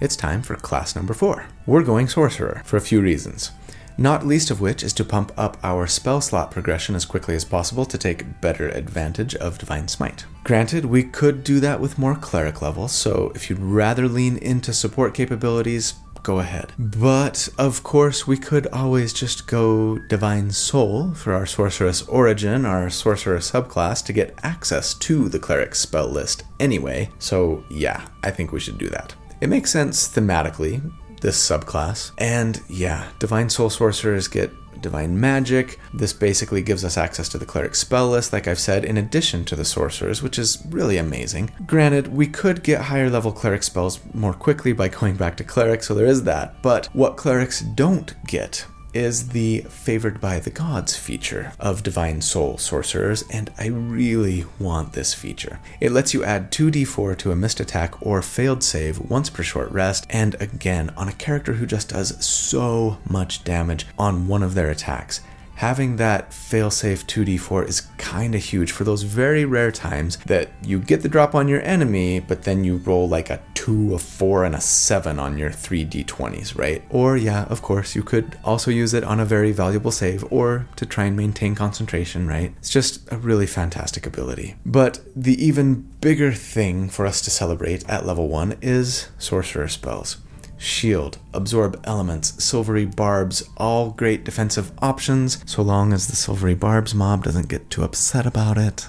it's 0.01 0.15
time 0.15 0.41
for 0.41 0.55
class 0.55 0.95
number 0.95 1.13
4. 1.13 1.45
We're 1.65 1.83
going 1.83 2.07
Sorcerer 2.09 2.63
for 2.65 2.75
a 2.75 2.81
few 2.81 2.99
reasons. 2.99 3.51
Not 3.97 4.25
least 4.25 4.49
of 4.49 4.59
which 4.59 4.83
is 4.83 4.93
to 4.93 5.05
pump 5.05 5.31
up 5.37 5.57
our 5.63 5.85
spell 5.85 6.21
slot 6.21 6.49
progression 6.49 6.95
as 6.95 7.05
quickly 7.05 7.35
as 7.35 7.45
possible 7.45 7.85
to 7.85 7.97
take 7.97 8.41
better 8.41 8.67
advantage 8.69 9.35
of 9.35 9.59
Divine 9.59 9.87
Smite. 9.87 10.25
Granted, 10.43 10.85
we 10.85 11.03
could 11.03 11.43
do 11.43 11.59
that 11.59 11.79
with 11.79 11.99
more 11.99 12.15
cleric 12.15 12.61
levels, 12.61 12.93
so 12.93 13.31
if 13.35 13.49
you'd 13.49 13.59
rather 13.59 14.07
lean 14.07 14.37
into 14.37 14.73
support 14.73 15.13
capabilities, 15.13 15.93
go 16.23 16.39
ahead. 16.39 16.71
But 16.79 17.49
of 17.57 17.83
course, 17.83 18.25
we 18.25 18.37
could 18.37 18.65
always 18.67 19.13
just 19.13 19.45
go 19.45 19.99
Divine 20.07 20.51
Soul 20.51 21.13
for 21.13 21.33
our 21.33 21.45
Sorcerous 21.45 22.01
Origin, 22.03 22.65
our 22.65 22.89
Sorcerer 22.89 23.37
subclass, 23.37 24.03
to 24.05 24.13
get 24.13 24.39
access 24.41 24.93
to 24.95 25.29
the 25.29 25.39
cleric 25.39 25.75
spell 25.75 26.07
list 26.07 26.43
anyway. 26.59 27.09
So, 27.19 27.63
yeah, 27.69 28.07
I 28.23 28.31
think 28.31 28.51
we 28.51 28.59
should 28.59 28.77
do 28.77 28.89
that. 28.89 29.15
It 29.41 29.49
makes 29.49 29.71
sense 29.71 30.07
thematically, 30.07 30.81
this 31.21 31.37
subclass. 31.37 32.11
And 32.17 32.61
yeah, 32.69 33.09
Divine 33.19 33.49
Soul 33.49 33.69
Sorcerers 33.69 34.27
get 34.27 34.51
Divine 34.81 35.19
Magic. 35.19 35.79
This 35.93 36.13
basically 36.13 36.61
gives 36.61 36.83
us 36.83 36.97
access 36.97 37.29
to 37.29 37.37
the 37.37 37.45
Cleric 37.45 37.75
spell 37.75 38.09
list, 38.09 38.33
like 38.33 38.47
I've 38.47 38.59
said, 38.59 38.83
in 38.85 38.97
addition 38.97 39.45
to 39.45 39.55
the 39.55 39.65
Sorcerers, 39.65 40.21
which 40.21 40.37
is 40.37 40.63
really 40.69 40.97
amazing. 40.97 41.51
Granted, 41.65 42.07
we 42.07 42.27
could 42.27 42.63
get 42.63 42.81
higher 42.81 43.09
level 43.09 43.31
Cleric 43.31 43.63
spells 43.63 43.99
more 44.13 44.33
quickly 44.33 44.73
by 44.73 44.87
going 44.99 45.15
back 45.15 45.37
to 45.37 45.43
Cleric, 45.43 45.83
so 45.83 45.93
there 45.93 46.05
is 46.05 46.23
that. 46.23 46.61
But 46.61 46.87
what 46.93 47.17
Clerics 47.17 47.61
don't 47.61 48.13
get 48.25 48.65
is 48.93 49.29
the 49.29 49.61
favored 49.69 50.19
by 50.19 50.39
the 50.39 50.49
gods 50.49 50.95
feature 50.97 51.53
of 51.59 51.83
Divine 51.83 52.21
Soul 52.21 52.57
sorcerers, 52.57 53.23
and 53.29 53.51
I 53.57 53.67
really 53.67 54.45
want 54.59 54.93
this 54.93 55.13
feature. 55.13 55.59
It 55.79 55.91
lets 55.91 56.13
you 56.13 56.23
add 56.23 56.51
2d4 56.51 57.17
to 57.19 57.31
a 57.31 57.35
missed 57.35 57.59
attack 57.59 57.95
or 58.01 58.21
failed 58.21 58.63
save 58.63 58.99
once 58.99 59.29
per 59.29 59.43
short 59.43 59.71
rest, 59.71 60.05
and 60.09 60.35
again 60.41 60.91
on 60.97 61.07
a 61.07 61.13
character 61.13 61.53
who 61.53 61.65
just 61.65 61.89
does 61.89 62.23
so 62.25 62.97
much 63.09 63.43
damage 63.43 63.85
on 63.97 64.27
one 64.27 64.43
of 64.43 64.55
their 64.55 64.69
attacks 64.69 65.21
having 65.61 65.97
that 65.97 66.31
failsafe 66.31 67.05
2d4 67.05 67.69
is 67.69 67.81
kind 67.99 68.33
of 68.33 68.43
huge 68.43 68.71
for 68.71 68.83
those 68.83 69.03
very 69.03 69.45
rare 69.45 69.71
times 69.71 70.17
that 70.25 70.49
you 70.63 70.79
get 70.79 71.03
the 71.03 71.07
drop 71.07 71.35
on 71.35 71.47
your 71.47 71.61
enemy, 71.61 72.19
but 72.19 72.41
then 72.41 72.63
you 72.63 72.77
roll 72.77 73.07
like 73.07 73.29
a 73.29 73.39
2, 73.53 73.93
a 73.93 73.99
4, 73.99 74.43
and 74.43 74.55
a 74.55 74.59
7 74.59 75.19
on 75.19 75.37
your 75.37 75.51
3d20s, 75.51 76.57
right? 76.57 76.81
Or, 76.89 77.15
yeah, 77.15 77.43
of 77.43 77.61
course, 77.61 77.95
you 77.95 78.01
could 78.01 78.39
also 78.43 78.71
use 78.71 78.95
it 78.95 79.03
on 79.03 79.19
a 79.19 79.25
very 79.25 79.51
valuable 79.51 79.91
save 79.91 80.25
or 80.31 80.65
to 80.77 80.85
try 80.87 81.05
and 81.05 81.15
maintain 81.15 81.53
concentration, 81.53 82.27
right? 82.27 82.55
It's 82.57 82.71
just 82.71 83.11
a 83.11 83.17
really 83.17 83.45
fantastic 83.45 84.07
ability. 84.07 84.55
But 84.65 84.99
the 85.15 85.45
even 85.45 85.91
bigger 86.01 86.31
thing 86.31 86.89
for 86.89 87.05
us 87.05 87.21
to 87.21 87.29
celebrate 87.29 87.87
at 87.87 88.07
level 88.07 88.27
1 88.29 88.57
is 88.63 89.09
sorcerer 89.19 89.67
spells 89.67 90.17
shield, 90.61 91.17
absorb 91.33 91.81
elements, 91.83 92.41
silvery 92.43 92.85
barbs, 92.85 93.43
all 93.57 93.91
great 93.91 94.23
defensive 94.23 94.71
options, 94.81 95.43
so 95.49 95.61
long 95.61 95.91
as 95.91 96.07
the 96.07 96.15
silvery 96.15 96.53
barbs 96.53 96.93
mob 96.93 97.23
doesn't 97.23 97.49
get 97.49 97.69
too 97.69 97.83
upset 97.83 98.25
about 98.25 98.57
it. 98.57 98.87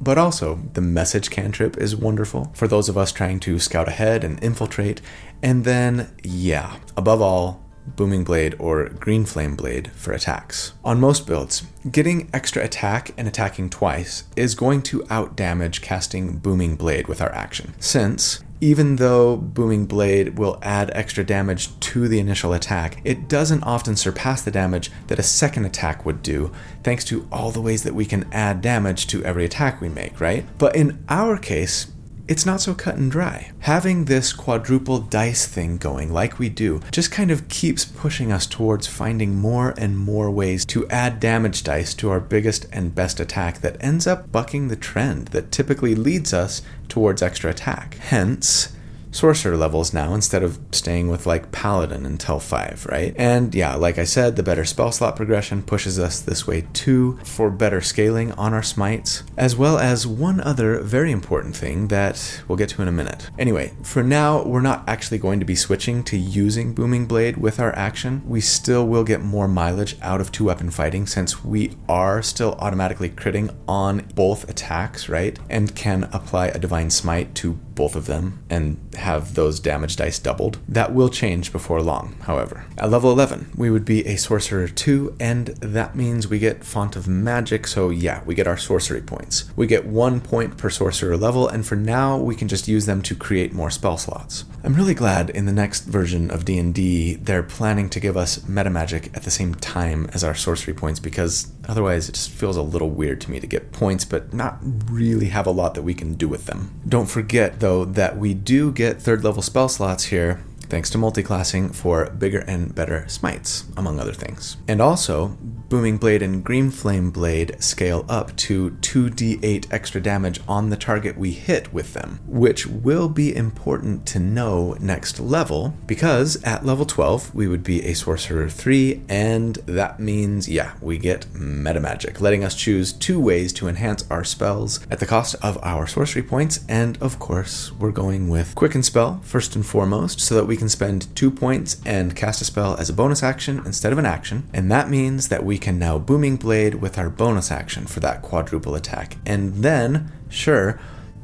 But 0.00 0.18
also, 0.18 0.58
the 0.72 0.80
message 0.80 1.30
cantrip 1.30 1.78
is 1.78 1.94
wonderful 1.94 2.50
for 2.54 2.66
those 2.66 2.88
of 2.88 2.98
us 2.98 3.12
trying 3.12 3.38
to 3.40 3.60
scout 3.60 3.86
ahead 3.86 4.24
and 4.24 4.42
infiltrate. 4.42 5.00
And 5.42 5.64
then, 5.64 6.12
yeah, 6.24 6.76
above 6.96 7.20
all, 7.22 7.62
Booming 7.86 8.24
Blade 8.24 8.54
or 8.58 8.88
Green 8.88 9.24
Flame 9.24 9.56
Blade 9.56 9.90
for 9.92 10.12
attacks. 10.12 10.72
On 10.84 11.00
most 11.00 11.26
builds, 11.26 11.62
getting 11.90 12.30
extra 12.32 12.62
attack 12.62 13.12
and 13.16 13.28
attacking 13.28 13.70
twice 13.70 14.24
is 14.36 14.54
going 14.54 14.82
to 14.82 15.00
outdamage 15.04 15.82
casting 15.82 16.38
Booming 16.38 16.76
Blade 16.76 17.08
with 17.08 17.20
our 17.20 17.32
action, 17.32 17.74
since 17.78 18.42
even 18.62 18.94
though 18.96 19.36
Booming 19.36 19.86
Blade 19.86 20.38
will 20.38 20.60
add 20.62 20.92
extra 20.94 21.24
damage 21.24 21.78
to 21.80 22.06
the 22.06 22.20
initial 22.20 22.52
attack, 22.52 23.00
it 23.02 23.28
doesn't 23.28 23.64
often 23.64 23.96
surpass 23.96 24.42
the 24.42 24.52
damage 24.52 24.88
that 25.08 25.18
a 25.18 25.22
second 25.24 25.64
attack 25.64 26.06
would 26.06 26.22
do, 26.22 26.52
thanks 26.84 27.04
to 27.06 27.26
all 27.32 27.50
the 27.50 27.60
ways 27.60 27.82
that 27.82 27.94
we 27.94 28.04
can 28.04 28.24
add 28.32 28.60
damage 28.60 29.08
to 29.08 29.24
every 29.24 29.44
attack 29.44 29.80
we 29.80 29.88
make, 29.88 30.20
right? 30.20 30.46
But 30.58 30.76
in 30.76 31.04
our 31.08 31.36
case, 31.38 31.88
it's 32.28 32.46
not 32.46 32.60
so 32.60 32.74
cut 32.74 32.96
and 32.96 33.10
dry. 33.10 33.50
Having 33.60 34.04
this 34.04 34.32
quadruple 34.32 35.00
dice 35.00 35.46
thing 35.46 35.76
going, 35.76 36.12
like 36.12 36.38
we 36.38 36.48
do, 36.48 36.80
just 36.90 37.10
kind 37.10 37.30
of 37.30 37.48
keeps 37.48 37.84
pushing 37.84 38.30
us 38.30 38.46
towards 38.46 38.86
finding 38.86 39.36
more 39.36 39.74
and 39.76 39.98
more 39.98 40.30
ways 40.30 40.64
to 40.66 40.88
add 40.88 41.20
damage 41.20 41.62
dice 41.62 41.94
to 41.94 42.10
our 42.10 42.20
biggest 42.20 42.66
and 42.72 42.94
best 42.94 43.18
attack 43.18 43.60
that 43.60 43.76
ends 43.82 44.06
up 44.06 44.30
bucking 44.30 44.68
the 44.68 44.76
trend 44.76 45.28
that 45.28 45.50
typically 45.50 45.94
leads 45.94 46.32
us 46.32 46.62
towards 46.88 47.22
extra 47.22 47.50
attack. 47.50 47.94
Hence, 47.96 48.72
sorcerer 49.12 49.56
levels 49.56 49.92
now 49.92 50.14
instead 50.14 50.42
of 50.42 50.58
staying 50.72 51.08
with 51.08 51.26
like 51.26 51.52
paladin 51.52 52.04
until 52.04 52.40
5, 52.40 52.86
right? 52.90 53.14
And 53.16 53.54
yeah, 53.54 53.74
like 53.76 53.98
I 53.98 54.04
said, 54.04 54.34
the 54.34 54.42
better 54.42 54.64
spell 54.64 54.90
slot 54.90 55.14
progression 55.14 55.62
pushes 55.62 55.98
us 55.98 56.20
this 56.20 56.46
way 56.46 56.66
too 56.72 57.18
for 57.22 57.50
better 57.50 57.80
scaling 57.80 58.32
on 58.32 58.54
our 58.54 58.62
smites, 58.62 59.22
as 59.36 59.54
well 59.54 59.78
as 59.78 60.06
one 60.06 60.40
other 60.40 60.80
very 60.80 61.12
important 61.12 61.54
thing 61.54 61.88
that 61.88 62.42
we'll 62.48 62.56
get 62.56 62.70
to 62.70 62.82
in 62.82 62.88
a 62.88 62.92
minute. 62.92 63.30
Anyway, 63.38 63.72
for 63.82 64.02
now, 64.02 64.42
we're 64.42 64.60
not 64.60 64.82
actually 64.88 65.18
going 65.18 65.38
to 65.38 65.46
be 65.46 65.54
switching 65.54 66.02
to 66.04 66.16
using 66.16 66.72
Booming 66.72 67.06
Blade 67.06 67.36
with 67.36 67.60
our 67.60 67.74
action. 67.76 68.22
We 68.26 68.40
still 68.40 68.86
will 68.86 69.04
get 69.04 69.20
more 69.20 69.46
mileage 69.46 69.96
out 70.00 70.20
of 70.20 70.32
two 70.32 70.44
weapon 70.44 70.70
fighting 70.70 71.06
since 71.06 71.44
we 71.44 71.76
are 71.88 72.22
still 72.22 72.54
automatically 72.58 73.10
critting 73.10 73.54
on 73.68 74.00
both 74.14 74.48
attacks, 74.48 75.08
right? 75.08 75.38
And 75.50 75.74
can 75.74 76.04
apply 76.12 76.48
a 76.48 76.58
Divine 76.58 76.90
Smite 76.90 77.34
to 77.36 77.54
both 77.74 77.96
of 77.96 78.06
them 78.06 78.42
and 78.50 78.78
have 78.94 79.34
those 79.34 79.60
damage 79.60 79.96
dice 79.96 80.18
doubled. 80.18 80.58
That 80.68 80.94
will 80.94 81.08
change 81.08 81.52
before 81.52 81.82
long, 81.82 82.14
however. 82.22 82.66
At 82.78 82.90
level 82.90 83.10
11, 83.12 83.52
we 83.56 83.70
would 83.70 83.84
be 83.84 84.06
a 84.06 84.16
sorcerer 84.16 84.68
2, 84.68 85.16
and 85.20 85.48
that 85.48 85.94
means 85.94 86.28
we 86.28 86.38
get 86.38 86.64
Font 86.64 86.96
of 86.96 87.08
Magic, 87.08 87.66
so 87.66 87.90
yeah, 87.90 88.22
we 88.24 88.34
get 88.34 88.46
our 88.46 88.56
sorcery 88.56 89.02
points. 89.02 89.50
We 89.56 89.66
get 89.66 89.86
one 89.86 90.20
point 90.20 90.56
per 90.56 90.70
sorcerer 90.70 91.16
level, 91.16 91.48
and 91.48 91.66
for 91.66 91.76
now, 91.76 92.16
we 92.18 92.34
can 92.34 92.48
just 92.48 92.68
use 92.68 92.86
them 92.86 93.02
to 93.02 93.14
create 93.14 93.52
more 93.52 93.70
spell 93.70 93.98
slots. 93.98 94.44
I'm 94.64 94.74
really 94.74 94.94
glad 94.94 95.30
in 95.30 95.46
the 95.46 95.52
next 95.52 95.84
version 95.84 96.30
of 96.30 96.44
D&D, 96.44 97.14
they're 97.16 97.42
planning 97.42 97.88
to 97.90 98.00
give 98.00 98.16
us 98.16 98.46
meta 98.46 98.70
magic 98.70 99.10
at 99.14 99.24
the 99.24 99.30
same 99.30 99.54
time 99.54 100.08
as 100.12 100.22
our 100.22 100.34
sorcery 100.34 100.74
points, 100.74 101.00
because 101.00 101.52
otherwise 101.68 102.08
it 102.08 102.12
just 102.12 102.30
feels 102.30 102.56
a 102.56 102.62
little 102.62 102.90
weird 102.90 103.20
to 103.22 103.30
me 103.30 103.40
to 103.40 103.46
get 103.46 103.72
points, 103.72 104.04
but 104.04 104.32
not 104.32 104.58
really 104.90 105.26
have 105.26 105.46
a 105.46 105.50
lot 105.50 105.74
that 105.74 105.82
we 105.82 105.94
can 105.94 106.14
do 106.14 106.28
with 106.28 106.46
them. 106.46 106.80
Don't 106.88 107.10
forget, 107.10 107.60
though, 107.60 107.84
that 107.84 108.16
we 108.16 108.34
do 108.34 108.72
get 108.72 109.00
third 109.00 109.24
level 109.24 109.42
spell 109.42 109.68
slots 109.68 110.04
here 110.04 110.42
thanks 110.72 110.88
to 110.88 110.96
multiclassing 110.96 111.74
for 111.74 112.08
bigger 112.12 112.38
and 112.46 112.74
better 112.74 113.06
smites, 113.06 113.66
among 113.76 114.00
other 114.00 114.14
things. 114.14 114.56
And 114.66 114.80
also, 114.80 115.36
Booming 115.72 115.96
Blade 115.96 116.20
and 116.20 116.44
Green 116.44 116.70
Flame 116.70 117.10
Blade 117.10 117.56
scale 117.58 118.04
up 118.06 118.36
to 118.36 118.72
2d8 118.82 119.72
extra 119.72 120.02
damage 120.02 120.38
on 120.46 120.68
the 120.68 120.76
target 120.76 121.16
we 121.16 121.30
hit 121.30 121.72
with 121.72 121.94
them, 121.94 122.20
which 122.26 122.66
will 122.66 123.08
be 123.08 123.34
important 123.34 124.04
to 124.08 124.18
know 124.18 124.76
next 124.80 125.18
level 125.18 125.72
because 125.86 126.36
at 126.44 126.66
level 126.66 126.84
12 126.84 127.34
we 127.34 127.48
would 127.48 127.64
be 127.64 127.86
a 127.86 127.94
Sorcerer 127.94 128.50
3, 128.50 129.00
and 129.08 129.54
that 129.64 129.98
means, 129.98 130.46
yeah, 130.46 130.72
we 130.82 130.98
get 130.98 131.34
Meta 131.34 131.80
Magic, 131.80 132.20
letting 132.20 132.44
us 132.44 132.54
choose 132.54 132.92
two 132.92 133.18
ways 133.18 133.50
to 133.54 133.66
enhance 133.66 134.04
our 134.10 134.24
spells 134.24 134.86
at 134.90 135.00
the 135.00 135.06
cost 135.06 135.36
of 135.42 135.56
our 135.62 135.86
sorcery 135.86 136.22
points, 136.22 136.60
and 136.68 136.98
of 137.00 137.18
course, 137.18 137.72
we're 137.72 137.92
going 137.92 138.28
with 138.28 138.54
Quicken 138.54 138.82
Spell 138.82 139.22
first 139.22 139.56
and 139.56 139.64
foremost 139.64 140.20
so 140.20 140.34
that 140.34 140.44
we 140.44 140.58
can 140.58 140.68
spend 140.68 141.16
two 141.16 141.30
points 141.30 141.80
and 141.86 142.14
cast 142.14 142.42
a 142.42 142.44
spell 142.44 142.76
as 142.76 142.90
a 142.90 142.92
bonus 142.92 143.22
action 143.22 143.62
instead 143.64 143.90
of 143.90 143.98
an 143.98 144.04
action, 144.04 144.46
and 144.52 144.70
that 144.70 144.90
means 144.90 145.28
that 145.28 145.46
we 145.46 145.61
can 145.62 145.78
now 145.78 145.98
Booming 145.98 146.36
Blade 146.36 146.74
with 146.74 146.98
our 146.98 147.08
bonus 147.08 147.50
action 147.50 147.86
for 147.86 148.00
that 148.00 148.20
quadruple 148.20 148.74
attack. 148.74 149.16
And 149.24 149.64
then, 149.64 150.12
sure, 150.28 150.78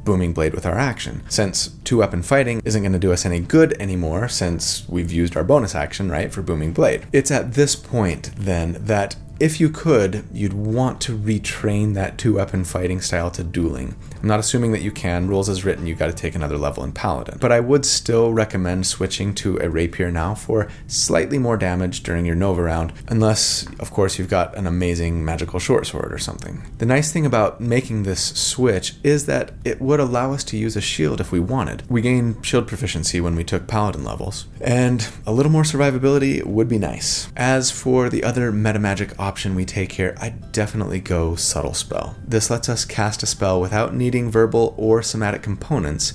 Booming 0.05 0.33
Blade 0.33 0.53
with 0.55 0.65
our 0.65 0.79
action. 0.79 1.21
Since 1.29 1.67
two 1.83 1.97
weapon 1.97 2.23
fighting 2.23 2.61
isn't 2.65 2.81
going 2.81 2.93
to 2.93 2.99
do 2.99 3.11
us 3.11 3.25
any 3.25 3.41
good 3.41 3.79
anymore 3.79 4.27
since 4.29 4.87
we've 4.89 5.11
used 5.11 5.37
our 5.37 5.43
bonus 5.43 5.75
action, 5.75 6.09
right, 6.09 6.33
for 6.33 6.41
Booming 6.41 6.73
Blade. 6.73 7.05
It's 7.11 7.29
at 7.29 7.53
this 7.53 7.75
point, 7.75 8.31
then, 8.35 8.77
that 8.79 9.17
if 9.39 9.59
you 9.59 9.69
could, 9.69 10.25
you'd 10.33 10.53
want 10.53 10.99
to 11.01 11.17
retrain 11.17 11.93
that 11.93 12.17
two 12.17 12.35
weapon 12.35 12.63
fighting 12.63 13.01
style 13.01 13.31
to 13.31 13.43
dueling. 13.43 13.95
I'm 14.21 14.27
not 14.27 14.39
assuming 14.39 14.71
that 14.73 14.81
you 14.81 14.91
can. 14.91 15.27
Rules 15.27 15.49
as 15.49 15.63
written, 15.63 15.87
you 15.87 15.95
got 15.95 16.07
to 16.07 16.13
take 16.13 16.35
another 16.35 16.57
level 16.57 16.83
in 16.83 16.91
Paladin. 16.91 17.37
But 17.39 17.51
I 17.51 17.59
would 17.59 17.85
still 17.85 18.33
recommend 18.33 18.85
switching 18.85 19.33
to 19.35 19.57
a 19.57 19.69
Rapier 19.69 20.11
now 20.11 20.35
for 20.35 20.67
slightly 20.87 21.37
more 21.37 21.57
damage 21.57 22.03
during 22.03 22.25
your 22.25 22.35
Nova 22.35 22.61
round, 22.61 22.91
unless, 23.07 23.65
of 23.79 23.91
course, 23.91 24.19
you've 24.19 24.29
got 24.29 24.57
an 24.57 24.67
amazing 24.67 25.23
magical 25.23 25.59
short 25.59 25.87
sword 25.87 26.11
or 26.11 26.17
something. 26.17 26.63
The 26.79 26.85
nice 26.85 27.11
thing 27.11 27.25
about 27.25 27.61
making 27.61 28.03
this 28.03 28.23
switch 28.37 28.95
is 29.03 29.25
that 29.27 29.51
it 29.63 29.79
would 29.79 29.99
allow 29.99 30.33
us 30.33 30.43
to 30.45 30.57
use 30.57 30.75
a 30.75 30.81
shield 30.81 31.21
if 31.21 31.31
we 31.31 31.39
wanted. 31.39 31.83
We 31.89 32.01
gain 32.01 32.41
shield 32.41 32.67
proficiency 32.67 33.21
when 33.21 33.35
we 33.35 33.43
took 33.43 33.67
Paladin 33.67 34.03
levels, 34.03 34.47
and 34.59 35.07
a 35.25 35.31
little 35.31 35.51
more 35.51 35.63
survivability 35.63 36.43
would 36.43 36.67
be 36.67 36.77
nice. 36.77 37.31
As 37.37 37.71
for 37.71 38.09
the 38.09 38.23
other 38.23 38.51
meta 38.51 38.79
magic 38.79 39.17
option 39.19 39.55
we 39.55 39.65
take 39.65 39.93
here, 39.93 40.15
I'd 40.19 40.51
definitely 40.51 40.99
go 40.99 41.35
Subtle 41.35 41.73
Spell. 41.73 42.15
This 42.27 42.49
lets 42.49 42.67
us 42.67 42.85
cast 42.85 43.23
a 43.23 43.25
spell 43.25 43.61
without 43.61 43.93
needing 43.93 44.08
needing 44.09 44.31
verbal 44.31 44.73
or 44.75 45.03
somatic 45.03 45.43
components. 45.43 46.13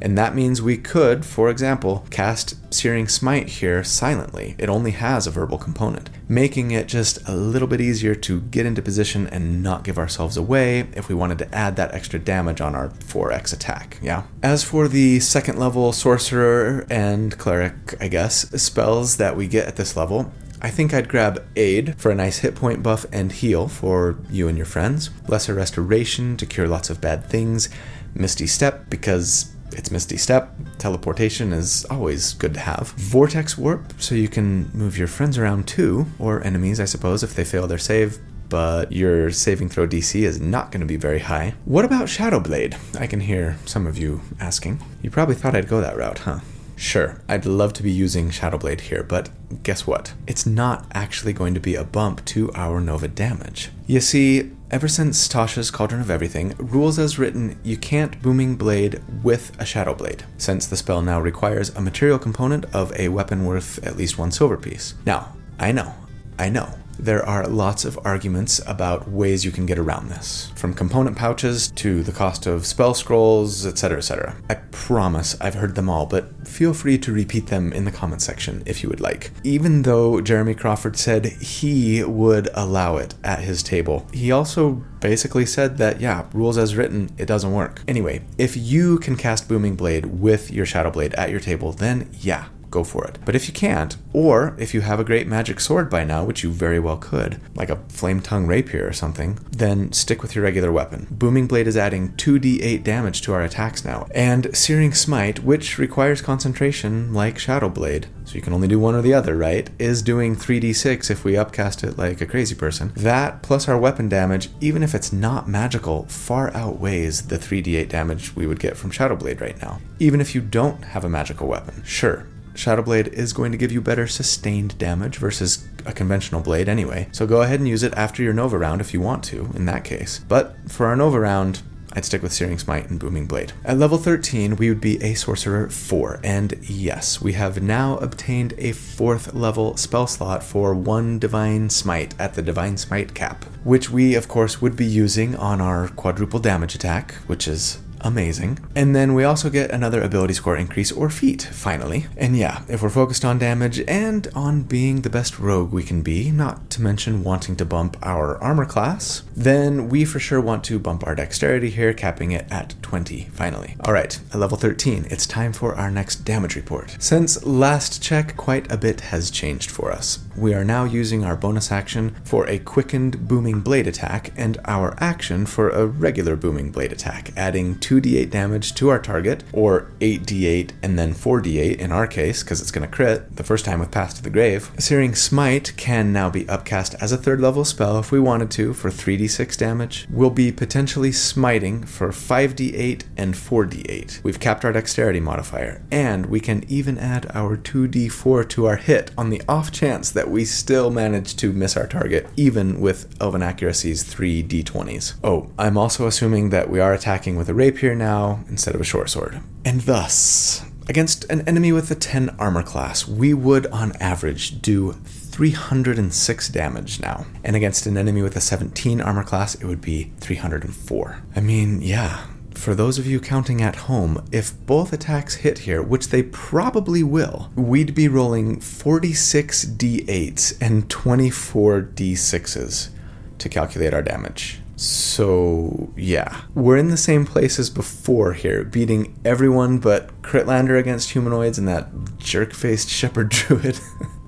And 0.00 0.16
that 0.16 0.34
means 0.34 0.62
we 0.62 0.78
could, 0.78 1.26
for 1.26 1.50
example, 1.50 2.06
cast 2.10 2.56
Searing 2.72 3.06
Smite 3.06 3.48
here 3.48 3.84
silently. 3.84 4.54
It 4.58 4.70
only 4.70 4.92
has 4.92 5.26
a 5.26 5.30
verbal 5.30 5.58
component, 5.58 6.08
making 6.26 6.70
it 6.70 6.88
just 6.88 7.26
a 7.28 7.36
little 7.36 7.68
bit 7.68 7.82
easier 7.82 8.14
to 8.14 8.40
get 8.40 8.64
into 8.64 8.80
position 8.80 9.26
and 9.26 9.62
not 9.62 9.84
give 9.84 9.98
ourselves 9.98 10.38
away 10.38 10.88
if 10.94 11.08
we 11.08 11.14
wanted 11.14 11.38
to 11.38 11.54
add 11.54 11.76
that 11.76 11.94
extra 11.94 12.18
damage 12.18 12.62
on 12.62 12.74
our 12.74 12.88
4x 12.88 13.52
attack, 13.52 13.98
yeah? 14.02 14.22
As 14.42 14.64
for 14.64 14.88
the 14.88 15.20
second 15.20 15.58
level 15.58 15.92
Sorcerer 15.92 16.86
and 16.88 17.36
Cleric, 17.36 17.94
I 18.00 18.08
guess, 18.08 18.48
spells 18.62 19.18
that 19.18 19.36
we 19.36 19.46
get 19.46 19.68
at 19.68 19.76
this 19.76 19.96
level, 19.96 20.32
I 20.64 20.70
think 20.70 20.94
I'd 20.94 21.10
grab 21.10 21.44
Aid 21.56 21.94
for 21.96 22.10
a 22.10 22.14
nice 22.14 22.38
hit 22.38 22.54
point 22.54 22.82
buff 22.82 23.04
and 23.12 23.30
heal 23.30 23.68
for 23.68 24.16
you 24.30 24.48
and 24.48 24.56
your 24.56 24.64
friends. 24.64 25.10
Lesser 25.28 25.52
Restoration 25.52 26.38
to 26.38 26.46
cure 26.46 26.66
lots 26.66 26.88
of 26.88 27.02
bad 27.02 27.26
things. 27.26 27.68
Misty 28.14 28.46
Step 28.46 28.88
because 28.88 29.52
it's 29.72 29.90
Misty 29.90 30.16
Step. 30.16 30.56
Teleportation 30.78 31.52
is 31.52 31.84
always 31.90 32.32
good 32.32 32.54
to 32.54 32.60
have. 32.60 32.88
Vortex 32.96 33.58
Warp 33.58 33.92
so 34.00 34.14
you 34.14 34.26
can 34.28 34.70
move 34.72 34.96
your 34.96 35.06
friends 35.06 35.36
around 35.36 35.68
too, 35.68 36.06
or 36.18 36.42
enemies, 36.42 36.80
I 36.80 36.86
suppose, 36.86 37.22
if 37.22 37.34
they 37.34 37.44
fail 37.44 37.66
their 37.66 37.76
save 37.76 38.18
but 38.48 38.92
your 38.92 39.30
saving 39.30 39.68
throw 39.68 39.86
DC 39.86 40.22
is 40.22 40.40
not 40.40 40.70
going 40.70 40.80
to 40.80 40.86
be 40.86 40.96
very 40.96 41.18
high. 41.18 41.54
What 41.66 41.84
about 41.84 42.08
Shadow 42.08 42.40
Blade? 42.40 42.76
I 42.98 43.06
can 43.06 43.20
hear 43.20 43.58
some 43.66 43.86
of 43.86 43.98
you 43.98 44.22
asking. 44.40 44.80
You 45.02 45.10
probably 45.10 45.34
thought 45.34 45.56
I'd 45.56 45.68
go 45.68 45.80
that 45.80 45.96
route, 45.96 46.20
huh? 46.20 46.38
Sure, 46.76 47.20
I'd 47.28 47.46
love 47.46 47.72
to 47.74 47.82
be 47.82 47.90
using 47.90 48.30
Shadowblade 48.30 48.82
here, 48.82 49.02
but 49.02 49.30
guess 49.62 49.86
what? 49.86 50.14
It's 50.26 50.46
not 50.46 50.86
actually 50.92 51.32
going 51.32 51.54
to 51.54 51.60
be 51.60 51.74
a 51.74 51.84
bump 51.84 52.24
to 52.26 52.50
our 52.54 52.80
Nova 52.80 53.08
damage. 53.08 53.70
You 53.86 54.00
see, 54.00 54.50
ever 54.70 54.88
since 54.88 55.28
Tasha's 55.28 55.70
Cauldron 55.70 56.00
of 56.00 56.10
Everything, 56.10 56.54
rules 56.58 56.98
as 56.98 57.18
written, 57.18 57.58
you 57.62 57.76
can't 57.76 58.20
Booming 58.20 58.56
Blade 58.56 59.00
with 59.22 59.50
a 59.60 59.64
Shadowblade, 59.64 60.24
since 60.36 60.66
the 60.66 60.76
spell 60.76 61.00
now 61.00 61.20
requires 61.20 61.70
a 61.70 61.80
material 61.80 62.18
component 62.18 62.64
of 62.74 62.92
a 62.98 63.08
weapon 63.08 63.44
worth 63.44 63.84
at 63.86 63.96
least 63.96 64.18
one 64.18 64.32
silver 64.32 64.56
piece. 64.56 64.94
Now, 65.06 65.36
I 65.58 65.70
know, 65.70 65.94
I 66.38 66.48
know, 66.48 66.74
there 66.98 67.24
are 67.24 67.46
lots 67.46 67.84
of 67.84 67.98
arguments 68.04 68.60
about 68.66 69.08
ways 69.08 69.44
you 69.44 69.50
can 69.50 69.66
get 69.66 69.78
around 69.78 70.08
this, 70.08 70.52
from 70.56 70.74
component 70.74 71.16
pouches 71.16 71.68
to 71.72 72.02
the 72.02 72.12
cost 72.12 72.46
of 72.46 72.66
spell 72.66 72.94
scrolls, 72.94 73.66
etc., 73.66 73.98
etc. 73.98 74.36
I 74.48 74.54
promise 74.70 75.36
I've 75.40 75.54
heard 75.54 75.74
them 75.74 75.88
all, 75.88 76.06
but 76.06 76.46
feel 76.46 76.74
free 76.74 76.98
to 76.98 77.12
repeat 77.12 77.46
them 77.46 77.72
in 77.72 77.84
the 77.84 77.92
comment 77.92 78.22
section 78.22 78.62
if 78.66 78.82
you 78.82 78.88
would 78.88 79.00
like. 79.00 79.30
Even 79.42 79.82
though 79.82 80.20
Jeremy 80.20 80.54
Crawford 80.54 80.96
said 80.96 81.26
he 81.26 82.02
would 82.02 82.48
allow 82.54 82.96
it 82.96 83.14
at 83.24 83.40
his 83.40 83.62
table, 83.62 84.06
he 84.12 84.30
also 84.30 84.82
basically 85.00 85.44
said 85.44 85.76
that, 85.78 86.00
yeah, 86.00 86.26
rules 86.32 86.56
as 86.56 86.76
written, 86.76 87.10
it 87.18 87.26
doesn't 87.26 87.52
work. 87.52 87.82
Anyway, 87.86 88.22
if 88.38 88.56
you 88.56 88.98
can 88.98 89.16
cast 89.16 89.48
Booming 89.48 89.76
Blade 89.76 90.06
with 90.06 90.50
your 90.50 90.66
Shadow 90.66 90.90
Blade 90.90 91.14
at 91.14 91.30
your 91.30 91.40
table, 91.40 91.72
then 91.72 92.08
yeah, 92.12 92.46
go 92.74 92.84
for 92.84 93.06
it. 93.06 93.18
But 93.24 93.36
if 93.36 93.46
you 93.48 93.54
can't, 93.54 93.96
or 94.12 94.54
if 94.58 94.74
you 94.74 94.80
have 94.82 95.00
a 95.00 95.04
great 95.04 95.26
magic 95.26 95.60
sword 95.60 95.88
by 95.88 96.04
now, 96.04 96.24
which 96.24 96.42
you 96.42 96.50
very 96.50 96.80
well 96.80 96.96
could, 96.96 97.40
like 97.54 97.70
a 97.70 97.80
flame 97.88 98.20
tongue 98.20 98.46
rapier 98.46 98.86
or 98.86 98.92
something, 98.92 99.38
then 99.50 99.92
stick 99.92 100.20
with 100.20 100.34
your 100.34 100.44
regular 100.44 100.72
weapon. 100.72 101.06
Booming 101.10 101.46
Blade 101.46 101.68
is 101.68 101.76
adding 101.76 102.10
2d8 102.16 102.82
damage 102.82 103.22
to 103.22 103.32
our 103.32 103.42
attacks 103.42 103.84
now, 103.84 104.06
and 104.14 104.54
Searing 104.56 104.92
Smite, 104.92 105.44
which 105.44 105.78
requires 105.78 106.20
concentration 106.20 107.14
like 107.14 107.38
Shadow 107.38 107.68
Blade, 107.68 108.08
so 108.24 108.34
you 108.34 108.40
can 108.42 108.52
only 108.52 108.68
do 108.68 108.78
one 108.78 108.94
or 108.94 109.02
the 109.02 109.14
other, 109.14 109.36
right? 109.36 109.70
Is 109.78 110.02
doing 110.02 110.34
3d6 110.34 111.10
if 111.10 111.24
we 111.24 111.36
upcast 111.36 111.84
it 111.84 111.96
like 111.96 112.20
a 112.20 112.26
crazy 112.26 112.54
person. 112.54 112.92
That 112.96 113.42
plus 113.42 113.68
our 113.68 113.78
weapon 113.78 114.08
damage, 114.08 114.48
even 114.60 114.82
if 114.82 114.94
it's 114.94 115.12
not 115.12 115.48
magical, 115.48 116.06
far 116.06 116.52
outweighs 116.54 117.28
the 117.28 117.38
3d8 117.38 117.88
damage 117.88 118.34
we 118.34 118.46
would 118.46 118.58
get 118.58 118.76
from 118.76 118.90
Shadow 118.90 119.16
Blade 119.16 119.40
right 119.40 119.60
now. 119.62 119.80
Even 120.00 120.20
if 120.20 120.34
you 120.34 120.40
don't 120.40 120.82
have 120.84 121.04
a 121.04 121.08
magical 121.08 121.46
weapon. 121.46 121.82
Sure, 121.84 122.26
Shadowblade 122.54 123.08
is 123.08 123.32
going 123.32 123.52
to 123.52 123.58
give 123.58 123.72
you 123.72 123.80
better 123.80 124.06
sustained 124.06 124.78
damage 124.78 125.16
versus 125.16 125.66
a 125.84 125.92
conventional 125.92 126.40
blade 126.40 126.68
anyway. 126.68 127.08
So 127.12 127.26
go 127.26 127.42
ahead 127.42 127.60
and 127.60 127.68
use 127.68 127.82
it 127.82 127.94
after 127.94 128.22
your 128.22 128.32
Nova 128.32 128.56
round 128.56 128.80
if 128.80 128.94
you 128.94 129.00
want 129.00 129.24
to, 129.24 129.50
in 129.54 129.66
that 129.66 129.84
case. 129.84 130.20
But 130.28 130.56
for 130.68 130.86
our 130.86 130.96
Nova 130.96 131.20
round, 131.20 131.62
I'd 131.96 132.04
stick 132.04 132.22
with 132.22 132.32
Searing 132.32 132.58
Smite 132.58 132.90
and 132.90 132.98
Booming 132.98 133.26
Blade. 133.26 133.52
At 133.64 133.78
level 133.78 133.98
13, 133.98 134.56
we 134.56 134.68
would 134.68 134.80
be 134.80 135.00
a 135.00 135.14
Sorcerer 135.14 135.68
4, 135.68 136.20
and 136.24 136.58
yes, 136.62 137.20
we 137.20 137.34
have 137.34 137.62
now 137.62 137.98
obtained 137.98 138.52
a 138.58 138.72
fourth 138.72 139.32
level 139.32 139.76
spell 139.76 140.08
slot 140.08 140.42
for 140.42 140.74
one 140.74 141.20
Divine 141.20 141.70
Smite 141.70 142.14
at 142.18 142.34
the 142.34 142.42
Divine 142.42 142.78
Smite 142.78 143.14
cap, 143.14 143.44
which 143.62 143.90
we, 143.90 144.16
of 144.16 144.26
course, 144.26 144.60
would 144.60 144.74
be 144.74 144.84
using 144.84 145.36
on 145.36 145.60
our 145.60 145.86
quadruple 145.88 146.40
damage 146.40 146.74
attack, 146.74 147.14
which 147.28 147.46
is 147.46 147.78
amazing. 148.04 148.60
And 148.76 148.94
then 148.94 149.14
we 149.14 149.24
also 149.24 149.50
get 149.50 149.70
another 149.70 150.00
ability 150.00 150.34
score 150.34 150.56
increase 150.56 150.92
or 150.92 151.10
feat, 151.10 151.42
finally. 151.42 152.06
And 152.16 152.36
yeah, 152.36 152.62
if 152.68 152.82
we're 152.82 152.90
focused 152.90 153.24
on 153.24 153.38
damage 153.38 153.80
and 153.88 154.28
on 154.34 154.62
being 154.62 155.00
the 155.00 155.10
best 155.10 155.38
rogue 155.38 155.72
we 155.72 155.82
can 155.82 156.02
be, 156.02 156.30
not 156.30 156.70
to 156.70 156.82
mention 156.82 157.24
wanting 157.24 157.56
to 157.56 157.64
bump 157.64 157.96
our 158.02 158.40
armor 158.42 158.66
class, 158.66 159.22
then 159.34 159.88
we 159.88 160.04
for 160.04 160.20
sure 160.20 160.40
want 160.40 160.62
to 160.64 160.78
bump 160.78 161.06
our 161.06 161.14
dexterity 161.14 161.70
here, 161.70 161.92
capping 161.94 162.32
it 162.32 162.46
at 162.50 162.74
20, 162.82 163.30
finally. 163.32 163.76
Alright, 163.86 164.20
at 164.32 164.38
level 164.38 164.58
13, 164.58 165.06
it's 165.10 165.26
time 165.26 165.52
for 165.52 165.74
our 165.74 165.90
next 165.90 166.16
damage 166.24 166.56
report. 166.56 166.96
Since 166.98 167.44
last 167.44 168.02
check, 168.02 168.36
quite 168.36 168.70
a 168.70 168.76
bit 168.76 169.00
has 169.00 169.30
changed 169.30 169.70
for 169.70 169.90
us. 169.90 170.18
We 170.36 170.52
are 170.52 170.64
now 170.64 170.84
using 170.84 171.24
our 171.24 171.36
bonus 171.36 171.72
action 171.72 172.16
for 172.24 172.46
a 172.48 172.58
quickened 172.58 173.26
booming 173.26 173.60
blade 173.60 173.86
attack 173.86 174.32
and 174.36 174.58
our 174.66 174.94
action 174.98 175.46
for 175.46 175.70
a 175.70 175.86
regular 175.86 176.36
booming 176.36 176.70
blade 176.70 176.92
attack, 176.92 177.30
adding 177.36 177.78
2d8 178.00 178.30
damage 178.30 178.74
to 178.74 178.88
our 178.88 178.98
target, 178.98 179.44
or 179.52 179.90
8d8 180.00 180.72
and 180.82 180.98
then 180.98 181.14
4d8 181.14 181.78
in 181.78 181.92
our 181.92 182.06
case, 182.06 182.42
because 182.42 182.60
it's 182.60 182.70
going 182.70 182.88
to 182.88 182.94
crit 182.94 183.36
the 183.36 183.44
first 183.44 183.64
time 183.64 183.80
with 183.80 183.90
Path 183.90 184.16
to 184.16 184.22
the 184.22 184.30
Grave. 184.30 184.70
Searing 184.78 185.14
Smite 185.14 185.76
can 185.76 186.12
now 186.12 186.30
be 186.30 186.48
upcast 186.48 186.94
as 187.00 187.12
a 187.12 187.16
third 187.16 187.40
level 187.40 187.64
spell 187.64 187.98
if 187.98 188.10
we 188.10 188.18
wanted 188.18 188.50
to 188.52 188.72
for 188.74 188.90
3d6 188.90 189.56
damage. 189.56 190.06
We'll 190.10 190.30
be 190.30 190.50
potentially 190.50 191.12
smiting 191.12 191.84
for 191.84 192.08
5d8 192.08 193.04
and 193.16 193.34
4d8. 193.34 194.22
We've 194.24 194.40
capped 194.40 194.64
our 194.64 194.72
dexterity 194.72 195.20
modifier, 195.20 195.82
and 195.90 196.26
we 196.26 196.40
can 196.40 196.64
even 196.68 196.98
add 196.98 197.30
our 197.34 197.56
2d4 197.56 198.48
to 198.50 198.66
our 198.66 198.76
hit 198.76 199.10
on 199.16 199.30
the 199.30 199.42
off 199.48 199.70
chance 199.70 200.10
that 200.10 200.30
we 200.30 200.44
still 200.44 200.90
manage 200.90 201.36
to 201.36 201.52
miss 201.52 201.76
our 201.76 201.86
target, 201.86 202.28
even 202.36 202.80
with 202.80 203.14
Elven 203.20 203.42
Accuracy's 203.42 204.02
3 204.02 204.42
d20s. 204.42 205.14
Oh, 205.22 205.50
I'm 205.58 205.78
also 205.78 206.06
assuming 206.06 206.50
that 206.50 206.68
we 206.68 206.80
are 206.80 206.92
attacking 206.92 207.36
with 207.36 207.48
a 207.48 207.54
rapier 207.54 207.83
now 207.92 208.44
instead 208.48 208.76
of 208.76 208.80
a 208.80 208.84
short 208.84 209.10
sword. 209.10 209.40
And 209.64 209.80
thus, 209.80 210.64
against 210.88 211.24
an 211.24 211.40
enemy 211.48 211.72
with 211.72 211.90
a 211.90 211.96
10 211.96 212.36
armor 212.38 212.62
class, 212.62 213.08
we 213.08 213.34
would 213.34 213.66
on 213.66 213.92
average 213.96 214.62
do 214.62 214.92
306 214.92 216.48
damage 216.50 217.00
now. 217.00 217.26
And 217.42 217.56
against 217.56 217.86
an 217.86 217.96
enemy 217.96 218.22
with 218.22 218.36
a 218.36 218.40
17 218.40 219.00
armor 219.00 219.24
class, 219.24 219.56
it 219.56 219.64
would 219.64 219.80
be 219.80 220.12
304. 220.20 221.22
I 221.34 221.40
mean, 221.40 221.82
yeah, 221.82 222.26
for 222.52 222.74
those 222.74 222.98
of 222.98 223.06
you 223.06 223.20
counting 223.20 223.60
at 223.60 223.76
home, 223.76 224.24
if 224.30 224.54
both 224.64 224.92
attacks 224.92 225.36
hit 225.36 225.60
here, 225.60 225.82
which 225.82 226.08
they 226.08 226.22
probably 226.22 227.02
will, 227.02 227.50
we'd 227.56 227.94
be 227.94 228.06
rolling 228.06 228.60
46 228.60 229.64
d8s 229.64 230.56
and 230.60 230.88
24 230.88 231.82
d6s 231.94 232.90
to 233.38 233.48
calculate 233.48 233.92
our 233.92 234.02
damage. 234.02 234.60
So, 234.76 235.92
yeah. 235.96 236.42
We're 236.54 236.76
in 236.76 236.88
the 236.88 236.96
same 236.96 237.24
place 237.24 237.58
as 237.58 237.70
before 237.70 238.32
here, 238.32 238.64
beating 238.64 239.18
everyone 239.24 239.78
but 239.78 240.22
Critlander 240.22 240.78
against 240.78 241.10
humanoids 241.10 241.58
and 241.58 241.68
that 241.68 241.88
jerk 242.18 242.52
faced 242.52 242.88
Shepherd 242.88 243.28
Druid. 243.30 243.78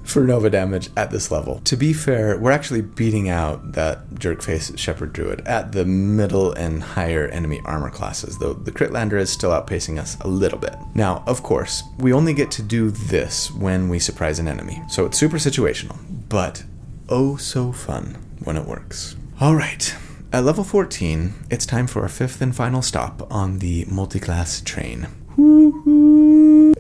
for 0.07 0.25
Nova 0.25 0.49
damage 0.49 0.89
at 0.97 1.11
this 1.11 1.31
level. 1.31 1.61
To 1.65 1.77
be 1.77 1.93
fair, 1.93 2.39
we're 2.39 2.53
actually 2.53 2.83
beating 2.83 3.29
out 3.29 3.73
that 3.73 4.09
jerkface 4.11 4.79
Shepherd 4.79 5.13
Druid 5.13 5.41
at 5.47 5.73
the 5.73 5.85
middle 5.85 6.53
and 6.53 6.83
higher 6.83 7.27
enemy 7.29 7.61
armor 7.65 7.91
classes, 7.91 8.39
though 8.39 8.55
the 8.55 8.73
Critlander 8.73 9.19
is 9.19 9.31
still 9.31 9.51
outpacing 9.51 9.99
us 9.99 10.17
a 10.21 10.29
little 10.29 10.59
bit. 10.59 10.75
Now, 10.95 11.25
of 11.27 11.43
course, 11.43 11.83
we 11.99 12.13
only 12.13 12.35
get 12.35 12.51
to 12.53 12.63
do 12.63 12.91
this 12.91 13.51
when 13.51 13.89
we 13.89 13.99
surprise 13.99 14.39
an 14.39 14.49
enemy, 14.49 14.83
so 14.89 15.05
it's 15.07 15.19
super 15.19 15.39
situational, 15.39 15.99
but 16.29 16.65
oh 17.09 17.37
so 17.37 17.73
fun 17.73 18.17
when 18.45 18.57
it 18.57 18.67
works. 18.67 19.17
Alright, 19.41 19.95
at 20.33 20.45
level 20.45 20.65
14, 20.65 21.33
it's 21.51 21.67
time 21.67 21.87
for 21.87 22.03
our 22.03 22.09
fifth 22.09 22.41
and 22.41 22.55
final 22.55 22.83
stop 22.83 23.27
on 23.33 23.59
the 23.59 23.85
multiclass 23.87 24.65
train. 24.65 25.09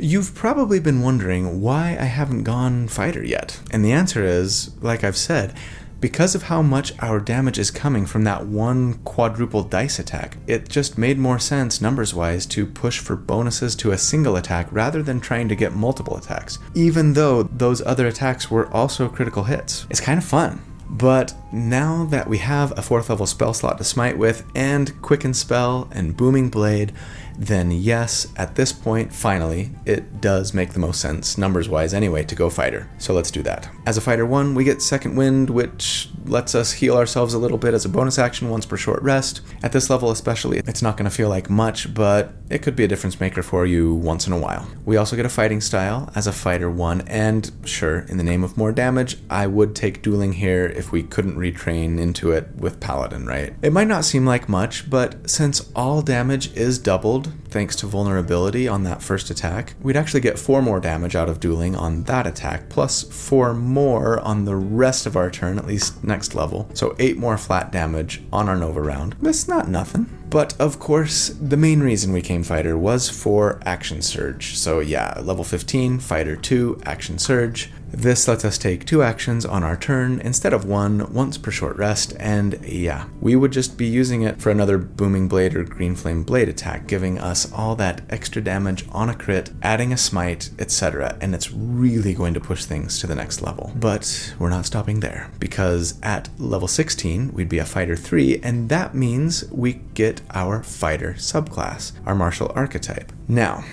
You've 0.01 0.35
probably 0.35 0.81
been 0.81 1.03
wondering 1.03 1.61
why 1.61 1.97
I 1.99 2.05
haven't 2.05 2.45
gone 2.45 2.89
fighter 2.89 3.25
yet. 3.25 3.61
And 3.71 3.85
the 3.85 3.93
answer 3.93 4.25
is, 4.25 4.71
like 4.83 5.05
I've 5.05 5.17
said, 5.17 5.55
because 6.01 6.35
of 6.35 6.45
how 6.45 6.61
much 6.61 6.93
our 7.01 7.19
damage 7.19 7.59
is 7.59 7.71
coming 7.71 8.05
from 8.05 8.25
that 8.25 8.47
one 8.47 8.95
quadruple 9.05 9.63
dice 9.63 9.99
attack, 9.99 10.37
it 10.47 10.69
just 10.69 10.99
made 10.99 11.19
more 11.19 11.39
sense 11.39 11.81
numbers 11.81 12.13
wise 12.13 12.45
to 12.47 12.67
push 12.67 12.99
for 12.99 13.17
bonuses 13.17 13.75
to 13.77 13.93
a 13.93 13.99
single 13.99 14.37
attack 14.37 14.69
rather 14.71 15.03
than 15.03 15.21
trying 15.21 15.49
to 15.49 15.57
get 15.57 15.73
multiple 15.73 16.17
attacks, 16.17 16.59
even 16.75 17.15
though 17.15 17.45
those 17.45 17.81
other 17.83 18.07
attacks 18.07 18.51
were 18.51 18.71
also 18.73 19.09
critical 19.09 19.45
hits. 19.45 19.87
It's 19.89 20.01
kind 20.01 20.19
of 20.19 20.25
fun. 20.25 20.61
But 20.89 21.35
now 21.53 22.05
that 22.07 22.29
we 22.29 22.39
have 22.39 22.77
a 22.79 22.83
fourth 22.83 23.11
level 23.11 23.27
spell 23.27 23.53
slot 23.55 23.79
to 23.79 23.85
smite 23.85 24.19
with, 24.19 24.45
and 24.55 25.01
Quicken 25.03 25.35
Spell 25.35 25.89
and 25.91 26.17
Booming 26.17 26.49
Blade, 26.49 26.93
then 27.39 27.71
yes, 27.71 28.27
at 28.37 28.55
this 28.55 28.73
point, 28.73 29.13
finally, 29.13 29.71
it 29.85 30.21
does 30.21 30.55
make 30.55 30.73
the 30.73 30.79
most 30.79 31.01
sense, 31.01 31.37
numbers 31.37 31.69
wise 31.69 31.93
anyway, 31.93 32.25
to 32.25 32.35
go 32.35 32.51
fighter. 32.51 32.89
So 32.99 33.13
let's 33.13 33.31
do 33.31 33.43
that. 33.43 33.69
As 33.87 33.97
a 33.97 34.01
fighter 34.01 34.27
one, 34.27 34.55
we 34.55 34.65
get 34.65 34.83
Second 34.83 35.17
Wind, 35.17 35.51
which 35.51 36.09
lets 36.25 36.55
us 36.55 36.73
heal 36.73 36.97
ourselves 36.97 37.35
a 37.35 37.39
little 37.39 37.59
bit 37.59 37.75
as 37.75 37.85
a 37.85 37.89
bonus 37.89 38.19
action 38.19 38.49
once 38.49 38.67
per 38.67 38.77
short 38.77 39.03
rest. 39.03 39.43
At 39.63 39.73
this 39.73 39.91
level, 39.91 40.11
especially, 40.11 40.59
it's 40.67 40.83
not 40.83 40.97
going 40.97 41.09
to 41.09 41.15
feel 41.15 41.29
like 41.29 41.51
much, 41.51 41.93
but 41.95 42.33
it 42.51 42.63
could 42.63 42.77
be 42.77 42.85
a 42.85 42.89
difference 42.89 43.21
maker 43.21 43.43
for 43.43 43.67
you 43.67 43.95
once 43.95 44.27
in 44.27 44.33
a 44.33 44.39
while. 44.39 44.67
We 44.85 44.97
also 44.97 45.17
get 45.17 45.27
a 45.27 45.31
fighting 45.31 45.61
style 45.61 46.11
as 46.15 46.27
a 46.27 46.33
fighter 46.33 46.71
one, 46.71 47.03
and 47.03 47.51
sure, 47.65 48.01
in 48.01 48.17
the 48.17 48.25
name 48.25 48.45
of 48.45 48.57
more 48.57 48.73
damage, 48.73 49.19
I 49.31 49.47
would 49.47 49.75
take 49.75 50.03
dueling 50.03 50.35
here 50.35 50.67
if 50.67 50.93
we 50.93 51.03
couldn't 51.03 51.37
retrain 51.37 51.99
into 51.99 52.33
it 52.33 52.49
with 52.57 52.81
paladin, 52.81 53.27
right? 53.27 53.55
It 53.63 53.73
might 53.73 53.89
not 53.89 54.05
seem 54.05 54.27
like 54.27 54.49
much, 54.49 54.89
but 54.89 55.29
since 55.29 55.71
all 55.75 56.03
damage 56.03 56.53
is 56.55 56.79
doubled, 56.79 57.26
thanks 57.49 57.77
to 57.77 57.87
vulnerability 57.87 58.69
on 58.69 58.83
that 58.85 59.03
first 59.03 59.31
attack, 59.31 59.75
we'd 59.81 59.97
actually 59.97 60.21
get 60.21 60.39
4 60.39 60.63
more 60.63 60.81
damage 60.81 61.15
out 61.15 61.29
of 61.29 61.41
dueling 61.41 61.75
on 61.77 62.05
that 62.05 62.27
attack, 62.27 62.69
plus 62.69 63.03
4 63.03 63.55
more 63.55 64.21
on 64.21 64.45
the 64.45 64.57
rest 64.57 65.07
of 65.07 65.17
our 65.17 65.31
turn, 65.31 65.59
at 65.59 65.67
least 65.67 66.03
next 66.05 66.35
level. 66.35 66.69
So 66.75 66.95
8 66.99 67.17
more 67.17 67.39
flat 67.39 67.73
damage 67.73 68.23
on 68.33 68.49
our 68.49 68.57
Nova 68.57 68.81
round. 68.81 69.17
That's 69.21 69.49
not 69.49 69.69
nothing. 69.69 70.07
But 70.29 70.59
of 70.61 70.79
course, 70.79 71.29
the 71.29 71.57
main 71.57 71.81
reason 71.81 72.13
we 72.13 72.21
came 72.21 72.43
fighter 72.43 72.77
was 72.77 73.09
for 73.09 73.61
Action 73.65 74.03
Surge. 74.03 74.57
So 74.57 74.81
yeah, 74.81 75.21
level 75.21 75.45
15, 75.45 76.01
fighter 76.01 76.37
2, 76.37 76.81
Action 76.85 77.19
Surge. 77.19 77.71
This 77.97 78.29
lets 78.29 78.45
us 78.45 78.59
take 78.59 78.85
two 78.85 79.03
actions 79.03 79.47
on 79.47 79.65
our 79.65 79.75
turn 79.75 80.21
instead 80.21 80.53
of 80.53 80.67
one, 80.67 81.11
once 81.15 81.39
per 81.39 81.51
short 81.51 81.79
rest, 81.79 82.15
and 82.21 82.61
yeah, 82.63 83.07
we 83.23 83.37
would 83.37 83.53
just 83.53 83.79
be 83.79 83.87
using 83.87 84.21
it 84.21 84.39
for 84.39 84.51
another 84.51 84.77
Booming 84.77 85.29
Blade 85.29 85.57
or 85.57 85.65
Green 85.65 85.95
Flame 85.95 86.23
Blade 86.23 86.51
attack, 86.51 86.87
giving 86.87 87.19
us 87.19 87.51
all 87.51 87.75
that 87.77 88.03
extra 88.11 88.43
damage 88.43 88.85
on 88.93 89.09
a 89.09 89.15
crit, 89.15 89.51
adding 89.63 89.95
a 89.95 89.97
smite, 89.97 90.51
etc., 90.59 91.17
and 91.23 91.35
it's 91.35 91.51
really 91.51 92.13
going 92.13 92.35
to 92.35 92.41
push 92.41 92.67
things 92.67 93.01
to 93.01 93.07
the 93.07 93.15
next 93.15 93.41
level. 93.41 93.73
But 93.75 94.35
we're 94.39 94.51
not 94.51 94.67
stopping 94.67 95.01
there, 95.01 95.31
because 95.39 95.99
at 96.03 96.29
level 96.39 96.69
16, 96.69 97.33
we'd 97.33 97.49
be 97.49 97.59
a 97.59 97.65
Fighter 97.65 97.97
3, 97.97 98.41
and 98.43 98.69
that 98.69 98.95
means 98.95 99.51
we 99.51 99.73
get 99.95 100.21
our 100.35 100.63
Fighter 100.63 101.15
subclass, 101.15 101.93
our 102.05 102.15
Martial 102.15 102.53
Archetype. 102.55 103.11
Now, 103.27 103.65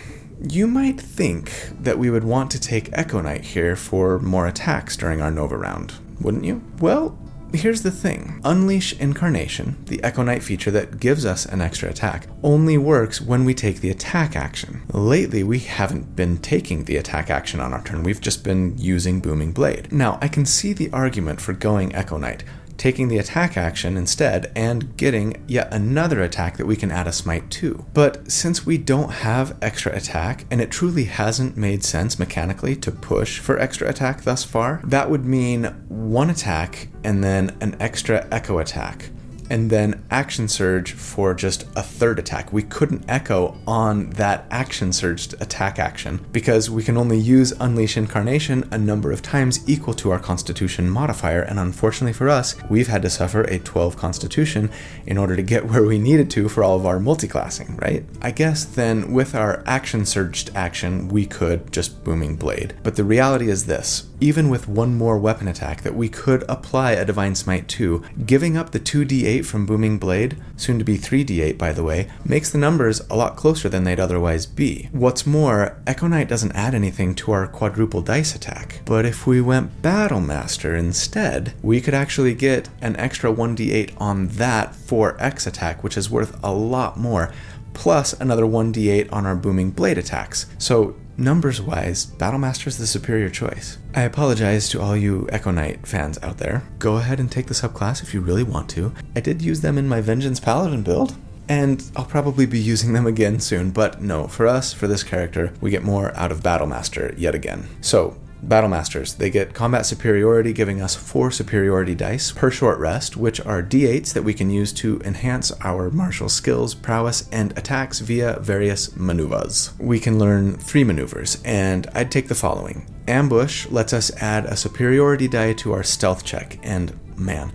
you 0.50 0.68
might 0.68 1.00
think 1.00 1.70
that 1.80 1.98
we 1.98 2.10
would 2.10 2.24
want 2.24 2.52
to 2.52 2.60
take 2.60 2.90
Echo 2.92 3.22
Knight 3.22 3.46
here 3.46 3.76
for 3.76 4.20
more 4.20 4.48
attacks 4.48 4.98
during 4.98 5.22
our 5.22 5.32
Nova 5.32 5.58
round, 5.58 5.94
wouldn't 6.20 6.44
you? 6.44 6.62
Well, 6.80 7.18
Here's 7.56 7.84
the 7.84 7.92
thing 7.92 8.42
Unleash 8.44 9.00
Incarnation, 9.00 9.78
the 9.86 10.04
Echo 10.04 10.24
Knight 10.24 10.42
feature 10.42 10.72
that 10.72 11.00
gives 11.00 11.24
us 11.24 11.46
an 11.46 11.62
extra 11.62 11.88
attack, 11.88 12.26
only 12.42 12.80
works 12.80 13.22
when 13.22 13.46
we 13.46 13.54
take 13.54 13.80
the 13.80 13.92
attack 13.92 14.36
action. 14.36 14.82
Lately, 14.92 15.44
we 15.44 15.60
haven't 15.60 16.16
been 16.16 16.40
taking 16.40 16.86
the 16.86 16.98
attack 16.98 17.30
action 17.30 17.60
on 17.60 17.72
our 17.72 17.84
turn, 17.84 18.02
we've 18.02 18.20
just 18.20 18.44
been 18.44 18.76
using 18.80 19.20
Booming 19.20 19.52
Blade. 19.52 19.92
Now, 19.92 20.18
I 20.20 20.30
can 20.30 20.48
see 20.48 20.74
the 20.74 20.90
argument 20.92 21.40
for 21.40 21.54
going 21.54 21.94
Echo 21.94 22.18
Knight 22.18 22.44
taking 22.78 23.08
the 23.08 23.18
attack 23.18 23.58
action 23.58 23.98
instead 23.98 24.52
and 24.56 24.96
getting 24.98 25.44
yet 25.48 25.74
another 25.74 26.22
attack 26.22 26.58
that 26.58 26.66
we 26.66 26.76
can 26.76 26.92
add 26.92 27.08
a 27.08 27.12
smite 27.12 27.50
to. 27.52 27.86
But 27.94 28.32
since 28.32 28.66
we 28.66 28.78
don't 28.78 29.12
have 29.12 29.58
extra 29.62 29.96
attack, 29.96 30.46
and 30.52 30.62
it 30.62 30.72
truly 30.72 31.06
hasn't 31.06 31.58
made 31.58 31.84
sense 31.84 32.20
mechanically 32.20 32.76
to 32.78 32.92
push 32.92 33.40
for 33.40 33.60
extra 33.60 33.90
attack 33.90 34.24
thus 34.24 34.44
far, 34.44 34.82
that 34.84 35.10
would 35.10 35.26
mean 35.26 35.66
one 35.88 36.30
attack 36.30 36.90
and 37.04 37.24
then 37.24 37.56
an 37.62 37.76
extra 37.80 38.28
echo 38.32 38.60
attack 38.60 39.10
and 39.50 39.70
then 39.70 40.04
action 40.12 40.48
surge 40.48 40.94
for 40.94 41.34
just 41.34 41.64
a 41.76 41.84
third 41.84 42.20
attack. 42.20 42.54
We 42.54 42.64
couldn't 42.64 43.06
echo 43.08 43.58
on 43.68 44.12
that 44.12 44.46
action 44.52 44.94
surge 44.94 45.34
attack 45.34 45.80
action 45.80 46.26
because 46.32 46.70
we 46.70 46.84
can 46.84 46.98
only 46.98 47.18
use 47.18 47.52
Unleash 47.60 47.98
Incarnation 47.98 48.68
a 48.72 48.78
number 48.78 49.12
of 49.12 49.22
times 49.22 49.68
equal 49.68 49.94
to 49.96 50.12
our 50.12 50.20
Constitution 50.20 50.90
modifier, 50.90 51.42
and 51.42 51.60
unfortunately 51.60 52.14
for 52.14 52.30
us, 52.30 52.56
we've 52.70 52.88
had 52.88 53.02
to 53.02 53.10
suffer 53.10 53.42
a 53.44 53.60
12 53.60 53.98
Constitution 53.98 54.70
in 55.06 55.18
order 55.18 55.36
to 55.36 55.44
get 55.44 55.66
where 55.70 55.84
we 55.84 56.00
needed 56.00 56.30
to 56.32 56.50
for 56.50 56.64
all 56.64 56.76
of 56.76 56.86
our 56.86 57.00
multiclassing, 57.00 57.80
right? 57.82 58.06
I 58.22 58.32
guess 58.32 58.66
then 58.66 59.14
with 59.14 59.36
our 59.36 59.64
action 59.66 60.06
surged 60.06 60.52
action, 60.56 61.08
we 61.08 61.26
could 61.26 61.72
just 61.72 62.04
Booming 62.04 62.36
Blade. 62.36 62.76
But 62.84 62.96
the 62.96 63.04
reality 63.04 63.50
is 63.50 63.66
this 63.66 64.08
even 64.24 64.48
with 64.48 64.70
one 64.70 64.96
more 64.96 65.18
weapon 65.18 65.50
attack 65.50 65.82
that 65.82 65.96
we 65.96 66.08
could 66.08 66.46
apply 66.48 66.92
a 66.92 67.04
Divine 67.04 67.36
Smite 67.36 67.68
to, 67.68 68.02
giving 68.26 68.56
up 68.56 68.72
the 68.72 68.80
2d8 68.80 69.33
from 69.42 69.66
Booming 69.66 69.98
Blade, 69.98 70.38
soon 70.56 70.78
to 70.80 70.86
be 70.86 70.98
3d8 70.98 71.58
by 71.58 71.74
the 71.74 71.84
way, 71.84 72.08
makes 72.24 72.50
the 72.50 72.58
numbers 72.58 73.02
a 73.10 73.16
lot 73.16 73.36
closer 73.36 73.68
than 73.68 73.84
they'd 73.84 74.00
otherwise 74.00 74.46
be. 74.46 74.90
What's 74.92 75.26
more, 75.26 75.82
Echo 75.88 76.08
Knight 76.08 76.30
doesn't 76.30 76.52
add 76.54 76.76
anything 76.76 77.16
to 77.16 77.32
our 77.32 77.48
quadruple 77.48 78.02
dice 78.02 78.36
attack, 78.36 78.82
but 78.86 79.06
if 79.06 79.26
we 79.26 79.42
went 79.42 79.82
Battle 79.82 80.22
Master 80.22 80.76
instead, 80.76 81.54
we 81.62 81.82
could 81.82 81.94
actually 81.94 82.36
get 82.36 82.70
an 82.82 82.96
extra 82.98 83.34
1d8 83.34 83.94
on 84.00 84.28
that 84.28 84.74
4x 84.74 85.48
attack, 85.48 85.84
which 85.84 85.98
is 85.98 86.10
worth 86.10 86.40
a 86.44 86.54
lot 86.54 86.98
more 86.98 87.34
plus 87.74 88.14
another 88.14 88.44
1d8 88.44 89.12
on 89.12 89.26
our 89.26 89.36
booming 89.36 89.72
blade 89.72 89.98
attacks. 89.98 90.46
So 90.58 90.96
numbers 91.18 91.62
wise, 91.62 92.06
Battlemaster 92.06 92.68
is 92.68 92.78
the 92.78 92.88
superior 92.88 93.30
choice. 93.30 93.78
I 93.96 94.02
apologize 94.02 94.70
to 94.70 94.82
all 94.82 94.96
you 94.96 95.28
Echo 95.32 95.52
Knight 95.52 95.86
fans 95.86 96.20
out 96.22 96.38
there. 96.38 96.64
Go 96.80 96.98
ahead 96.98 97.20
and 97.20 97.32
take 97.32 97.48
the 97.48 97.54
subclass 97.54 98.02
if 98.02 98.14
you 98.14 98.22
really 98.22 98.44
want 98.44 98.70
to. 98.72 98.94
I 99.16 99.20
did 99.20 99.42
use 99.42 99.62
them 99.62 99.78
in 99.78 99.88
my 99.88 100.02
Vengeance 100.02 100.40
Paladin 100.40 100.84
build. 100.84 101.16
And 101.50 101.84
I'll 101.96 102.06
probably 102.06 102.46
be 102.46 102.60
using 102.60 102.94
them 102.94 103.06
again 103.06 103.40
soon, 103.40 103.72
but 103.72 104.02
no, 104.02 104.28
for 104.28 104.48
us, 104.48 104.72
for 104.72 104.88
this 104.88 105.04
character, 105.04 105.54
we 105.60 105.72
get 105.72 105.84
more 105.84 106.16
out 106.16 106.32
of 106.32 106.40
Battlemaster 106.40 107.14
yet 107.18 107.36
again. 107.36 107.68
So, 107.82 108.16
Battle 108.44 108.70
Masters. 108.70 109.16
They 109.16 109.30
get 109.30 109.54
combat 109.54 109.86
superiority, 109.86 110.54
giving 110.54 110.82
us 110.82 110.96
four 110.96 111.32
superiority 111.32 111.96
dice 111.96 112.32
per 112.32 112.52
short 112.52 112.78
rest, 112.78 113.16
which 113.16 113.40
are 113.42 113.64
d8s 113.64 114.14
that 114.14 114.24
we 114.24 114.34
can 114.34 114.50
use 114.50 114.74
to 114.74 115.00
enhance 115.06 115.52
our 115.62 115.90
martial 115.90 116.30
skills, 116.30 116.76
prowess, 116.76 117.28
and 117.32 117.58
attacks 117.58 118.00
via 118.00 118.40
various 118.40 118.96
maneuvers. 118.96 119.72
We 119.80 120.00
can 120.00 120.20
learn 120.20 120.58
three 120.58 120.84
maneuvers, 120.84 121.42
and 121.46 121.88
I'd 121.94 122.12
take 122.12 122.28
the 122.28 122.36
following 122.36 122.86
Ambush 123.08 123.68
lets 123.70 123.94
us 123.94 124.12
add 124.22 124.46
a 124.46 124.56
superiority 124.56 125.28
die 125.28 125.54
to 125.54 125.74
our 125.74 125.84
stealth 125.84 126.24
check, 126.24 126.60
and 126.64 126.98
man, 127.18 127.52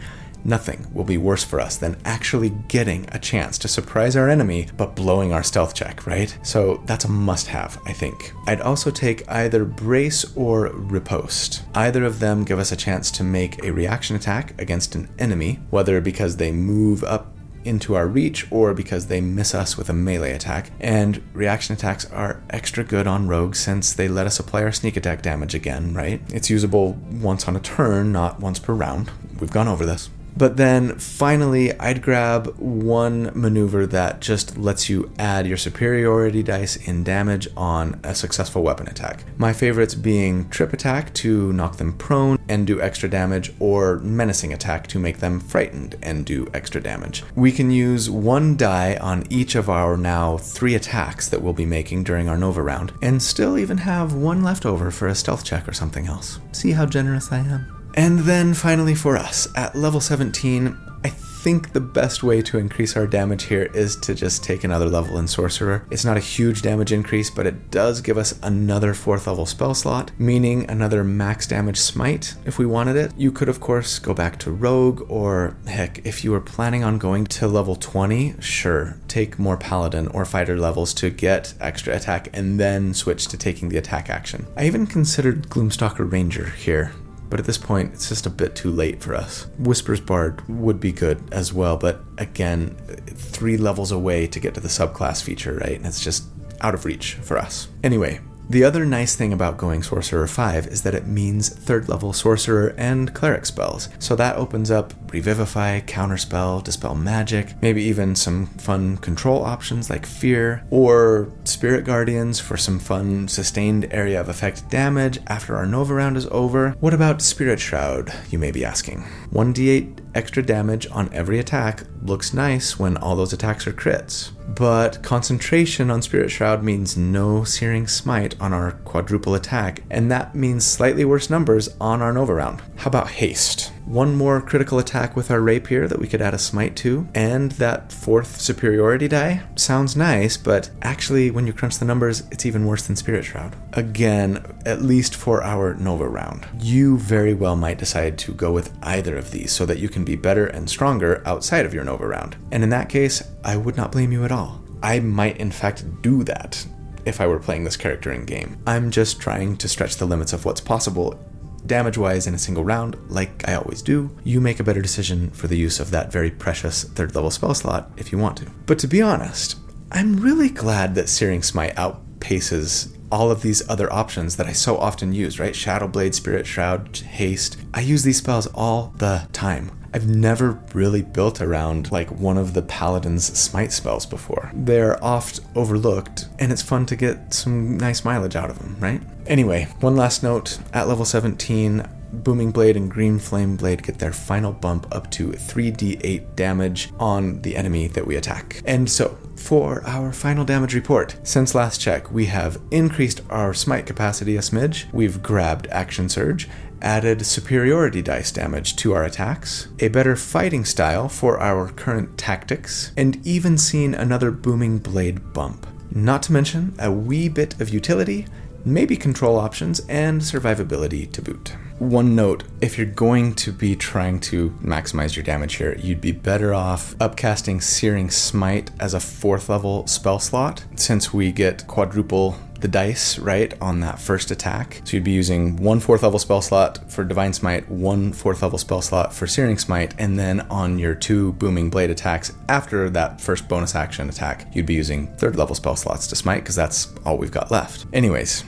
Nothing 0.48 0.86
will 0.94 1.04
be 1.04 1.18
worse 1.18 1.44
for 1.44 1.60
us 1.60 1.76
than 1.76 2.00
actually 2.06 2.48
getting 2.68 3.04
a 3.12 3.18
chance 3.18 3.58
to 3.58 3.68
surprise 3.68 4.16
our 4.16 4.30
enemy 4.30 4.66
but 4.78 4.96
blowing 4.96 5.30
our 5.30 5.42
stealth 5.42 5.74
check, 5.74 6.06
right? 6.06 6.38
So 6.42 6.82
that's 6.86 7.04
a 7.04 7.10
must 7.10 7.48
have, 7.48 7.78
I 7.84 7.92
think. 7.92 8.32
I'd 8.46 8.62
also 8.62 8.90
take 8.90 9.28
either 9.28 9.66
Brace 9.66 10.34
or 10.34 10.68
Riposte. 10.72 11.64
Either 11.74 12.02
of 12.02 12.20
them 12.20 12.44
give 12.44 12.58
us 12.58 12.72
a 12.72 12.76
chance 12.76 13.10
to 13.10 13.24
make 13.24 13.62
a 13.62 13.74
reaction 13.74 14.16
attack 14.16 14.58
against 14.58 14.94
an 14.94 15.10
enemy, 15.18 15.60
whether 15.68 16.00
because 16.00 16.38
they 16.38 16.50
move 16.50 17.04
up 17.04 17.36
into 17.66 17.94
our 17.94 18.08
reach 18.08 18.50
or 18.50 18.72
because 18.72 19.08
they 19.08 19.20
miss 19.20 19.54
us 19.54 19.76
with 19.76 19.90
a 19.90 19.92
melee 19.92 20.32
attack. 20.32 20.70
And 20.80 21.22
reaction 21.34 21.74
attacks 21.74 22.10
are 22.10 22.42
extra 22.48 22.84
good 22.84 23.06
on 23.06 23.28
rogues 23.28 23.60
since 23.60 23.92
they 23.92 24.08
let 24.08 24.26
us 24.26 24.40
apply 24.40 24.62
our 24.62 24.72
sneak 24.72 24.96
attack 24.96 25.20
damage 25.20 25.54
again, 25.54 25.92
right? 25.92 26.22
It's 26.32 26.48
usable 26.48 26.94
once 27.12 27.46
on 27.46 27.54
a 27.54 27.60
turn, 27.60 28.12
not 28.12 28.40
once 28.40 28.58
per 28.58 28.72
round. 28.72 29.10
We've 29.38 29.50
gone 29.50 29.68
over 29.68 29.84
this. 29.84 30.08
But 30.38 30.56
then 30.56 30.96
finally, 30.98 31.76
I'd 31.80 32.00
grab 32.00 32.56
one 32.58 33.32
maneuver 33.34 33.86
that 33.86 34.20
just 34.20 34.56
lets 34.56 34.88
you 34.88 35.10
add 35.18 35.48
your 35.48 35.56
superiority 35.56 36.44
dice 36.44 36.76
in 36.76 37.02
damage 37.02 37.48
on 37.56 37.98
a 38.04 38.14
successful 38.14 38.62
weapon 38.62 38.86
attack. 38.86 39.24
My 39.36 39.52
favorites 39.52 39.96
being 39.96 40.48
trip 40.48 40.72
attack 40.72 41.12
to 41.14 41.52
knock 41.52 41.76
them 41.76 41.92
prone 41.92 42.38
and 42.48 42.66
do 42.68 42.80
extra 42.80 43.10
damage, 43.10 43.52
or 43.58 43.98
menacing 43.98 44.52
attack 44.52 44.86
to 44.86 44.98
make 44.98 45.18
them 45.18 45.40
frightened 45.40 45.96
and 46.02 46.24
do 46.24 46.48
extra 46.54 46.80
damage. 46.80 47.24
We 47.34 47.50
can 47.50 47.70
use 47.72 48.08
one 48.08 48.56
die 48.56 48.96
on 49.00 49.24
each 49.30 49.56
of 49.56 49.68
our 49.68 49.96
now 49.96 50.38
three 50.38 50.76
attacks 50.76 51.28
that 51.28 51.42
we'll 51.42 51.52
be 51.52 51.66
making 51.66 52.04
during 52.04 52.28
our 52.28 52.38
Nova 52.38 52.62
round, 52.62 52.92
and 53.02 53.20
still 53.20 53.58
even 53.58 53.78
have 53.78 54.14
one 54.14 54.42
left 54.42 54.64
over 54.64 54.90
for 54.92 55.08
a 55.08 55.14
stealth 55.16 55.44
check 55.44 55.68
or 55.68 55.72
something 55.72 56.06
else. 56.06 56.38
See 56.52 56.70
how 56.70 56.86
generous 56.86 57.32
I 57.32 57.38
am? 57.38 57.77
And 57.98 58.20
then 58.20 58.54
finally 58.54 58.94
for 58.94 59.16
us, 59.16 59.48
at 59.56 59.74
level 59.74 60.00
17, 60.00 60.78
I 61.02 61.08
think 61.08 61.72
the 61.72 61.80
best 61.80 62.22
way 62.22 62.40
to 62.42 62.56
increase 62.56 62.96
our 62.96 63.08
damage 63.08 63.46
here 63.46 63.64
is 63.74 63.96
to 63.96 64.14
just 64.14 64.44
take 64.44 64.62
another 64.62 64.86
level 64.86 65.18
in 65.18 65.26
Sorcerer. 65.26 65.84
It's 65.90 66.04
not 66.04 66.16
a 66.16 66.20
huge 66.20 66.62
damage 66.62 66.92
increase, 66.92 67.28
but 67.28 67.44
it 67.44 67.72
does 67.72 68.00
give 68.00 68.16
us 68.16 68.38
another 68.40 68.94
4th 68.94 69.26
level 69.26 69.46
spell 69.46 69.74
slot, 69.74 70.12
meaning 70.16 70.70
another 70.70 71.02
max 71.02 71.48
damage 71.48 71.76
smite 71.76 72.36
if 72.46 72.56
we 72.56 72.66
wanted 72.66 72.94
it. 72.94 73.12
You 73.16 73.32
could, 73.32 73.48
of 73.48 73.58
course, 73.58 73.98
go 73.98 74.14
back 74.14 74.38
to 74.40 74.52
Rogue, 74.52 75.04
or 75.10 75.56
heck, 75.66 76.06
if 76.06 76.22
you 76.22 76.30
were 76.30 76.40
planning 76.40 76.84
on 76.84 76.98
going 76.98 77.26
to 77.26 77.48
level 77.48 77.74
20, 77.74 78.36
sure, 78.40 78.96
take 79.08 79.40
more 79.40 79.56
Paladin 79.56 80.06
or 80.06 80.24
Fighter 80.24 80.56
levels 80.56 80.94
to 80.94 81.10
get 81.10 81.52
extra 81.60 81.96
attack 81.96 82.28
and 82.32 82.60
then 82.60 82.94
switch 82.94 83.26
to 83.26 83.36
taking 83.36 83.70
the 83.70 83.76
attack 83.76 84.08
action. 84.08 84.46
I 84.56 84.66
even 84.66 84.86
considered 84.86 85.48
Gloomstalker 85.48 86.08
Ranger 86.08 86.50
here 86.50 86.92
but 87.30 87.40
at 87.40 87.46
this 87.46 87.58
point, 87.58 87.92
it's 87.92 88.08
just 88.08 88.26
a 88.26 88.30
bit 88.30 88.54
too 88.54 88.70
late 88.70 89.02
for 89.02 89.14
us. 89.14 89.46
Whispers 89.58 90.00
Bard 90.00 90.46
would 90.48 90.80
be 90.80 90.92
good 90.92 91.22
as 91.32 91.52
well, 91.52 91.76
but 91.76 92.00
again, 92.16 92.76
three 93.06 93.56
levels 93.56 93.92
away 93.92 94.26
to 94.26 94.40
get 94.40 94.54
to 94.54 94.60
the 94.60 94.68
subclass 94.68 95.22
feature, 95.22 95.54
right? 95.54 95.76
And 95.76 95.86
it's 95.86 96.02
just 96.02 96.24
out 96.60 96.74
of 96.74 96.84
reach 96.84 97.14
for 97.14 97.38
us. 97.38 97.68
Anyway, 97.84 98.20
the 98.48 98.64
other 98.64 98.86
nice 98.86 99.14
thing 99.14 99.32
about 99.32 99.58
going 99.58 99.82
Sorcerer 99.82 100.26
5 100.26 100.66
is 100.68 100.82
that 100.82 100.94
it 100.94 101.06
means 101.06 101.48
third 101.48 101.88
level 101.88 102.12
Sorcerer 102.12 102.74
and 102.78 103.12
Cleric 103.14 103.44
spells. 103.46 103.88
So 103.98 104.16
that 104.16 104.36
opens 104.36 104.70
up 104.70 104.94
Revivify, 105.12 105.80
Counterspell, 105.80 106.64
Dispel 106.64 106.94
Magic, 106.94 107.60
maybe 107.62 107.82
even 107.82 108.14
some 108.14 108.46
fun 108.46 108.96
control 108.98 109.44
options 109.44 109.90
like 109.90 110.06
Fear, 110.06 110.64
or 110.70 111.30
Spirit 111.44 111.84
Guardians 111.84 112.40
for 112.40 112.56
some 112.56 112.78
fun 112.78 113.28
sustained 113.28 113.92
area 113.92 114.20
of 114.20 114.28
effect 114.28 114.70
damage 114.70 115.18
after 115.26 115.56
our 115.56 115.66
Nova 115.66 115.94
round 115.94 116.16
is 116.16 116.26
over. 116.30 116.70
What 116.80 116.94
about 116.94 117.22
Spirit 117.22 117.60
Shroud, 117.60 118.12
you 118.30 118.38
may 118.38 118.50
be 118.50 118.64
asking? 118.64 119.04
1d8 119.32 120.07
extra 120.18 120.42
damage 120.42 120.84
on 120.90 121.08
every 121.12 121.38
attack 121.38 121.84
looks 122.02 122.34
nice 122.34 122.76
when 122.76 122.96
all 122.96 123.14
those 123.14 123.32
attacks 123.32 123.68
are 123.68 123.72
crits. 123.72 124.32
But 124.48 125.00
concentration 125.04 125.92
on 125.92 126.02
Spirit 126.02 126.32
Shroud 126.32 126.64
means 126.64 126.96
no 126.96 127.44
Searing 127.44 127.86
Smite 127.86 128.34
on 128.40 128.52
our 128.52 128.72
quadruple 128.84 129.36
attack, 129.36 129.84
and 129.90 130.10
that 130.10 130.34
means 130.34 130.66
slightly 130.66 131.04
worse 131.04 131.30
numbers 131.30 131.68
on 131.80 132.02
our 132.02 132.12
Nova 132.12 132.34
round. 132.34 132.60
How 132.78 132.88
about 132.88 133.10
Haste? 133.10 133.72
One 133.88 134.14
more 134.14 134.40
critical 134.40 134.78
attack 134.78 135.16
with 135.16 135.30
our 135.30 135.40
rapier 135.40 135.88
that 135.88 135.98
we 135.98 136.06
could 136.06 136.20
add 136.20 136.34
a 136.34 136.38
smite 136.38 136.76
to, 136.76 137.08
and 137.14 137.52
that 137.52 137.90
fourth 137.90 138.40
superiority 138.40 139.08
die. 139.08 139.42
Sounds 139.56 139.96
nice, 139.96 140.36
but 140.36 140.70
actually, 140.82 141.30
when 141.30 141.46
you 141.46 141.52
crunch 141.52 141.78
the 141.78 141.84
numbers, 141.84 142.22
it's 142.30 142.44
even 142.44 142.66
worse 142.66 142.86
than 142.86 142.96
Spirit 142.96 143.24
Shroud. 143.24 143.56
Again, 143.72 144.44
at 144.66 144.82
least 144.82 145.16
for 145.16 145.42
our 145.42 145.74
Nova 145.74 146.06
round. 146.06 146.46
You 146.60 146.98
very 146.98 147.32
well 147.32 147.56
might 147.56 147.78
decide 147.78 148.18
to 148.18 148.32
go 148.34 148.52
with 148.52 148.76
either 148.82 149.16
of 149.16 149.30
these 149.30 149.52
so 149.52 149.64
that 149.66 149.78
you 149.78 149.88
can 149.88 150.04
be 150.04 150.16
better 150.16 150.46
and 150.46 150.68
stronger 150.68 151.22
outside 151.24 151.64
of 151.64 151.72
your 151.72 151.84
Nova 151.84 152.06
round. 152.06 152.36
And 152.52 152.62
in 152.62 152.70
that 152.70 152.88
case, 152.90 153.22
I 153.42 153.56
would 153.56 153.76
not 153.76 153.92
blame 153.92 154.12
you 154.12 154.24
at 154.24 154.32
all. 154.32 154.62
I 154.82 155.00
might, 155.00 155.38
in 155.38 155.50
fact, 155.50 156.02
do 156.02 156.22
that 156.24 156.64
if 157.04 157.20
I 157.20 157.26
were 157.26 157.38
playing 157.38 157.64
this 157.64 157.76
character 157.76 158.12
in 158.12 158.26
game. 158.26 158.58
I'm 158.66 158.90
just 158.90 159.18
trying 159.18 159.56
to 159.56 159.68
stretch 159.68 159.96
the 159.96 160.06
limits 160.06 160.34
of 160.34 160.44
what's 160.44 160.60
possible 160.60 161.18
damage 161.66 161.98
wise 161.98 162.26
in 162.26 162.34
a 162.34 162.38
single 162.38 162.64
round, 162.64 162.96
like 163.08 163.46
I 163.48 163.54
always 163.54 163.82
do. 163.82 164.10
You 164.24 164.40
make 164.40 164.60
a 164.60 164.64
better 164.64 164.82
decision 164.82 165.30
for 165.30 165.46
the 165.46 165.56
use 165.56 165.80
of 165.80 165.90
that 165.90 166.12
very 166.12 166.30
precious 166.30 166.84
third 166.84 167.14
level 167.14 167.30
spell 167.30 167.54
slot 167.54 167.90
if 167.96 168.12
you 168.12 168.18
want 168.18 168.36
to. 168.38 168.50
But 168.66 168.78
to 168.80 168.86
be 168.86 169.02
honest, 169.02 169.56
I'm 169.90 170.16
really 170.16 170.48
glad 170.48 170.94
that 170.94 171.08
Searing 171.08 171.42
Smite 171.42 171.74
outpaces 171.76 172.94
all 173.10 173.30
of 173.30 173.42
these 173.42 173.66
other 173.70 173.90
options 173.92 174.36
that 174.36 174.46
I 174.46 174.52
so 174.52 174.76
often 174.76 175.12
use, 175.12 175.38
right? 175.40 175.56
Shadow 175.56 175.88
Blade, 175.88 176.14
Spirit 176.14 176.46
Shroud, 176.46 176.96
Haste. 176.98 177.56
I 177.72 177.80
use 177.80 178.02
these 178.02 178.18
spells 178.18 178.46
all 178.48 178.92
the 178.98 179.28
time. 179.32 179.70
I've 179.92 180.08
never 180.08 180.60
really 180.74 181.02
built 181.02 181.40
around 181.40 181.90
like 181.90 182.10
one 182.10 182.36
of 182.36 182.54
the 182.54 182.62
paladin's 182.62 183.24
smite 183.38 183.72
spells 183.72 184.06
before. 184.06 184.50
They're 184.54 185.02
oft 185.02 185.40
overlooked, 185.54 186.28
and 186.38 186.52
it's 186.52 186.62
fun 186.62 186.86
to 186.86 186.96
get 186.96 187.32
some 187.32 187.78
nice 187.78 188.04
mileage 188.04 188.36
out 188.36 188.50
of 188.50 188.58
them, 188.58 188.76
right? 188.78 189.00
Anyway, 189.26 189.68
one 189.80 189.96
last 189.96 190.22
note 190.22 190.58
at 190.72 190.88
level 190.88 191.04
17, 191.04 191.86
Booming 192.12 192.50
Blade 192.50 192.76
and 192.76 192.90
Green 192.90 193.18
Flame 193.18 193.56
Blade 193.56 193.82
get 193.82 193.98
their 193.98 194.12
final 194.12 194.52
bump 194.52 194.86
up 194.94 195.10
to 195.12 195.28
3d8 195.28 196.36
damage 196.36 196.90
on 196.98 197.40
the 197.42 197.56
enemy 197.56 197.86
that 197.88 198.06
we 198.06 198.16
attack. 198.16 198.62
And 198.64 198.90
so, 198.90 199.18
for 199.36 199.82
our 199.86 200.12
final 200.12 200.44
damage 200.44 200.74
report, 200.74 201.16
since 201.22 201.54
last 201.54 201.80
check, 201.80 202.10
we 202.10 202.26
have 202.26 202.60
increased 202.70 203.20
our 203.30 203.54
smite 203.54 203.86
capacity 203.86 204.36
a 204.36 204.40
smidge, 204.40 204.92
we've 204.92 205.22
grabbed 205.22 205.66
Action 205.68 206.08
Surge, 206.08 206.48
added 206.82 207.24
superiority 207.24 208.02
dice 208.02 208.30
damage 208.32 208.76
to 208.76 208.92
our 208.92 209.04
attacks, 209.04 209.68
a 209.78 209.88
better 209.88 210.16
fighting 210.16 210.64
style 210.64 211.08
for 211.08 211.40
our 211.40 211.68
current 211.70 212.16
tactics, 212.18 212.92
and 212.96 213.24
even 213.26 213.58
seen 213.58 213.94
another 213.94 214.30
Booming 214.30 214.78
Blade 214.78 215.32
bump. 215.32 215.66
Not 215.90 216.22
to 216.24 216.32
mention 216.32 216.74
a 216.78 216.90
wee 216.92 217.28
bit 217.28 217.60
of 217.60 217.70
utility, 217.70 218.26
maybe 218.64 218.96
control 218.96 219.36
options, 219.36 219.80
and 219.88 220.20
survivability 220.20 221.10
to 221.12 221.22
boot. 221.22 221.56
One 221.78 222.16
note 222.16 222.42
if 222.60 222.76
you're 222.76 222.88
going 222.88 223.34
to 223.36 223.52
be 223.52 223.76
trying 223.76 224.18
to 224.20 224.50
maximize 224.62 225.14
your 225.14 225.22
damage 225.22 225.54
here, 225.54 225.76
you'd 225.78 226.00
be 226.00 226.10
better 226.10 226.52
off 226.52 226.96
upcasting 226.96 227.62
Searing 227.62 228.10
Smite 228.10 228.72
as 228.80 228.94
a 228.94 229.00
fourth 229.00 229.48
level 229.48 229.86
spell 229.86 230.18
slot, 230.18 230.64
since 230.74 231.14
we 231.14 231.30
get 231.30 231.68
quadruple 231.68 232.36
the 232.58 232.66
dice, 232.66 233.16
right, 233.20 233.54
on 233.60 233.78
that 233.78 234.00
first 234.00 234.32
attack. 234.32 234.82
So 234.84 234.96
you'd 234.96 235.04
be 235.04 235.12
using 235.12 235.56
one 235.56 235.78
fourth 235.78 236.02
level 236.02 236.18
spell 236.18 236.42
slot 236.42 236.90
for 236.90 237.04
Divine 237.04 237.32
Smite, 237.32 237.70
one 237.70 238.12
fourth 238.12 238.42
level 238.42 238.58
spell 238.58 238.82
slot 238.82 239.14
for 239.14 239.28
Searing 239.28 239.56
Smite, 239.56 239.94
and 239.98 240.18
then 240.18 240.40
on 240.50 240.80
your 240.80 240.96
two 240.96 241.34
Booming 241.34 241.70
Blade 241.70 241.90
attacks 241.90 242.32
after 242.48 242.90
that 242.90 243.20
first 243.20 243.48
bonus 243.48 243.76
action 243.76 244.08
attack, 244.08 244.48
you'd 244.52 244.66
be 244.66 244.74
using 244.74 245.06
third 245.16 245.36
level 245.36 245.54
spell 245.54 245.76
slots 245.76 246.08
to 246.08 246.16
smite 246.16 246.42
because 246.42 246.56
that's 246.56 246.92
all 247.06 247.16
we've 247.16 247.30
got 247.30 247.52
left. 247.52 247.86
Anyways, 247.92 248.42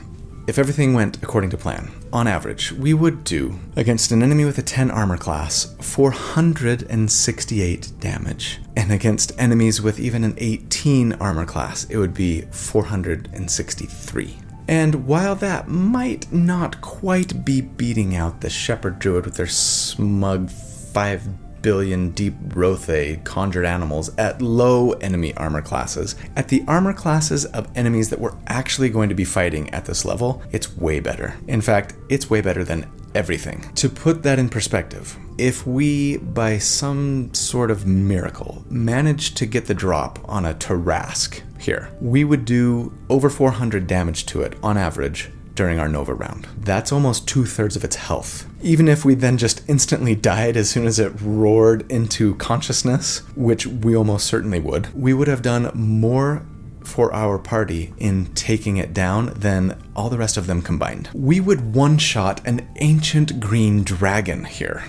if 0.51 0.59
everything 0.59 0.92
went 0.94 1.22
according 1.22 1.48
to 1.48 1.57
plan, 1.57 1.92
on 2.12 2.26
average, 2.26 2.72
we 2.72 2.92
would 2.92 3.22
do 3.22 3.61
against 3.76 4.11
an 4.11 4.20
enemy 4.20 4.44
with 4.44 4.59
a 4.59 4.62
10 4.62 4.90
armor 4.90 5.16
class 5.16 5.76
468 5.80 7.92
damage. 8.01 8.59
And 8.76 8.90
against 8.90 9.30
enemies 9.38 9.80
with 9.80 10.01
even 10.01 10.24
an 10.24 10.34
18 10.38 11.12
armor 11.12 11.46
class, 11.46 11.84
it 11.84 11.98
would 11.98 12.14
be 12.14 12.40
463. 12.51 14.38
And 14.66 15.07
while 15.07 15.36
that 15.36 15.68
might 15.68 16.32
not 16.32 16.80
quite 16.80 17.44
be 17.44 17.61
beating 17.61 18.16
out 18.16 18.40
the 18.40 18.51
Shepherd 18.51 18.98
Druid 18.98 19.26
with 19.26 19.36
their 19.36 19.46
smug 19.46 20.51
5 20.51 21.28
billion 21.63 22.11
deep 22.11 22.35
Rothe 22.49 23.23
conjured 23.25 23.65
animals 23.65 24.11
at 24.17 24.43
low 24.43 24.93
enemy 24.93 25.35
armor 25.37 25.63
classes. 25.63 26.17
At 26.37 26.49
the 26.49 26.65
armor 26.67 26.93
classes 26.93 27.45
of 27.47 27.69
enemies 27.77 28.11
that 28.11 28.21
we're 28.21 28.37
actually 28.47 28.89
going 28.89 29.09
to 29.09 29.15
be 29.15 29.25
fighting 29.25 29.71
at 29.71 29.85
this 29.85 30.05
level, 30.05 30.43
it's 30.53 30.77
way 30.77 31.01
better. 31.01 31.37
In 31.47 31.61
fact, 31.61 31.95
it's 32.09 32.31
way 32.31 32.41
better 32.41 32.65
than 32.65 32.91
everything. 33.15 33.71
To 33.75 33.89
put 33.89 34.23
that 34.23 34.39
in 34.39 34.49
perspective, 34.49 35.17
if 35.39 35.67
we, 35.67 36.19
by 36.19 36.59
some 36.59 37.33
sort 37.35 37.71
of 37.71 37.87
miracle, 37.87 38.65
managed 38.69 39.37
to 39.39 39.47
get 39.47 39.67
the 39.67 39.75
drop 39.75 40.19
on 40.29 40.45
a 40.45 40.55
Tarrasque 40.55 41.43
here, 41.61 41.91
we 42.01 42.25
would 42.25 42.45
do 42.45 42.93
over 43.09 43.31
400 43.31 43.87
damage 43.87 44.27
to 44.27 44.43
it 44.43 44.57
on 44.63 44.77
average 44.77 45.31
during 45.55 45.78
our 45.78 45.88
Nova 45.88 46.14
round. 46.14 46.46
That's 46.59 46.92
almost 46.92 47.28
two 47.28 47.44
thirds 47.44 47.76
of 47.76 47.84
its 47.84 47.96
health. 47.96 48.46
Even 48.62 48.88
if 48.88 49.05
we 49.05 49.14
then 49.14 49.36
just 49.36 49.62
instantly 49.68 50.14
died 50.32 50.57
as 50.57 50.70
soon 50.70 50.86
as 50.86 50.98
it 50.98 51.12
roared 51.20 51.90
into 51.90 52.34
consciousness, 52.36 53.18
which 53.34 53.66
we 53.66 53.96
almost 53.96 54.26
certainly 54.26 54.61
would, 54.61 54.92
we 54.94 55.12
would 55.12 55.28
have 55.28 55.42
done 55.42 55.70
more 55.74 56.46
for 56.84 57.12
our 57.12 57.38
party 57.38 57.92
in 57.98 58.26
taking 58.34 58.76
it 58.76 58.92
down 58.92 59.26
than 59.34 59.80
all 59.94 60.09
the 60.09 60.18
rest 60.18 60.36
of 60.36 60.46
them 60.46 60.62
combined. 60.62 61.09
We 61.14 61.40
would 61.40 61.74
one 61.74 61.98
shot 61.98 62.46
an 62.46 62.68
ancient 62.76 63.38
green 63.38 63.84
dragon 63.84 64.44
here. 64.44 64.82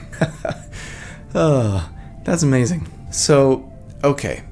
oh, 1.36 1.90
that's 2.24 2.44
amazing. 2.44 2.88
So, 3.12 3.72
okay, 4.04 4.44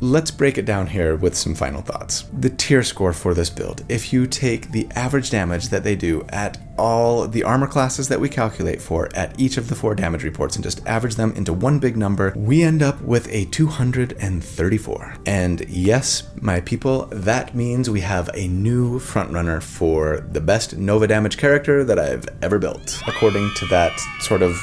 Let's 0.00 0.30
break 0.30 0.58
it 0.58 0.64
down 0.64 0.86
here 0.86 1.16
with 1.16 1.36
some 1.36 1.56
final 1.56 1.82
thoughts. 1.82 2.22
The 2.32 2.50
tier 2.50 2.84
score 2.84 3.12
for 3.12 3.34
this 3.34 3.50
build, 3.50 3.84
if 3.88 4.12
you 4.12 4.28
take 4.28 4.70
the 4.70 4.86
average 4.94 5.30
damage 5.30 5.70
that 5.70 5.82
they 5.82 5.96
do 5.96 6.24
at 6.28 6.56
all 6.78 7.26
the 7.26 7.42
armor 7.42 7.66
classes 7.66 8.06
that 8.06 8.20
we 8.20 8.28
calculate 8.28 8.80
for 8.80 9.08
at 9.16 9.38
each 9.40 9.56
of 9.56 9.68
the 9.68 9.74
four 9.74 9.96
damage 9.96 10.22
reports 10.22 10.54
and 10.54 10.62
just 10.62 10.86
average 10.86 11.16
them 11.16 11.32
into 11.32 11.52
one 11.52 11.80
big 11.80 11.96
number, 11.96 12.32
we 12.36 12.62
end 12.62 12.80
up 12.80 13.02
with 13.02 13.26
a 13.32 13.46
234. 13.46 15.16
And 15.26 15.68
yes, 15.68 16.28
my 16.40 16.60
people, 16.60 17.06
that 17.06 17.56
means 17.56 17.90
we 17.90 18.02
have 18.02 18.30
a 18.34 18.46
new 18.46 19.00
frontrunner 19.00 19.60
for 19.60 20.20
the 20.30 20.40
best 20.40 20.76
Nova 20.76 21.08
damage 21.08 21.38
character 21.38 21.82
that 21.82 21.98
I've 21.98 22.28
ever 22.40 22.60
built, 22.60 23.02
according 23.08 23.50
to 23.56 23.66
that 23.66 23.98
sort 24.20 24.42
of 24.42 24.56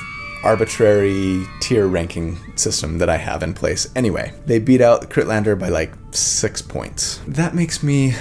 arbitrary 0.46 1.46
tier 1.60 1.88
ranking 1.88 2.38
system 2.56 3.00
that 3.00 3.10
I 3.10 3.18
have 3.18 3.44
in 3.44 3.54
place. 3.54 3.92
Anyway, 3.96 4.34
they 4.46 4.60
beat 4.60 4.82
out 4.82 5.10
Critlander 5.10 5.60
by 5.60 5.70
like 5.70 5.94
six 6.12 6.62
points. 6.62 7.20
That 7.28 7.56
makes 7.56 7.84
me 7.84 8.14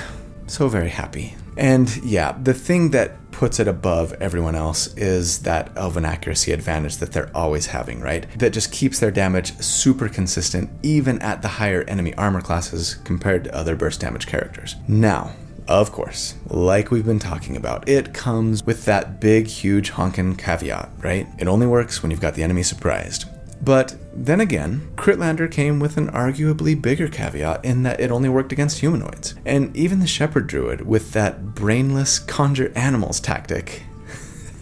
so 0.47 0.68
very 0.68 0.89
happy. 0.89 1.37
And 1.57 1.95
yeah, 2.05 2.37
the 2.43 2.55
thing 2.55 2.91
that 2.91 3.31
puts 3.31 3.59
it 3.59 3.68
above 3.68 4.12
everyone 4.14 4.55
else 4.55 4.95
is 4.97 5.43
that 5.43 5.70
elven 5.77 6.05
accuracy 6.05 6.53
advantage 6.53 6.97
that 6.99 7.12
they're 7.12 7.37
always 7.37 7.66
having, 7.66 8.01
right? 8.01 8.27
That 8.39 8.53
just 8.53 8.72
keeps 8.72 9.01
their 9.01 9.11
damage 9.11 9.57
super 9.59 10.09
consistent 10.09 10.70
even 10.83 11.20
at 11.20 11.43
the 11.43 11.49
higher 11.49 11.83
enemy 11.83 12.14
armor 12.14 12.41
classes 12.41 12.95
compared 13.05 13.45
to 13.45 13.55
other 13.55 13.75
burst 13.77 14.01
damage 14.01 14.27
characters. 14.27 14.77
Now, 14.87 15.33
of 15.69 15.93
course, 15.93 16.35
like 16.49 16.91
we've 16.91 17.07
been 17.07 17.19
talking 17.19 17.57
about, 17.57 17.89
it 17.89 18.12
comes 18.12 18.65
with 18.65 18.85
that 18.85 19.21
big, 19.21 19.47
huge 19.47 19.93
honkin' 19.93 20.37
caveat, 20.37 20.91
right? 20.99 21.27
It 21.39 21.49
only 21.49 21.67
works 21.67 22.03
when 22.03 22.11
you've 22.11 22.21
got 22.21 22.35
the 22.35 22.43
enemy 22.43 22.62
surprised. 22.62 23.27
But 23.65 23.97
then 24.12 24.41
again, 24.41 24.93
Critlander 24.97 25.51
came 25.51 25.81
with 25.81 25.97
an 25.97 26.11
arguably 26.11 26.81
bigger 26.81 27.09
caveat 27.09 27.65
in 27.65 27.83
that 27.85 27.99
it 27.99 28.11
only 28.11 28.29
worked 28.29 28.53
against 28.53 28.81
humanoids. 28.81 29.35
And 29.47 29.75
even 29.75 30.01
the 30.01 30.07
Shepherd 30.07 30.47
Druid 30.47 30.83
with 30.83 31.12
that 31.12 31.55
brainless 31.55 32.19
conjure 32.19 32.73
animals 32.75 33.21
tactic. 33.21 33.85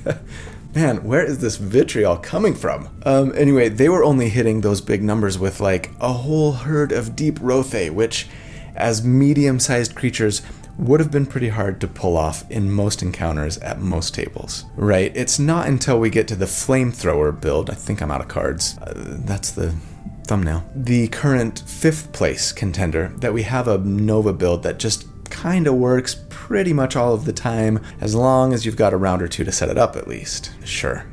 Man, 0.74 1.04
where 1.04 1.24
is 1.24 1.38
this 1.40 1.56
vitriol 1.56 2.16
coming 2.16 2.54
from? 2.54 2.88
Um, 3.04 3.32
anyway, 3.36 3.68
they 3.68 3.88
were 3.88 4.04
only 4.04 4.28
hitting 4.28 4.60
those 4.60 4.80
big 4.80 5.02
numbers 5.02 5.38
with 5.38 5.60
like 5.60 5.90
a 6.00 6.12
whole 6.12 6.52
herd 6.52 6.92
of 6.92 7.16
deep 7.16 7.38
Rothe, 7.40 7.90
which, 7.90 8.28
as 8.74 9.04
medium 9.04 9.58
sized 9.58 9.94
creatures, 9.94 10.40
would 10.78 11.00
have 11.00 11.10
been 11.10 11.26
pretty 11.26 11.48
hard 11.48 11.80
to 11.80 11.86
pull 11.86 12.16
off 12.16 12.50
in 12.50 12.70
most 12.70 13.02
encounters 13.02 13.58
at 13.58 13.80
most 13.80 14.14
tables. 14.14 14.64
Right? 14.76 15.12
It's 15.14 15.38
not 15.38 15.68
until 15.68 16.00
we 16.00 16.10
get 16.10 16.28
to 16.28 16.36
the 16.36 16.46
flamethrower 16.46 17.38
build, 17.38 17.70
I 17.70 17.74
think 17.74 18.00
I'm 18.00 18.10
out 18.10 18.20
of 18.20 18.28
cards. 18.28 18.78
Uh, 18.78 18.92
that's 18.96 19.52
the 19.52 19.74
thumbnail. 20.24 20.64
The 20.74 21.08
current 21.08 21.62
fifth 21.66 22.12
place 22.12 22.52
contender 22.52 23.12
that 23.18 23.34
we 23.34 23.42
have 23.42 23.68
a 23.68 23.78
Nova 23.78 24.32
build 24.32 24.62
that 24.62 24.78
just 24.78 25.06
kind 25.30 25.66
of 25.66 25.74
works 25.74 26.24
pretty 26.28 26.72
much 26.72 26.96
all 26.96 27.14
of 27.14 27.24
the 27.24 27.32
time, 27.32 27.80
as 28.00 28.14
long 28.14 28.52
as 28.52 28.64
you've 28.66 28.76
got 28.76 28.92
a 28.92 28.96
round 28.96 29.22
or 29.22 29.28
two 29.28 29.44
to 29.44 29.52
set 29.52 29.68
it 29.68 29.78
up 29.78 29.96
at 29.96 30.08
least. 30.08 30.52
Sure. 30.64 31.04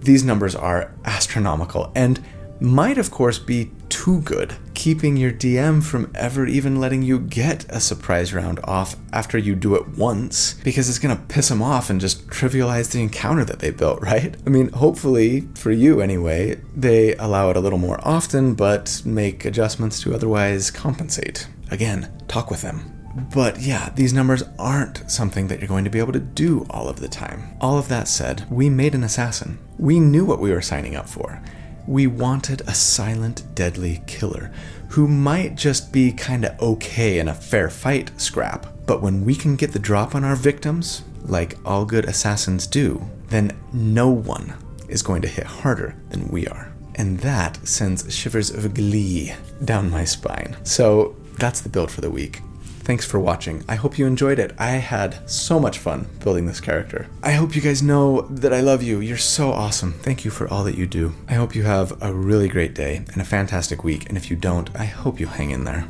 These 0.00 0.24
numbers 0.24 0.54
are 0.54 0.92
astronomical 1.04 1.92
and 1.94 2.22
might, 2.60 2.98
of 2.98 3.10
course, 3.10 3.38
be 3.38 3.70
too 3.88 4.20
good, 4.22 4.54
keeping 4.74 5.16
your 5.16 5.32
DM 5.32 5.82
from 5.82 6.10
ever 6.14 6.46
even 6.46 6.80
letting 6.80 7.02
you 7.02 7.18
get 7.18 7.64
a 7.68 7.80
surprise 7.80 8.32
round 8.32 8.60
off 8.64 8.96
after 9.12 9.38
you 9.38 9.54
do 9.54 9.74
it 9.74 9.88
once, 9.96 10.54
because 10.64 10.88
it's 10.88 10.98
gonna 10.98 11.24
piss 11.28 11.48
them 11.48 11.62
off 11.62 11.90
and 11.90 12.00
just 12.00 12.26
trivialize 12.28 12.90
the 12.90 13.02
encounter 13.02 13.44
that 13.44 13.58
they 13.58 13.70
built, 13.70 14.00
right? 14.02 14.36
I 14.46 14.50
mean, 14.50 14.68
hopefully, 14.70 15.48
for 15.54 15.70
you 15.70 16.00
anyway, 16.00 16.60
they 16.76 17.14
allow 17.16 17.50
it 17.50 17.56
a 17.56 17.60
little 17.60 17.78
more 17.78 18.00
often, 18.06 18.54
but 18.54 19.02
make 19.04 19.44
adjustments 19.44 20.00
to 20.02 20.14
otherwise 20.14 20.70
compensate. 20.70 21.48
Again, 21.70 22.10
talk 22.28 22.50
with 22.50 22.62
them. 22.62 22.94
But 23.34 23.60
yeah, 23.60 23.90
these 23.94 24.12
numbers 24.12 24.42
aren't 24.58 25.10
something 25.10 25.48
that 25.48 25.58
you're 25.58 25.68
going 25.68 25.84
to 25.84 25.90
be 25.90 25.98
able 25.98 26.12
to 26.12 26.20
do 26.20 26.66
all 26.70 26.88
of 26.88 27.00
the 27.00 27.08
time. 27.08 27.56
All 27.60 27.78
of 27.78 27.88
that 27.88 28.08
said, 28.08 28.46
we 28.50 28.70
made 28.70 28.94
an 28.94 29.04
assassin. 29.04 29.58
We 29.78 29.98
knew 29.98 30.24
what 30.24 30.40
we 30.40 30.52
were 30.52 30.62
signing 30.62 30.94
up 30.94 31.08
for. 31.08 31.42
We 31.88 32.06
wanted 32.06 32.60
a 32.66 32.74
silent, 32.74 33.54
deadly 33.54 34.02
killer 34.06 34.52
who 34.90 35.08
might 35.08 35.54
just 35.54 35.90
be 35.90 36.12
kinda 36.12 36.54
okay 36.60 37.18
in 37.18 37.28
a 37.28 37.34
fair 37.34 37.70
fight 37.70 38.10
scrap. 38.20 38.66
But 38.84 39.00
when 39.00 39.24
we 39.24 39.34
can 39.34 39.56
get 39.56 39.72
the 39.72 39.78
drop 39.78 40.14
on 40.14 40.22
our 40.22 40.36
victims, 40.36 41.02
like 41.22 41.56
all 41.64 41.86
good 41.86 42.04
assassins 42.04 42.66
do, 42.66 43.08
then 43.30 43.52
no 43.72 44.10
one 44.10 44.52
is 44.86 45.02
going 45.02 45.22
to 45.22 45.28
hit 45.28 45.46
harder 45.46 45.94
than 46.10 46.28
we 46.28 46.46
are. 46.46 46.70
And 46.96 47.20
that 47.20 47.66
sends 47.66 48.14
shivers 48.14 48.50
of 48.50 48.74
glee 48.74 49.32
down 49.64 49.90
my 49.90 50.04
spine. 50.04 50.58
So 50.64 51.16
that's 51.38 51.62
the 51.62 51.70
build 51.70 51.90
for 51.90 52.02
the 52.02 52.10
week. 52.10 52.42
Thanks 52.88 53.04
for 53.04 53.20
watching. 53.20 53.62
I 53.68 53.74
hope 53.74 53.98
you 53.98 54.06
enjoyed 54.06 54.38
it. 54.38 54.54
I 54.58 54.70
had 54.70 55.28
so 55.28 55.60
much 55.60 55.78
fun 55.78 56.08
building 56.20 56.46
this 56.46 56.58
character. 56.58 57.06
I 57.22 57.32
hope 57.32 57.54
you 57.54 57.60
guys 57.60 57.82
know 57.82 58.22
that 58.30 58.54
I 58.54 58.62
love 58.62 58.82
you. 58.82 59.00
You're 59.00 59.18
so 59.18 59.52
awesome. 59.52 59.92
Thank 59.92 60.24
you 60.24 60.30
for 60.30 60.48
all 60.48 60.64
that 60.64 60.78
you 60.78 60.86
do. 60.86 61.12
I 61.28 61.34
hope 61.34 61.54
you 61.54 61.64
have 61.64 62.02
a 62.02 62.14
really 62.14 62.48
great 62.48 62.74
day 62.74 63.04
and 63.12 63.20
a 63.20 63.26
fantastic 63.26 63.84
week. 63.84 64.08
And 64.08 64.16
if 64.16 64.30
you 64.30 64.36
don't, 64.36 64.74
I 64.74 64.86
hope 64.86 65.20
you 65.20 65.26
hang 65.26 65.50
in 65.50 65.64
there. 65.64 65.86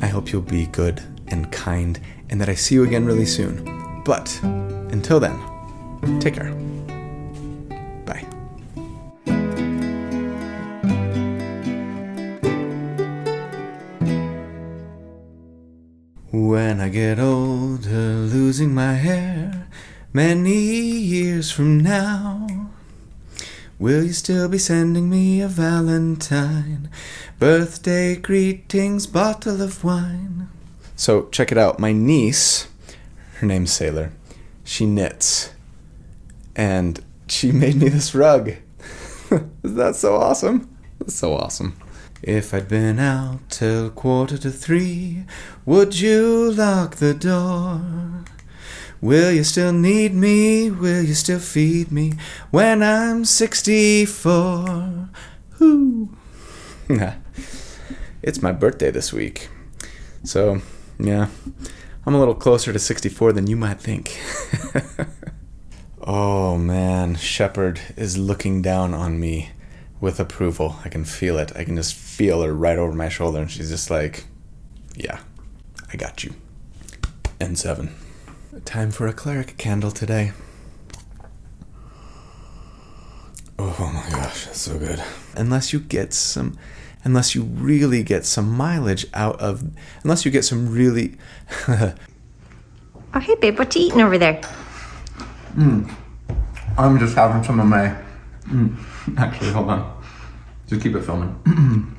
I 0.00 0.06
hope 0.06 0.32
you'll 0.32 0.40
be 0.40 0.64
good 0.68 1.02
and 1.26 1.52
kind 1.52 2.00
and 2.30 2.40
that 2.40 2.48
I 2.48 2.54
see 2.54 2.76
you 2.76 2.84
again 2.84 3.04
really 3.04 3.26
soon. 3.26 4.02
But 4.06 4.34
until 4.42 5.20
then, 5.20 5.38
take 6.18 6.32
care. 6.32 6.77
When 16.46 16.80
I 16.80 16.88
get 16.88 17.18
older, 17.18 18.14
losing 18.14 18.72
my 18.72 18.94
hair, 18.94 19.66
many 20.12 20.54
years 20.54 21.50
from 21.50 21.80
now, 21.80 22.70
will 23.76 24.04
you 24.04 24.12
still 24.12 24.48
be 24.48 24.56
sending 24.56 25.10
me 25.10 25.40
a 25.40 25.48
valentine? 25.48 26.90
Birthday 27.40 28.14
greetings, 28.14 29.08
bottle 29.08 29.60
of 29.60 29.82
wine. 29.82 30.48
So 30.94 31.28
check 31.32 31.50
it 31.50 31.58
out. 31.58 31.80
My 31.80 31.90
niece, 31.90 32.68
her 33.38 33.46
name's 33.46 33.72
Sailor, 33.72 34.12
she 34.62 34.86
knits, 34.86 35.50
and 36.54 37.04
she 37.26 37.50
made 37.62 37.74
me 37.74 37.88
this 37.88 38.14
rug. 38.14 38.50
Is 39.64 39.74
that 39.74 39.96
so 39.96 40.14
awesome? 40.14 40.70
That's 41.00 41.16
so 41.16 41.34
awesome. 41.34 41.76
If 42.22 42.52
I'd 42.52 42.66
been 42.66 42.98
out 42.98 43.48
till 43.48 43.90
quarter 43.90 44.36
to 44.38 44.50
three, 44.50 45.24
would 45.64 46.00
you 46.00 46.50
lock 46.50 46.96
the 46.96 47.14
door? 47.14 47.80
Will 49.00 49.30
you 49.30 49.44
still 49.44 49.72
need 49.72 50.14
me? 50.14 50.68
Will 50.68 51.02
you 51.02 51.14
still 51.14 51.38
feed 51.38 51.92
me 51.92 52.14
when 52.50 52.82
I'm 52.82 53.24
64? 53.24 55.10
Whoo! 55.60 56.08
it's 58.22 58.42
my 58.42 58.50
birthday 58.50 58.90
this 58.90 59.12
week. 59.12 59.48
So, 60.24 60.60
yeah, 60.98 61.28
I'm 62.04 62.14
a 62.16 62.18
little 62.18 62.34
closer 62.34 62.72
to 62.72 62.80
64 62.80 63.32
than 63.32 63.46
you 63.46 63.56
might 63.56 63.80
think. 63.80 64.20
oh 66.00 66.58
man, 66.58 67.14
Shepard 67.14 67.80
is 67.96 68.18
looking 68.18 68.60
down 68.60 68.92
on 68.92 69.20
me 69.20 69.50
with 70.00 70.20
approval. 70.20 70.76
I 70.84 70.88
can 70.88 71.04
feel 71.04 71.38
it. 71.38 71.52
I 71.56 71.64
can 71.64 71.76
just 71.76 71.94
feel 71.94 72.42
her 72.42 72.52
right 72.52 72.78
over 72.78 72.92
my 72.92 73.08
shoulder, 73.08 73.40
and 73.40 73.50
she's 73.50 73.70
just 73.70 73.90
like, 73.90 74.24
Yeah, 74.96 75.20
I 75.92 75.96
got 75.96 76.24
you. 76.24 76.34
N7. 77.40 77.90
Time 78.64 78.90
for 78.90 79.06
a 79.06 79.12
cleric 79.12 79.56
candle 79.56 79.90
today. 79.90 80.32
Oh 83.58 83.90
my 83.92 84.08
gosh, 84.10 84.46
that's 84.46 84.60
so 84.60 84.78
good. 84.78 85.02
Unless 85.34 85.72
you 85.72 85.80
get 85.80 86.12
some, 86.12 86.56
unless 87.04 87.34
you 87.34 87.42
really 87.42 88.02
get 88.02 88.24
some 88.24 88.50
mileage 88.50 89.06
out 89.14 89.40
of, 89.40 89.64
unless 90.04 90.24
you 90.24 90.30
get 90.30 90.44
some 90.44 90.72
really. 90.72 91.16
Oh, 93.14 93.20
hey, 93.20 93.36
babe, 93.36 93.58
what 93.58 93.74
you 93.74 93.86
eating 93.86 94.02
over 94.02 94.18
there? 94.18 94.38
Mm. 95.56 95.90
I'm 96.76 96.98
just 96.98 97.14
having 97.16 97.42
some 97.42 97.58
of 97.58 97.66
my. 97.66 97.96
Mm, 98.44 98.76
actually, 99.16 99.50
hold 99.50 99.70
on. 99.70 100.02
Just 100.66 100.82
keep 100.82 100.94
it 100.94 101.02
filming. 101.02 101.34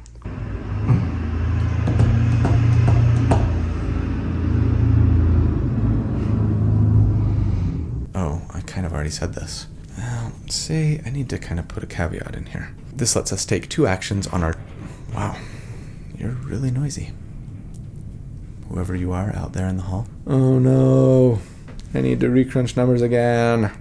oh, 8.15 8.41
I 8.53 8.61
kind 8.61 8.85
of 8.85 8.93
already 8.93 9.09
said 9.09 9.33
this. 9.33 9.67
Well, 9.97 10.31
say 10.47 11.01
I 11.05 11.09
need 11.09 11.29
to 11.29 11.39
kind 11.39 11.59
of 11.59 11.67
put 11.67 11.83
a 11.83 11.87
caveat 11.87 12.35
in 12.35 12.45
here. 12.47 12.73
This 12.93 13.15
lets 13.15 13.33
us 13.33 13.45
take 13.45 13.69
two 13.69 13.87
actions 13.87 14.27
on 14.27 14.43
our. 14.43 14.55
Wow, 15.13 15.37
you're 16.17 16.31
really 16.31 16.71
noisy. 16.71 17.11
Whoever 18.69 18.95
you 18.95 19.11
are 19.11 19.35
out 19.35 19.53
there 19.53 19.67
in 19.67 19.77
the 19.77 19.83
hall. 19.83 20.07
Oh 20.27 20.59
no, 20.59 21.39
I 21.93 22.01
need 22.01 22.19
to 22.19 22.29
recrunch 22.29 22.77
numbers 22.77 23.01
again. 23.01 23.71